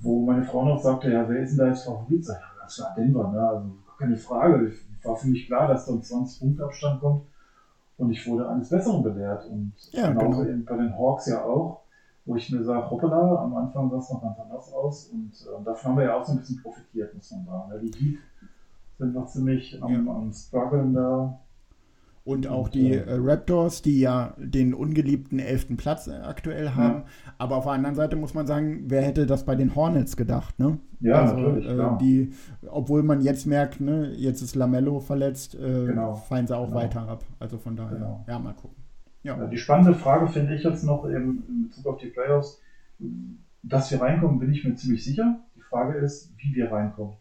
wo 0.00 0.24
meine 0.24 0.42
Frau 0.42 0.64
noch 0.64 0.80
sagte, 0.80 1.10
ja, 1.10 1.28
wer 1.28 1.42
ist 1.42 1.50
denn 1.50 1.58
da 1.58 1.66
jetzt 1.66 1.84
Favorit? 1.84 2.24
Sag 2.24 2.36
ich, 2.38 2.42
ja, 2.42 2.62
das 2.62 2.80
war 2.80 2.94
Denver, 2.96 3.30
ne? 3.30 3.48
Also 3.48 3.68
keine 3.98 4.16
Frage. 4.16 4.72
War 5.02 5.16
für 5.16 5.28
mich 5.28 5.46
klar, 5.46 5.66
dass 5.68 5.86
da 5.86 5.92
ein 5.92 6.02
20 6.02 6.40
Punkte 6.40 6.64
Abstand 6.64 7.00
kommt. 7.00 7.24
Und 7.98 8.10
ich 8.10 8.26
wurde 8.26 8.48
eines 8.48 8.68
Besseren 8.70 9.02
belehrt. 9.02 9.44
Und 9.46 9.72
Ja, 9.90 10.08
genauso 10.08 10.38
genau. 10.38 10.50
eben 10.50 10.64
bei 10.64 10.76
den 10.76 10.96
Hawks 10.96 11.26
ja 11.26 11.42
auch, 11.42 11.80
wo 12.26 12.36
ich 12.36 12.50
mir 12.52 12.62
sage, 12.62 12.90
hoppala, 12.90 13.42
am 13.42 13.54
Anfang 13.56 13.90
sah 13.90 13.98
es 13.98 14.10
noch 14.10 14.22
ganz 14.22 14.38
anders 14.38 14.72
aus. 14.72 15.06
Und 15.06 15.32
äh, 15.32 15.64
davon 15.64 15.90
haben 15.92 15.98
wir 15.98 16.04
ja 16.04 16.16
auch 16.16 16.24
so 16.24 16.32
ein 16.32 16.38
bisschen 16.38 16.62
profitiert, 16.62 17.14
muss 17.14 17.30
man 17.32 17.44
sagen. 17.46 17.70
Ja, 17.72 17.78
die 17.78 17.92
Heat 17.98 18.18
sind 18.98 19.14
noch 19.14 19.26
ziemlich 19.26 19.82
am, 19.82 20.06
Ja. 20.06 20.12
am 20.12 20.32
struggeln 20.32 20.92
da. 20.94 21.40
Und 22.22 22.46
auch 22.46 22.66
Und, 22.66 22.74
die 22.74 22.92
äh, 22.92 22.98
äh, 22.98 23.16
Raptors, 23.18 23.80
die 23.80 23.98
ja 23.98 24.34
den 24.36 24.74
ungeliebten 24.74 25.38
elften 25.38 25.78
Platz 25.78 26.06
äh, 26.06 26.12
aktuell 26.16 26.70
haben. 26.74 27.04
Aber 27.38 27.56
auf 27.56 27.64
der 27.64 27.72
anderen 27.72 27.96
Seite 27.96 28.14
muss 28.14 28.34
man 28.34 28.46
sagen, 28.46 28.84
wer 28.88 29.00
hätte 29.02 29.26
das 29.26 29.44
bei 29.46 29.56
den 29.56 29.74
Hornets 29.74 30.16
gedacht, 30.18 30.58
ne? 30.58 30.78
Ja, 31.00 31.22
also, 31.22 31.36
natürlich, 31.36 31.66
äh, 31.66 31.98
die, 31.98 32.32
obwohl 32.70 33.02
man 33.02 33.22
jetzt 33.22 33.46
merkt, 33.46 33.80
ne, 33.80 34.12
jetzt 34.12 34.42
ist 34.42 34.54
Lamello 34.54 35.00
verletzt, 35.00 35.54
äh, 35.54 35.86
Genau, 35.86 36.12
fallen 36.14 36.46
sie 36.46 36.54
auch 36.56 36.66
genau. 36.66 36.76
weiter 36.76 37.08
ab. 37.08 37.24
Also 37.40 37.56
von 37.56 37.74
daher, 37.74 37.96
Genau. 37.96 38.24
ja, 38.28 38.38
mal 38.38 38.52
gucken. 38.52 38.76
Ja, 39.22 39.36
Ja, 39.36 39.46
die 39.46 39.58
spannende 39.58 39.94
Frage 39.94 40.28
finde 40.28 40.54
ich 40.54 40.62
jetzt 40.62 40.84
noch 40.84 41.08
eben 41.08 41.44
in 41.48 41.68
Bezug 41.68 41.86
auf 41.86 41.98
die 41.98 42.08
Playoffs. 42.08 42.60
Dass 43.62 43.90
wir 43.90 44.00
reinkommen, 44.00 44.38
bin 44.38 44.52
ich 44.52 44.64
mir 44.64 44.74
ziemlich 44.74 45.04
sicher. 45.04 45.40
Die 45.56 45.62
Frage 45.62 45.98
ist, 45.98 46.32
wie 46.38 46.54
wir 46.54 46.72
reinkommen 46.72 47.14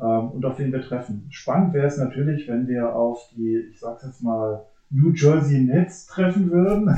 ähm, 0.00 0.30
und 0.32 0.44
auf 0.44 0.58
wen 0.58 0.72
wir 0.72 0.82
treffen. 0.82 1.26
Spannend 1.30 1.74
wäre 1.74 1.86
es 1.86 1.96
natürlich, 1.96 2.48
wenn 2.48 2.66
wir 2.66 2.94
auf 2.94 3.28
die, 3.34 3.56
ich 3.70 3.80
sag's 3.80 4.04
jetzt 4.04 4.22
mal, 4.22 4.64
New 4.90 5.12
Jersey 5.12 5.60
Nets 5.60 6.06
treffen 6.06 6.50
würden. 6.50 6.88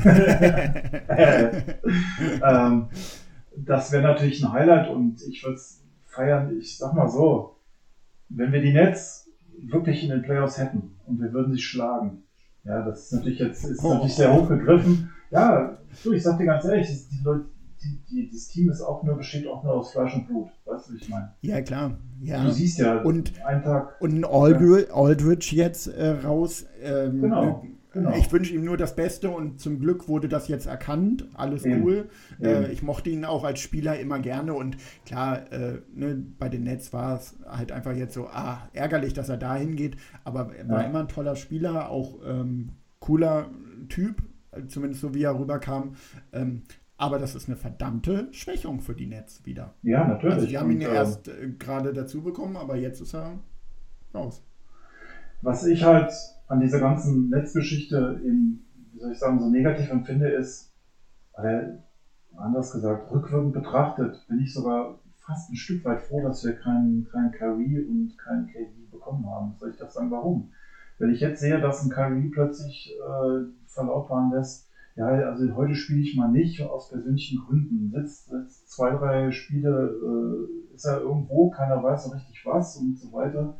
ähm, 2.43 2.87
das 3.55 3.91
wäre 3.91 4.03
natürlich 4.03 4.43
ein 4.43 4.51
Highlight 4.51 4.89
und 4.89 5.21
ich 5.27 5.43
würde 5.43 5.55
es 5.55 5.83
feiern. 6.05 6.57
Ich 6.59 6.77
sag 6.77 6.93
mal 6.93 7.07
so, 7.07 7.55
wenn 8.29 8.51
wir 8.51 8.61
die 8.61 8.73
Nets 8.73 9.31
wirklich 9.59 10.03
in 10.03 10.09
den 10.09 10.21
Playoffs 10.21 10.59
hätten 10.59 10.95
und 11.07 11.19
wir 11.21 11.33
würden 11.33 11.53
sie 11.53 11.61
schlagen, 11.61 12.23
ja, 12.67 12.81
das 12.83 13.05
ist 13.05 13.13
natürlich 13.13 13.39
jetzt 13.39 13.63
ist 13.65 13.83
Oh. 13.83 13.93
natürlich 13.93 14.15
sehr 14.15 14.33
hoch 14.33 14.47
gegriffen. 14.49 15.09
Ja, 15.31 15.77
du, 16.03 16.13
ich 16.13 16.23
sag 16.23 16.37
dir 16.37 16.45
ganz 16.45 16.65
ehrlich, 16.65 16.87
das- 16.87 17.07
die 17.09 17.23
Leute, 17.23 17.45
die, 17.83 17.99
die, 18.09 18.29
das 18.31 18.47
Team 18.47 18.69
ist 18.69 18.81
auch 18.81 19.03
nur, 19.03 19.15
besteht 19.17 19.47
auch 19.47 19.63
nur 19.63 19.73
aus 19.75 19.91
Fleisch 19.91 20.15
und 20.15 20.27
Blut. 20.27 20.47
Weißt 20.65 20.89
du, 20.89 20.93
wie 20.93 20.97
ich 20.97 21.09
meine? 21.09 21.31
ja 21.41 21.61
klar. 21.61 21.91
Ja. 22.21 22.43
Du 22.43 22.51
siehst 22.51 22.79
ja, 22.79 23.01
Und- 23.01 23.31
einen 23.45 23.61
Tag. 23.63 24.01
Und 24.01 24.13
ein 24.15 24.25
Aldridge, 24.25 24.93
Aldridge 24.93 25.51
jetzt 25.55 25.87
äh, 25.87 26.09
raus. 26.25 26.65
Ähm, 26.81 27.21
Genau, 27.21 27.61
äh, 27.63 27.67
genau. 27.97 28.15
Ich 28.17 28.31
wünsche 28.31 28.53
ihm 28.53 28.63
nur 28.65 28.77
das 28.77 28.95
Beste 28.95 29.29
und 29.29 29.59
zum 29.59 29.79
Glück 29.79 30.07
wurde 30.07 30.27
das 30.29 30.47
jetzt 30.47 30.65
erkannt. 30.65 31.27
Alles 31.33 31.65
Eben, 31.65 31.83
cool. 31.83 32.09
eben. 32.39 32.45
Äh, 32.45 32.71
ich 32.71 32.81
mochte 32.83 33.09
ihn 33.09 33.25
auch 33.25 33.43
als 33.43 33.59
Spieler 33.59 33.99
immer 33.99 34.19
gerne 34.19 34.53
und 34.53 34.77
klar, 35.05 35.51
äh, 35.51 35.81
ne, 35.93 36.15
bei 36.39 36.49
den 36.49 36.63
Nets 36.63 36.93
war 36.93 37.15
es 37.17 37.35
halt 37.47 37.71
einfach 37.71 37.93
jetzt 37.95 38.13
so, 38.13 38.27
ah, 38.27 38.69
ärgerlich, 38.73 39.13
dass 39.13 39.29
er 39.29 39.37
dahin 39.37 39.75
geht, 39.75 39.97
aber 40.23 40.55
er 40.55 40.67
war 40.69 40.81
Ja. 40.81 40.87
immer 40.89 40.99
ein 41.01 41.07
toller 41.07 41.35
Spieler, 41.35 41.89
auch 41.89 42.19
ähm, 42.25 42.69
cooler 42.99 43.49
Typ, 43.89 44.21
äh, 44.51 44.65
zumindest 44.67 45.01
so 45.01 45.13
wie 45.13 45.23
er 45.23 45.37
rüberkam. 45.37 45.95
Ähm, 46.33 46.63
aber 46.99 47.19
das 47.19 47.35
ist 47.35 47.47
eine 47.47 47.57
verdammte 47.57 48.27
Schwächung 48.31 48.81
für 48.81 48.95
die 48.95 49.05
Nets 49.05 49.45
wieder. 49.45 49.75
Ja, 49.83 50.07
natürlich. 50.07 50.33
Also 50.35 50.47
die 50.47 50.57
haben 50.57 50.71
ihn 50.71 50.81
ja 50.81 50.89
ähm, 50.89 50.95
erst 50.95 51.27
äh, 51.27 51.49
gerade 51.59 51.93
dazu 51.93 52.23
bekommen, 52.23 52.57
aber 52.57 52.75
jetzt 52.75 53.01
ist 53.01 53.13
er 53.13 53.37
raus. 54.15 54.43
Was 55.43 55.63
ich 55.67 55.83
halt 55.83 56.11
an 56.47 56.59
dieser 56.59 56.79
ganzen 56.79 57.29
Netzgeschichte 57.29 58.19
eben, 58.23 58.65
wie 58.91 58.99
soll 58.99 59.11
ich 59.11 59.19
sagen, 59.19 59.39
so 59.39 59.47
negativ 59.47 59.89
empfinde, 59.89 60.29
ist, 60.29 60.73
weil, 61.33 61.83
anders 62.35 62.71
gesagt, 62.71 63.11
rückwirkend 63.11 63.53
betrachtet, 63.53 64.25
bin 64.27 64.39
ich 64.39 64.53
sogar 64.53 64.97
fast 65.15 65.49
ein 65.49 65.55
Stück 65.55 65.83
weit 65.83 66.01
froh, 66.01 66.21
dass 66.21 66.43
wir 66.43 66.53
keinen 66.53 67.05
keinen 67.11 67.31
Kyrie 67.31 67.79
und 67.79 68.17
keinen 68.17 68.47
KD 68.47 68.87
bekommen 68.89 69.27
haben. 69.29 69.55
Soll 69.57 69.71
ich 69.71 69.77
das 69.77 69.93
sagen, 69.93 70.09
warum? 70.09 70.49
Wenn 70.97 71.09
ich 71.09 71.19
jetzt 71.19 71.39
sehe, 71.39 71.59
dass 71.59 71.83
ein 71.83 71.89
Kyrie 71.89 72.29
plötzlich 72.29 72.91
äh, 72.91 73.45
verlautbaren 73.67 74.31
lässt, 74.31 74.67
ja, 74.95 75.05
also 75.05 75.53
heute 75.53 75.75
spiele 75.75 75.99
ich 75.99 76.15
mal 76.15 76.27
nicht 76.27 76.59
aus 76.61 76.89
persönlichen 76.89 77.37
Gründen. 77.37 77.91
Sitzt, 77.91 78.29
sitzt 78.29 78.71
zwei, 78.71 78.89
drei 78.89 79.29
Spiele, 79.29 79.69
äh, 79.69 80.73
ist 80.73 80.85
er 80.85 81.01
irgendwo, 81.01 81.49
keiner 81.49 81.83
weiß 81.83 82.03
so 82.03 82.09
richtig 82.09 82.43
was 82.45 82.77
und 82.77 82.97
so 82.97 83.11
weiter. 83.11 83.57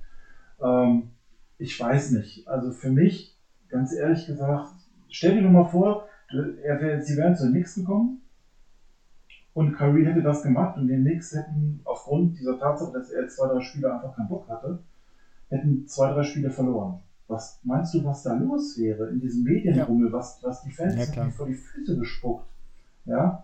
Ähm, 0.59 1.11
ich 1.57 1.79
weiß 1.79 2.11
nicht. 2.11 2.47
Also 2.47 2.71
für 2.71 2.89
mich, 2.89 3.35
ganz 3.69 3.93
ehrlich 3.93 4.25
gesagt, 4.25 4.69
stell 5.09 5.35
dir 5.35 5.41
nur 5.41 5.51
mal 5.51 5.69
vor, 5.69 6.05
er 6.63 7.01
sie 7.01 7.17
wären 7.17 7.35
zu 7.35 7.49
nichts 7.49 7.75
gekommen 7.75 8.21
und 9.53 9.73
Curry 9.73 10.05
hätte 10.05 10.21
das 10.21 10.43
gemacht 10.43 10.77
und 10.77 10.87
die 10.87 10.95
Knicks 10.95 11.33
hätten 11.33 11.81
aufgrund 11.83 12.37
dieser 12.37 12.59
Tatsache, 12.59 12.91
dass 12.93 13.09
er 13.09 13.27
zwei, 13.27 13.47
drei 13.47 13.61
Spiele 13.61 13.91
einfach 13.91 14.15
keinen 14.15 14.27
Bock 14.27 14.47
hatte, 14.47 14.79
hätten 15.49 15.87
zwei, 15.87 16.11
drei 16.13 16.23
Spiele 16.23 16.51
verloren. 16.51 16.99
Was 17.27 17.59
meinst 17.63 17.93
du, 17.93 18.03
was 18.03 18.23
da 18.23 18.33
los 18.33 18.77
wäre 18.77 19.07
in 19.07 19.19
diesem 19.19 19.43
Medienrummel, 19.43 20.11
was, 20.11 20.37
was 20.43 20.61
die 20.61 20.69
Fans 20.69 21.13
Ja, 21.15 21.29
vor 21.29 21.47
die 21.47 21.55
Füße 21.55 21.97
gespuckt? 21.97 22.45
Ja. 23.05 23.43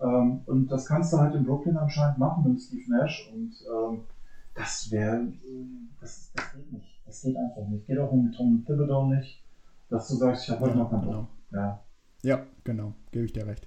Ähm, 0.00 0.40
und 0.46 0.72
das 0.72 0.86
kannst 0.86 1.12
du 1.12 1.18
halt 1.18 1.34
in 1.34 1.44
Brooklyn 1.44 1.76
anscheinend 1.76 2.18
machen 2.18 2.44
mit 2.44 2.60
Steve 2.60 2.90
Nash 2.90 3.30
und 3.32 3.52
ähm, 3.70 4.00
das 4.60 4.90
wäre, 4.90 5.32
das, 6.00 6.32
das 6.34 6.52
geht 6.54 6.72
nicht. 6.72 7.00
Das 7.06 7.22
geht 7.22 7.36
einfach 7.36 7.68
nicht. 7.68 7.86
Geht 7.86 7.98
auch 7.98 8.12
mit 8.12 8.34
Tom 8.34 8.64
Thibodeau 8.66 9.06
nicht, 9.06 9.42
dass 9.88 10.08
du 10.08 10.14
sagst, 10.14 10.44
ich 10.44 10.50
habe 10.50 10.60
heute 10.60 10.78
noch 10.78 10.90
keinen 10.90 11.02
genau. 11.02 11.20
Bock. 11.22 11.28
Ja. 11.52 11.84
Ja, 12.22 12.46
genau, 12.64 12.94
gebe 13.12 13.24
ich 13.24 13.32
dir 13.32 13.46
recht. 13.46 13.66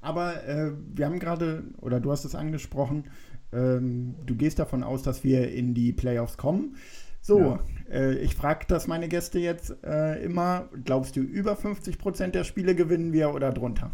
Aber 0.00 0.44
äh, 0.46 0.72
wir 0.94 1.06
haben 1.06 1.18
gerade, 1.18 1.64
oder 1.80 2.00
du 2.00 2.12
hast 2.12 2.24
es 2.24 2.34
angesprochen, 2.34 3.04
ähm, 3.52 4.14
du 4.24 4.36
gehst 4.36 4.58
davon 4.60 4.84
aus, 4.84 5.02
dass 5.02 5.24
wir 5.24 5.52
in 5.52 5.74
die 5.74 5.92
Playoffs 5.92 6.36
kommen. 6.38 6.76
So, 7.20 7.38
Ja. 7.40 7.60
äh, 7.90 8.14
ich 8.14 8.34
frage 8.36 8.64
das 8.68 8.86
meine 8.86 9.08
Gäste 9.08 9.40
jetzt 9.40 9.76
äh, 9.84 10.22
immer, 10.22 10.68
glaubst 10.84 11.16
du, 11.16 11.20
über 11.20 11.54
50% 11.54 12.28
der 12.28 12.44
Spiele 12.44 12.74
gewinnen 12.74 13.12
wir 13.12 13.34
oder 13.34 13.52
drunter? 13.52 13.90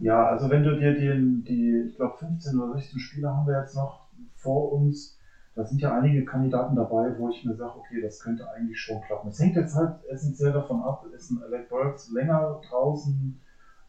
Ja, 0.00 0.26
also 0.26 0.50
wenn 0.50 0.64
du 0.64 0.76
dir 0.78 0.94
die, 0.94 1.44
die 1.44 1.88
ich 1.88 1.96
glaube 1.96 2.18
15 2.18 2.58
oder 2.58 2.74
16 2.76 2.98
Spiele 2.98 3.30
haben 3.30 3.46
wir 3.46 3.60
jetzt 3.60 3.76
noch 3.76 4.08
vor 4.34 4.72
uns, 4.72 5.16
da 5.54 5.64
sind 5.64 5.80
ja 5.82 5.92
einige 5.92 6.24
Kandidaten 6.24 6.74
dabei, 6.74 7.16
wo 7.18 7.28
ich 7.28 7.44
mir 7.44 7.54
sage, 7.54 7.76
okay, 7.76 8.00
das 8.00 8.18
könnte 8.18 8.48
eigentlich 8.48 8.78
schon 8.78 9.00
klappen. 9.00 9.28
Es 9.28 9.38
hängt 9.38 9.54
jetzt 9.54 9.74
halt 9.74 10.02
essentiell 10.08 10.52
davon 10.52 10.80
ab, 10.80 11.04
ist 11.14 11.30
ein 11.30 11.42
Alec 11.42 11.68
Burks 11.68 12.10
länger 12.10 12.58
draußen, 12.66 13.38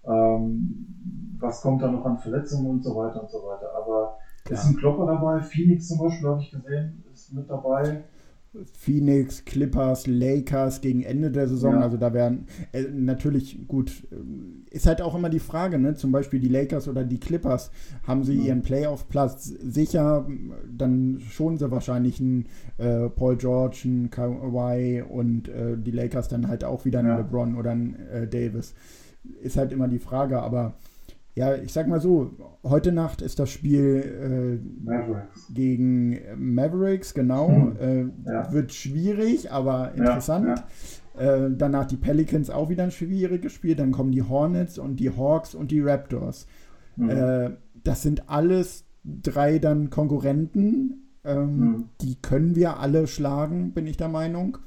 ähm, 0.05 1.37
was 1.39 1.61
kommt 1.61 1.81
da 1.81 1.89
noch 1.89 2.05
an 2.05 2.17
Verletzungen 2.17 2.65
und 2.65 2.83
so 2.83 2.95
weiter 2.95 3.21
und 3.21 3.29
so 3.29 3.43
weiter. 3.43 3.73
Aber 3.73 4.17
Klar. 4.43 4.59
ist 4.59 4.65
ein 4.65 4.75
Klopper 4.75 5.05
dabei, 5.05 5.39
Phoenix 5.39 5.87
zum 5.87 5.99
Beispiel, 5.99 6.27
habe 6.27 6.41
ich 6.41 6.51
gesehen, 6.51 7.03
ist 7.13 7.31
mit 7.31 7.49
dabei. 7.49 8.03
Phoenix, 8.77 9.45
Clippers, 9.45 10.05
Lakers 10.05 10.81
gegen 10.81 11.01
Ende 11.03 11.31
der 11.31 11.47
Saison. 11.47 11.73
Ja. 11.75 11.81
Also 11.81 11.97
da 11.97 12.13
wären 12.13 12.45
äh, 12.71 12.83
natürlich 12.83 13.67
gut. 13.67 14.03
äh, 14.11 14.75
Ist 14.75 14.85
halt 14.85 15.01
auch 15.01 15.15
immer 15.15 15.29
die 15.29 15.39
Frage, 15.39 15.79
ne? 15.79 15.95
Zum 15.95 16.11
Beispiel 16.11 16.39
die 16.39 16.49
Lakers 16.49 16.87
oder 16.87 17.03
die 17.03 17.19
Clippers 17.19 17.71
haben 18.05 18.23
sie 18.23 18.35
Ja. 18.37 18.45
ihren 18.45 18.61
Playoff-Platz 18.61 19.45
sicher, 19.45 20.27
dann 20.71 21.19
schonen 21.31 21.57
sie 21.57 21.71
wahrscheinlich 21.71 22.19
einen 22.19 22.45
äh, 22.77 23.09
Paul 23.09 23.37
George, 23.37 23.81
einen 23.85 24.09
Kawhi 24.11 25.01
und 25.01 25.47
äh, 25.49 25.77
die 25.77 25.91
Lakers 25.91 26.27
dann 26.27 26.47
halt 26.47 26.63
auch 26.63 26.85
wieder 26.85 26.99
einen 26.99 27.07
Ja. 27.09 27.17
LeBron 27.17 27.55
oder 27.55 27.71
einen 27.71 27.95
äh, 28.11 28.27
Davis. 28.27 28.75
Ist 29.41 29.57
halt 29.57 29.71
immer 29.71 29.87
die 29.87 29.99
Frage, 29.99 30.41
aber 30.41 30.73
ja, 31.35 31.55
ich 31.55 31.73
sag 31.73 31.87
mal 31.87 31.99
so, 31.99 32.31
heute 32.63 32.91
Nacht 32.91 33.21
ist 33.21 33.39
das 33.39 33.49
Spiel 33.49 34.59
äh, 34.61 34.85
Mavericks. 34.85 35.47
gegen 35.53 36.19
Mavericks, 36.37 37.13
genau. 37.13 37.49
Hm. 37.49 37.75
Äh, 38.25 38.29
Ja. 38.31 38.51
Wird 38.51 38.71
schwierig, 38.73 39.51
aber 39.51 39.93
interessant. 39.95 40.63
Äh, 41.17 41.49
danach 41.55 41.85
die 41.85 41.97
Pelicans 41.97 42.49
auch 42.49 42.69
wieder 42.69 42.83
ein 42.83 42.91
schwieriges 42.91 43.51
Spiel. 43.53 43.75
Dann 43.75 43.91
kommen 43.91 44.11
die 44.11 44.23
Hornets 44.23 44.77
und 44.79 44.99
die 44.99 45.09
Hawks 45.15 45.53
und 45.55 45.71
die 45.71 45.81
Raptors. 45.81 46.47
Mhm. 46.95 47.09
Äh, 47.09 47.49
das 47.83 48.01
sind 48.01 48.29
alles 48.29 48.85
drei 49.03 49.59
dann 49.59 49.89
Konkurrenten. 49.89 50.99
Ähm, 51.25 51.57
Mhm. 51.57 51.89
Die 52.01 52.15
können 52.21 52.55
wir 52.55 52.79
alle 52.79 53.07
schlagen, 53.07 53.73
bin 53.73 53.87
ich 53.87 53.97
der 53.97 54.09
Meinung. 54.09 54.57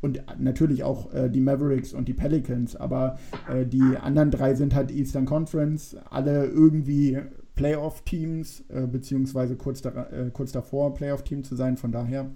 Und 0.00 0.22
natürlich 0.38 0.82
auch 0.82 1.12
äh, 1.12 1.28
die 1.28 1.40
Mavericks 1.40 1.92
und 1.92 2.08
die 2.08 2.14
Pelicans, 2.14 2.74
aber 2.76 3.18
äh, 3.48 3.66
die 3.66 3.96
anderen 4.00 4.30
drei 4.30 4.54
sind 4.54 4.74
halt 4.74 4.90
Eastern 4.90 5.26
Conference, 5.26 5.96
alle 6.10 6.46
irgendwie 6.46 7.18
Playoff-Teams, 7.54 8.64
äh, 8.70 8.86
beziehungsweise 8.86 9.56
kurz, 9.56 9.82
da, 9.82 9.90
äh, 10.06 10.30
kurz 10.32 10.52
davor 10.52 10.94
Playoff-Team 10.94 11.44
zu 11.44 11.54
sein. 11.54 11.76
Von 11.76 11.92
daher 11.92 12.30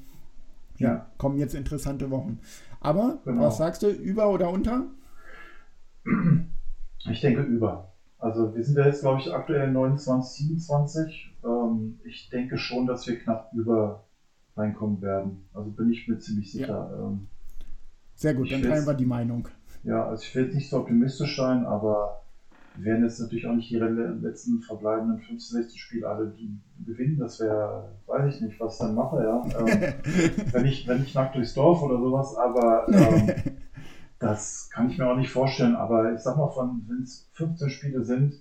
ja, 0.77 0.89
Ja. 0.89 1.11
kommen 1.17 1.39
jetzt 1.39 1.55
interessante 1.55 2.11
Wochen. 2.11 2.39
Aber 2.81 3.19
Genau. 3.25 3.43
was 3.43 3.57
sagst 3.59 3.83
du, 3.83 3.89
über 3.89 4.31
oder 4.31 4.51
unter? 4.51 4.87
Ich 7.11 7.21
denke 7.21 7.43
über. 7.43 7.93
Also 8.19 8.55
wir 8.55 8.65
sind 8.65 8.77
ja 8.77 8.87
jetzt, 8.87 9.01
glaube 9.03 9.21
ich, 9.21 9.33
aktuell 9.33 9.71
29, 9.71 10.47
27. 10.49 11.37
Ähm, 11.45 11.99
ich 12.05 12.29
denke 12.31 12.59
schon, 12.59 12.87
dass 12.87 13.07
wir 13.07 13.19
knapp 13.19 13.51
über 13.55 14.05
reinkommen 14.57 15.01
werden. 15.03 15.45
Also 15.55 15.71
bin 15.71 15.91
ich 15.91 16.09
mir 16.09 16.19
ziemlich 16.19 16.51
sicher. 16.51 16.91
Ähm, 16.99 17.29
Sehr 18.19 18.35
gut, 18.35 18.47
Ich 18.47 18.53
dann 18.53 18.63
teilen 18.63 18.85
wir 18.85 18.95
die 18.95 19.07
Meinung. 19.07 19.47
ja, 19.85 20.05
also 20.09 20.25
ich 20.25 20.35
will 20.35 20.47
jetzt 20.47 20.55
nicht 20.57 20.69
so 20.69 20.79
optimistisch 20.79 21.37
sein, 21.37 21.65
aber 21.65 22.25
wir 22.75 22.87
werden 22.87 23.05
jetzt 23.05 23.21
natürlich 23.21 23.47
auch 23.47 23.55
nicht 23.55 23.71
die 23.71 23.77
letzten 23.77 24.61
verbleibenden 24.61 25.21
15, 25.21 25.63
16 25.63 25.79
Spiele 25.79 26.09
alle 26.09 26.35
gewinnen. 26.85 27.17
Das 27.17 27.39
wäre, 27.39 27.93
weiß 28.07 28.35
ich 28.35 28.41
nicht, 28.41 28.59
was 28.59 28.73
ich 28.75 28.81
dann 28.81 28.97
mache, 28.97 29.23
ja. 29.23 29.45
Ähm, 29.61 29.95
wenn 30.53 30.67
ich, 30.67 30.89
wenn 30.89 31.03
ich 31.05 31.15
nackt 31.15 31.37
durchs 31.37 31.55
Dorf 31.55 31.81
oder 31.81 31.99
sowas, 31.99 32.37
aber 32.37 32.89
ähm, 32.89 33.31
das 34.19 34.69
kann 34.73 34.91
ich 34.91 34.99
mir 34.99 35.09
auch 35.09 35.17
nicht 35.17 35.31
vorstellen. 35.31 35.77
Aber 35.77 36.13
ich 36.13 36.21
sag 36.21 36.37
mal, 36.37 36.51
von 36.51 36.85
wenn 36.89 37.03
es 37.05 37.29
15 37.35 37.71
Spiele 37.71 38.03
sind, 38.03 38.35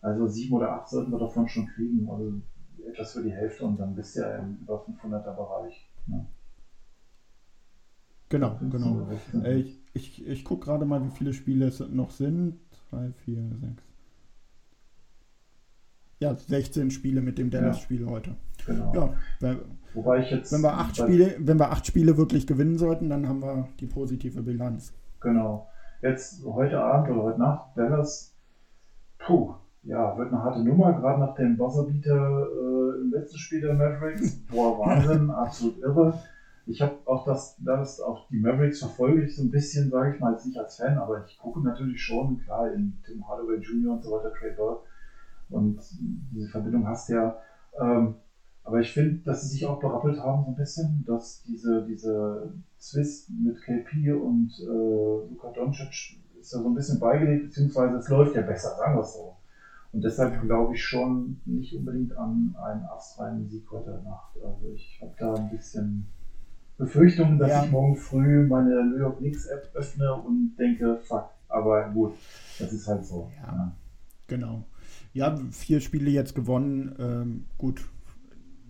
also 0.00 0.26
sieben 0.26 0.54
oder 0.56 0.72
acht 0.72 0.88
sollten 0.88 1.12
wir 1.12 1.20
davon 1.20 1.48
schon 1.48 1.68
kriegen. 1.68 2.08
Also 2.10 2.32
etwas 2.88 3.12
für 3.12 3.22
die 3.22 3.32
Hälfte 3.32 3.64
und 3.64 3.78
dann 3.78 3.94
bist 3.94 4.16
du 4.16 4.20
ja 4.20 4.34
im 4.38 4.58
über 4.62 4.84
500er 4.84 5.32
Bereich. 5.36 5.88
Ja. 6.08 6.26
Genau, 8.32 8.56
15 8.56 8.70
genau. 8.70 8.96
oder 8.96 9.06
16. 9.06 9.44
Äh, 9.44 9.54
ich 9.56 9.82
ich, 9.94 10.26
ich 10.26 10.44
gucke 10.44 10.66
gerade 10.66 10.84
mal, 10.84 11.04
wie 11.04 11.10
viele 11.10 11.32
Spiele 11.32 11.66
es 11.66 11.80
noch 11.80 12.10
sind. 12.10 12.58
3, 12.90 13.12
4, 13.24 13.36
6. 13.60 13.82
Ja, 16.20 16.34
16 16.36 16.90
Spiele 16.90 17.20
mit 17.20 17.38
dem 17.38 17.50
Dallas-Spiel 17.50 18.06
heute. 18.06 18.36
genau. 18.64 18.92
Ja, 18.94 19.14
wenn, 19.40 19.58
Wobei 19.94 20.20
ich 20.20 20.30
jetzt. 20.30 20.52
wenn 20.52 20.62
wir, 20.62 20.72
acht 20.72 20.96
Spiele, 20.96 21.36
wenn 21.40 21.58
wir 21.58 21.70
acht 21.70 21.86
Spiele 21.86 22.16
wirklich 22.16 22.46
gewinnen 22.46 22.78
sollten, 22.78 23.10
dann 23.10 23.28
haben 23.28 23.42
wir 23.42 23.68
die 23.80 23.86
positive 23.86 24.42
Bilanz. 24.42 24.94
Genau. 25.20 25.68
Jetzt 26.00 26.44
heute 26.44 26.80
Abend 26.80 27.10
oder 27.10 27.22
heute 27.24 27.40
Nacht, 27.40 27.76
Dallas, 27.76 28.34
puh, 29.18 29.54
ja, 29.82 30.16
wird 30.16 30.28
eine 30.28 30.42
harte 30.42 30.64
Nummer, 30.64 30.92
gerade 30.92 31.20
nach 31.20 31.34
dem 31.34 31.56
Buzzerbeater 31.56 32.46
äh, 32.48 33.00
im 33.02 33.10
letzten 33.12 33.38
Spiel 33.38 33.60
der 33.60 33.74
Mavericks. 33.74 34.38
Boah, 34.50 34.78
Wahnsinn, 34.78 35.30
absolut 35.30 35.78
irre. 35.78 36.18
Ich 36.66 36.80
habe 36.80 36.96
auch 37.06 37.24
das, 37.24 37.56
das, 37.58 38.00
auch 38.00 38.28
die 38.28 38.38
Mavericks 38.38 38.78
verfolge 38.78 39.24
ich 39.24 39.34
so 39.34 39.42
ein 39.42 39.50
bisschen, 39.50 39.90
sage 39.90 40.14
ich 40.14 40.20
mal, 40.20 40.36
nicht 40.44 40.56
als 40.56 40.76
Fan, 40.76 40.96
aber 40.96 41.24
ich 41.26 41.36
gucke 41.36 41.60
natürlich 41.60 42.00
schon, 42.00 42.38
klar, 42.38 42.70
in 42.70 42.96
Tim 43.04 43.26
Hardaway 43.26 43.56
Jr. 43.56 43.92
und 43.92 44.02
so 44.02 44.12
weiter, 44.12 44.32
Trey 44.32 44.52
Burke. 44.52 44.86
Und 45.48 45.78
diese 46.30 46.48
Verbindung 46.48 46.86
hast 46.86 47.08
du 47.08 47.14
ja. 47.14 47.36
Ähm, 47.78 48.14
aber 48.64 48.78
ich 48.78 48.92
finde, 48.92 49.20
dass 49.24 49.42
sie 49.42 49.48
sich 49.48 49.66
auch 49.66 49.80
berappelt 49.80 50.18
haben 50.18 50.44
so 50.44 50.50
ein 50.50 50.56
bisschen, 50.56 51.04
dass 51.04 51.42
diese, 51.42 51.84
diese 51.84 52.52
Zwist 52.78 53.28
mit 53.30 53.60
KP 53.60 54.12
und 54.12 54.52
äh, 54.60 55.28
Luka 55.30 55.50
Doncic 55.50 56.16
ist 56.38 56.52
ja 56.52 56.60
so 56.60 56.68
ein 56.68 56.74
bisschen 56.74 57.00
beigelegt, 57.00 57.42
beziehungsweise 57.42 57.96
es 57.96 58.08
läuft 58.08 58.34
ja 58.36 58.42
besser, 58.42 58.76
sagen 58.76 58.94
wir 58.94 59.00
es 59.00 59.14
so. 59.14 59.34
Und 59.92 60.02
deshalb 60.04 60.40
glaube 60.40 60.74
ich 60.74 60.82
schon 60.82 61.40
nicht 61.44 61.76
unbedingt 61.76 62.16
an 62.16 62.54
einen 62.62 62.84
astreinen 62.84 63.46
Sieg 63.46 63.70
heute 63.70 64.00
Nacht. 64.04 64.36
Also 64.42 64.70
ich 64.72 64.98
habe 65.02 65.12
da 65.18 65.34
ein 65.34 65.50
bisschen 65.50 66.06
Befürchtungen, 66.78 67.38
dass 67.38 67.50
Ja. 67.50 67.64
ich 67.64 67.70
morgen 67.70 67.96
früh 67.96 68.46
meine 68.46 68.84
New 68.86 68.98
York 68.98 69.18
Knicks 69.18 69.46
App 69.46 69.70
öffne 69.74 70.14
und 70.14 70.54
denke, 70.58 70.98
fuck, 71.04 71.30
aber 71.48 71.88
gut, 71.90 72.14
das 72.58 72.72
ist 72.72 72.86
halt 72.88 73.04
so. 73.04 73.30
Ja. 73.40 73.52
Ja. 73.52 73.76
Genau. 74.26 74.64
Ja, 75.12 75.38
vier 75.50 75.80
Spiele 75.80 76.10
jetzt 76.10 76.34
gewonnen. 76.34 76.94
Ähm, 76.98 77.44
gut. 77.58 77.84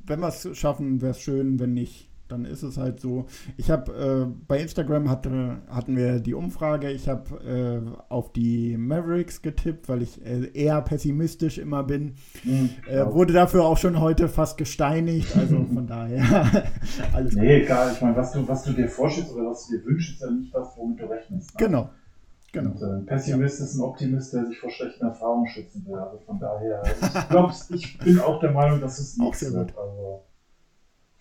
Wenn 0.04 0.18
wir 0.20 0.28
es 0.28 0.48
schaffen, 0.58 1.00
wäre 1.00 1.12
es 1.12 1.20
schön. 1.20 1.60
Wenn 1.60 1.74
nicht, 1.74 2.10
dann 2.32 2.44
ist 2.44 2.62
es 2.62 2.76
halt 2.78 2.98
so. 3.00 3.26
Ich 3.56 3.70
habe 3.70 3.92
äh, 3.92 4.34
bei 4.48 4.58
Instagram 4.60 5.08
hatte, 5.10 5.58
hatten 5.68 5.96
wir 5.96 6.18
die 6.20 6.34
Umfrage. 6.34 6.90
Ich 6.90 7.08
habe 7.08 7.84
äh, 7.86 8.02
auf 8.12 8.32
die 8.32 8.76
Mavericks 8.76 9.42
getippt, 9.42 9.88
weil 9.88 10.02
ich 10.02 10.24
äh, 10.24 10.50
eher 10.54 10.80
pessimistisch 10.82 11.58
immer 11.58 11.84
bin. 11.84 12.14
Hm, 12.42 12.70
Äh, 12.88 12.96
ja. 12.96 13.14
wurde 13.14 13.32
dafür 13.32 13.64
auch 13.64 13.76
schon 13.78 14.00
heute 14.00 14.28
fast 14.28 14.58
gesteinigt. 14.58 15.36
Also 15.36 15.64
von 15.72 15.86
daher 15.86 16.64
alles 17.12 17.34
gut. 17.34 17.42
Nee, 17.42 17.62
egal. 17.62 17.92
Ich 17.92 18.00
meine, 18.00 18.16
was 18.16 18.32
du, 18.32 18.48
was 18.48 18.64
du 18.64 18.72
dir 18.72 18.88
vorstellst 18.88 19.32
oder 19.32 19.50
was 19.50 19.66
du 19.68 19.76
dir 19.78 19.84
wünschst, 19.84 20.14
ist 20.14 20.20
ja 20.22 20.30
nicht 20.30 20.54
das, 20.54 20.68
womit 20.76 21.00
du 21.00 21.04
rechnest. 21.04 21.54
Ne? 21.60 21.66
Genau. 21.66 21.90
Genau. 22.52 22.70
Und, 22.72 22.82
äh, 22.82 22.84
ein 22.84 23.06
Pessimist 23.06 23.60
ist 23.60 23.74
ein 23.76 23.80
Optimist, 23.82 24.32
der 24.34 24.44
sich 24.46 24.58
vor 24.58 24.70
schlechten 24.70 25.04
Erfahrungen 25.06 25.46
schützen 25.48 25.86
will. 25.86 25.94
Also 25.94 26.18
von 26.26 26.38
daher, 26.38 26.82
ich 26.84 27.28
glaube, 27.30 27.52
ich 27.70 27.98
bin 27.98 28.18
auch 28.18 28.40
der 28.40 28.50
Meinung, 28.52 28.80
dass 28.80 28.98
es 28.98 29.18
Auch 29.18 29.24
nichts 29.24 29.40
sehr 29.40 29.52
wird. 29.52 29.74
gut. 29.74 29.78
Also, 29.82 30.22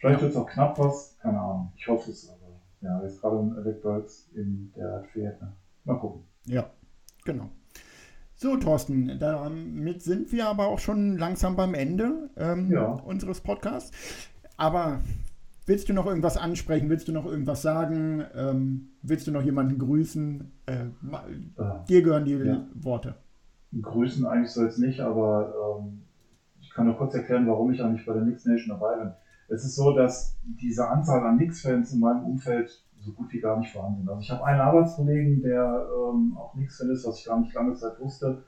vielleicht 0.01 0.21
wird 0.21 0.31
es 0.31 0.37
auch 0.37 0.47
knapp 0.47 0.77
was, 0.77 1.17
keine 1.21 1.39
Ahnung. 1.39 1.71
Ich 1.77 1.87
hoffe 1.87 2.11
es 2.11 2.29
aber. 2.29 2.37
Ja, 2.81 3.01
jetzt 3.03 3.21
gerade 3.21 3.37
ein 3.39 3.55
Alec 3.55 3.81
Burks 3.83 4.29
in 4.35 4.73
der 4.75 5.03
fehlt. 5.13 5.39
Ne? 5.41 5.53
Mal 5.85 5.99
gucken. 5.99 6.23
Ja, 6.45 6.69
genau. 7.23 7.49
So, 8.35 8.57
Thorsten, 8.57 9.19
damit 9.19 10.01
sind 10.01 10.31
wir 10.31 10.47
aber 10.47 10.65
auch 10.67 10.79
schon 10.79 11.15
langsam 11.19 11.55
beim 11.55 11.75
Ende 11.75 12.31
ähm, 12.37 12.71
Ja. 12.71 12.85
unseres 12.87 13.39
Podcasts. 13.41 13.91
Aber 14.57 15.01
willst 15.67 15.89
du 15.89 15.93
noch 15.93 16.07
irgendwas 16.07 16.37
ansprechen? 16.37 16.89
Willst 16.89 17.07
du 17.07 17.11
noch 17.11 17.27
irgendwas 17.27 17.61
sagen? 17.61 18.25
Ähm, 18.35 18.89
willst 19.03 19.27
du 19.27 19.31
noch 19.31 19.43
jemanden 19.43 19.77
grüßen? 19.77 20.51
Äh, 20.65 20.73
Äh, 20.73 20.87
dir 21.87 22.01
gehören 22.01 22.25
die 22.25 22.33
Ja. 22.33 22.65
Worte. 22.73 23.13
grüßen 23.79 24.25
eigentlich 24.25 24.49
soll 24.51 24.65
es 24.67 24.79
nicht, 24.79 25.01
aber 25.01 25.53
ähm, 25.79 26.01
ich 26.61 26.71
kann 26.71 26.87
nur 26.87 26.97
kurz 26.97 27.13
erklären, 27.13 27.45
warum 27.47 27.71
ich 27.71 27.83
eigentlich 27.83 28.05
bei 28.07 28.13
der 28.13 28.23
Knicks 28.23 28.45
Nation 28.45 28.69
dabei 28.69 28.97
bin. 28.97 29.11
Es 29.51 29.65
ist 29.65 29.75
so, 29.75 29.93
dass 29.93 30.37
diese 30.43 30.87
Anzahl 30.87 31.25
an 31.25 31.35
Knicks-Fans 31.35 31.91
in 31.91 31.99
meinem 31.99 32.23
Umfeld 32.23 32.81
so 32.97 33.11
gut 33.11 33.33
wie 33.33 33.39
gar 33.39 33.57
nicht 33.57 33.71
vorhanden 33.71 33.97
sind. 33.97 34.09
Also 34.09 34.21
ich 34.21 34.31
habe 34.31 34.45
einen 34.45 34.61
Arbeitskollegen, 34.61 35.41
der 35.41 35.85
ähm, 36.09 36.37
auch 36.37 36.53
nichts 36.53 36.77
findet, 36.77 37.03
was 37.03 37.17
ich 37.17 37.25
gar 37.25 37.37
nicht 37.37 37.53
lange 37.53 37.73
Zeit 37.73 37.99
wusste. 37.99 38.43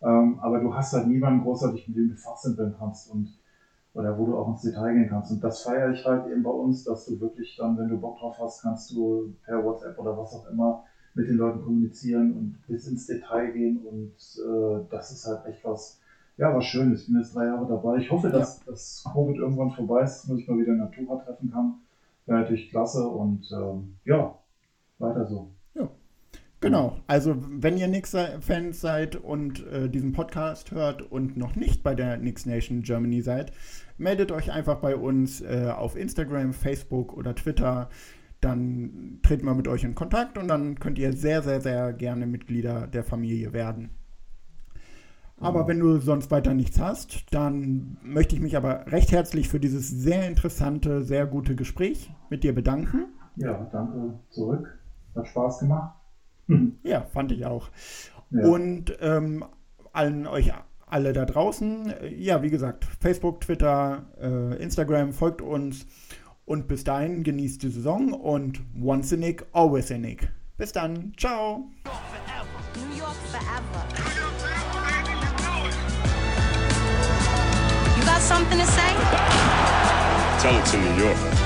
Ähm, 0.00 0.38
aber 0.40 0.60
du 0.60 0.72
hast 0.72 0.92
halt 0.92 1.08
niemanden 1.08 1.42
großartig, 1.42 1.88
mit 1.88 1.96
dem 1.96 2.08
du 2.08 2.14
fachsimpeln 2.14 2.72
kannst 2.78 3.10
und 3.10 3.34
oder 3.94 4.16
wo 4.18 4.26
du 4.26 4.36
auch 4.36 4.48
ins 4.48 4.62
Detail 4.62 4.92
gehen 4.92 5.08
kannst. 5.08 5.32
Und 5.32 5.42
das 5.42 5.62
feiere 5.62 5.90
ich 5.90 6.04
halt 6.04 6.26
eben 6.26 6.42
bei 6.42 6.50
uns, 6.50 6.84
dass 6.84 7.04
du 7.04 7.18
wirklich 7.20 7.56
dann, 7.56 7.76
wenn 7.76 7.88
du 7.88 7.98
Bock 7.98 8.18
drauf 8.18 8.36
hast, 8.40 8.60
kannst 8.62 8.90
du 8.90 9.32
per 9.44 9.64
WhatsApp 9.64 9.98
oder 9.98 10.16
was 10.16 10.32
auch 10.34 10.46
immer 10.50 10.82
mit 11.14 11.28
den 11.28 11.36
Leuten 11.36 11.62
kommunizieren 11.62 12.32
und 12.32 12.58
bis 12.66 12.86
ins 12.86 13.06
Detail 13.06 13.52
gehen. 13.52 13.78
Und 13.78 14.12
äh, 14.38 14.84
das 14.90 15.10
ist 15.10 15.26
halt 15.26 15.44
echt 15.46 15.64
was, 15.64 15.98
ja, 16.36 16.54
was 16.54 16.64
Schönes. 16.64 17.02
Ich 17.02 17.06
bin 17.06 17.20
jetzt 17.20 17.34
drei 17.34 17.46
Jahre 17.46 17.66
dabei. 17.66 17.98
Ich 17.98 18.10
hoffe, 18.10 18.28
dass, 18.28 18.60
ja. 18.60 18.72
dass 18.72 19.04
Covid 19.12 19.36
irgendwann 19.36 19.70
vorbei 19.70 20.02
ist, 20.02 20.28
dass 20.28 20.38
ich 20.38 20.48
mal 20.48 20.58
wieder 20.58 20.72
Natura 20.72 21.16
treffen 21.16 21.50
kann. 21.50 21.74
Wäre 22.26 22.40
natürlich 22.40 22.70
klasse 22.70 23.06
und 23.06 23.46
ähm, 23.52 23.96
ja, 24.04 24.34
weiter 24.98 25.26
so. 25.26 25.50
Ja. 25.74 25.88
Genau, 26.60 26.96
also 27.06 27.36
wenn 27.38 27.76
ihr 27.76 27.88
Nix-Fans 27.88 28.80
seid 28.80 29.16
und 29.16 29.66
äh, 29.66 29.88
diesen 29.88 30.12
Podcast 30.12 30.70
hört 30.72 31.02
und 31.02 31.36
noch 31.36 31.54
nicht 31.56 31.82
bei 31.82 31.94
der 31.94 32.16
Nix 32.16 32.46
Nation 32.46 32.82
Germany 32.82 33.20
seid, 33.20 33.52
meldet 33.98 34.32
euch 34.32 34.50
einfach 34.50 34.76
bei 34.76 34.96
uns 34.96 35.42
äh, 35.42 35.70
auf 35.76 35.96
Instagram, 35.96 36.52
Facebook 36.52 37.14
oder 37.16 37.34
Twitter. 37.34 37.90
Dann 38.40 39.20
treten 39.22 39.44
wir 39.46 39.54
mit 39.54 39.68
euch 39.68 39.84
in 39.84 39.94
Kontakt 39.94 40.38
und 40.38 40.48
dann 40.48 40.78
könnt 40.78 40.98
ihr 40.98 41.12
sehr, 41.12 41.42
sehr, 41.42 41.60
sehr 41.60 41.92
gerne 41.92 42.26
Mitglieder 42.26 42.86
der 42.86 43.04
Familie 43.04 43.52
werden. 43.52 43.90
Aber 45.40 45.66
wenn 45.66 45.80
du 45.80 45.98
sonst 45.98 46.30
weiter 46.30 46.54
nichts 46.54 46.80
hast, 46.80 47.24
dann 47.32 47.98
möchte 48.02 48.34
ich 48.36 48.40
mich 48.40 48.56
aber 48.56 48.86
recht 48.86 49.12
herzlich 49.12 49.48
für 49.48 49.60
dieses 49.60 49.90
sehr 49.90 50.28
interessante, 50.28 51.02
sehr 51.02 51.26
gute 51.26 51.56
Gespräch 51.56 52.12
mit 52.30 52.44
dir 52.44 52.54
bedanken. 52.54 53.06
Ja, 53.36 53.68
danke 53.72 54.18
zurück. 54.30 54.78
Hat 55.14 55.26
Spaß 55.28 55.60
gemacht. 55.60 55.94
Ja, 56.82 57.00
fand 57.00 57.32
ich 57.32 57.46
auch. 57.46 57.70
Ja. 58.30 58.46
Und 58.46 58.94
ähm, 59.00 59.46
allen 59.94 60.26
euch 60.26 60.52
alle 60.86 61.14
da 61.14 61.24
draußen, 61.24 61.94
ja, 62.18 62.42
wie 62.42 62.50
gesagt, 62.50 62.84
Facebook, 62.84 63.40
Twitter, 63.40 64.04
äh, 64.20 64.62
Instagram, 64.62 65.12
folgt 65.12 65.40
uns. 65.40 65.86
Und 66.44 66.68
bis 66.68 66.84
dahin 66.84 67.22
genießt 67.22 67.62
die 67.62 67.70
Saison 67.70 68.12
und 68.12 68.60
once 68.78 69.12
a 69.14 69.16
Nick, 69.16 69.46
always 69.52 69.90
a 69.90 69.96
Nick. 69.96 70.28
Bis 70.58 70.72
dann, 70.72 71.14
ciao. 71.16 71.70
New 72.76 72.98
York 72.98 73.14
forever. 73.30 73.54
You 73.74 73.90
got 73.90 73.93
something 78.24 78.58
to 78.58 78.66
say? 78.66 78.88
Tell 80.40 80.58
it 80.58 80.64
to 80.66 80.78
New 80.78 81.04
York. 81.04 81.43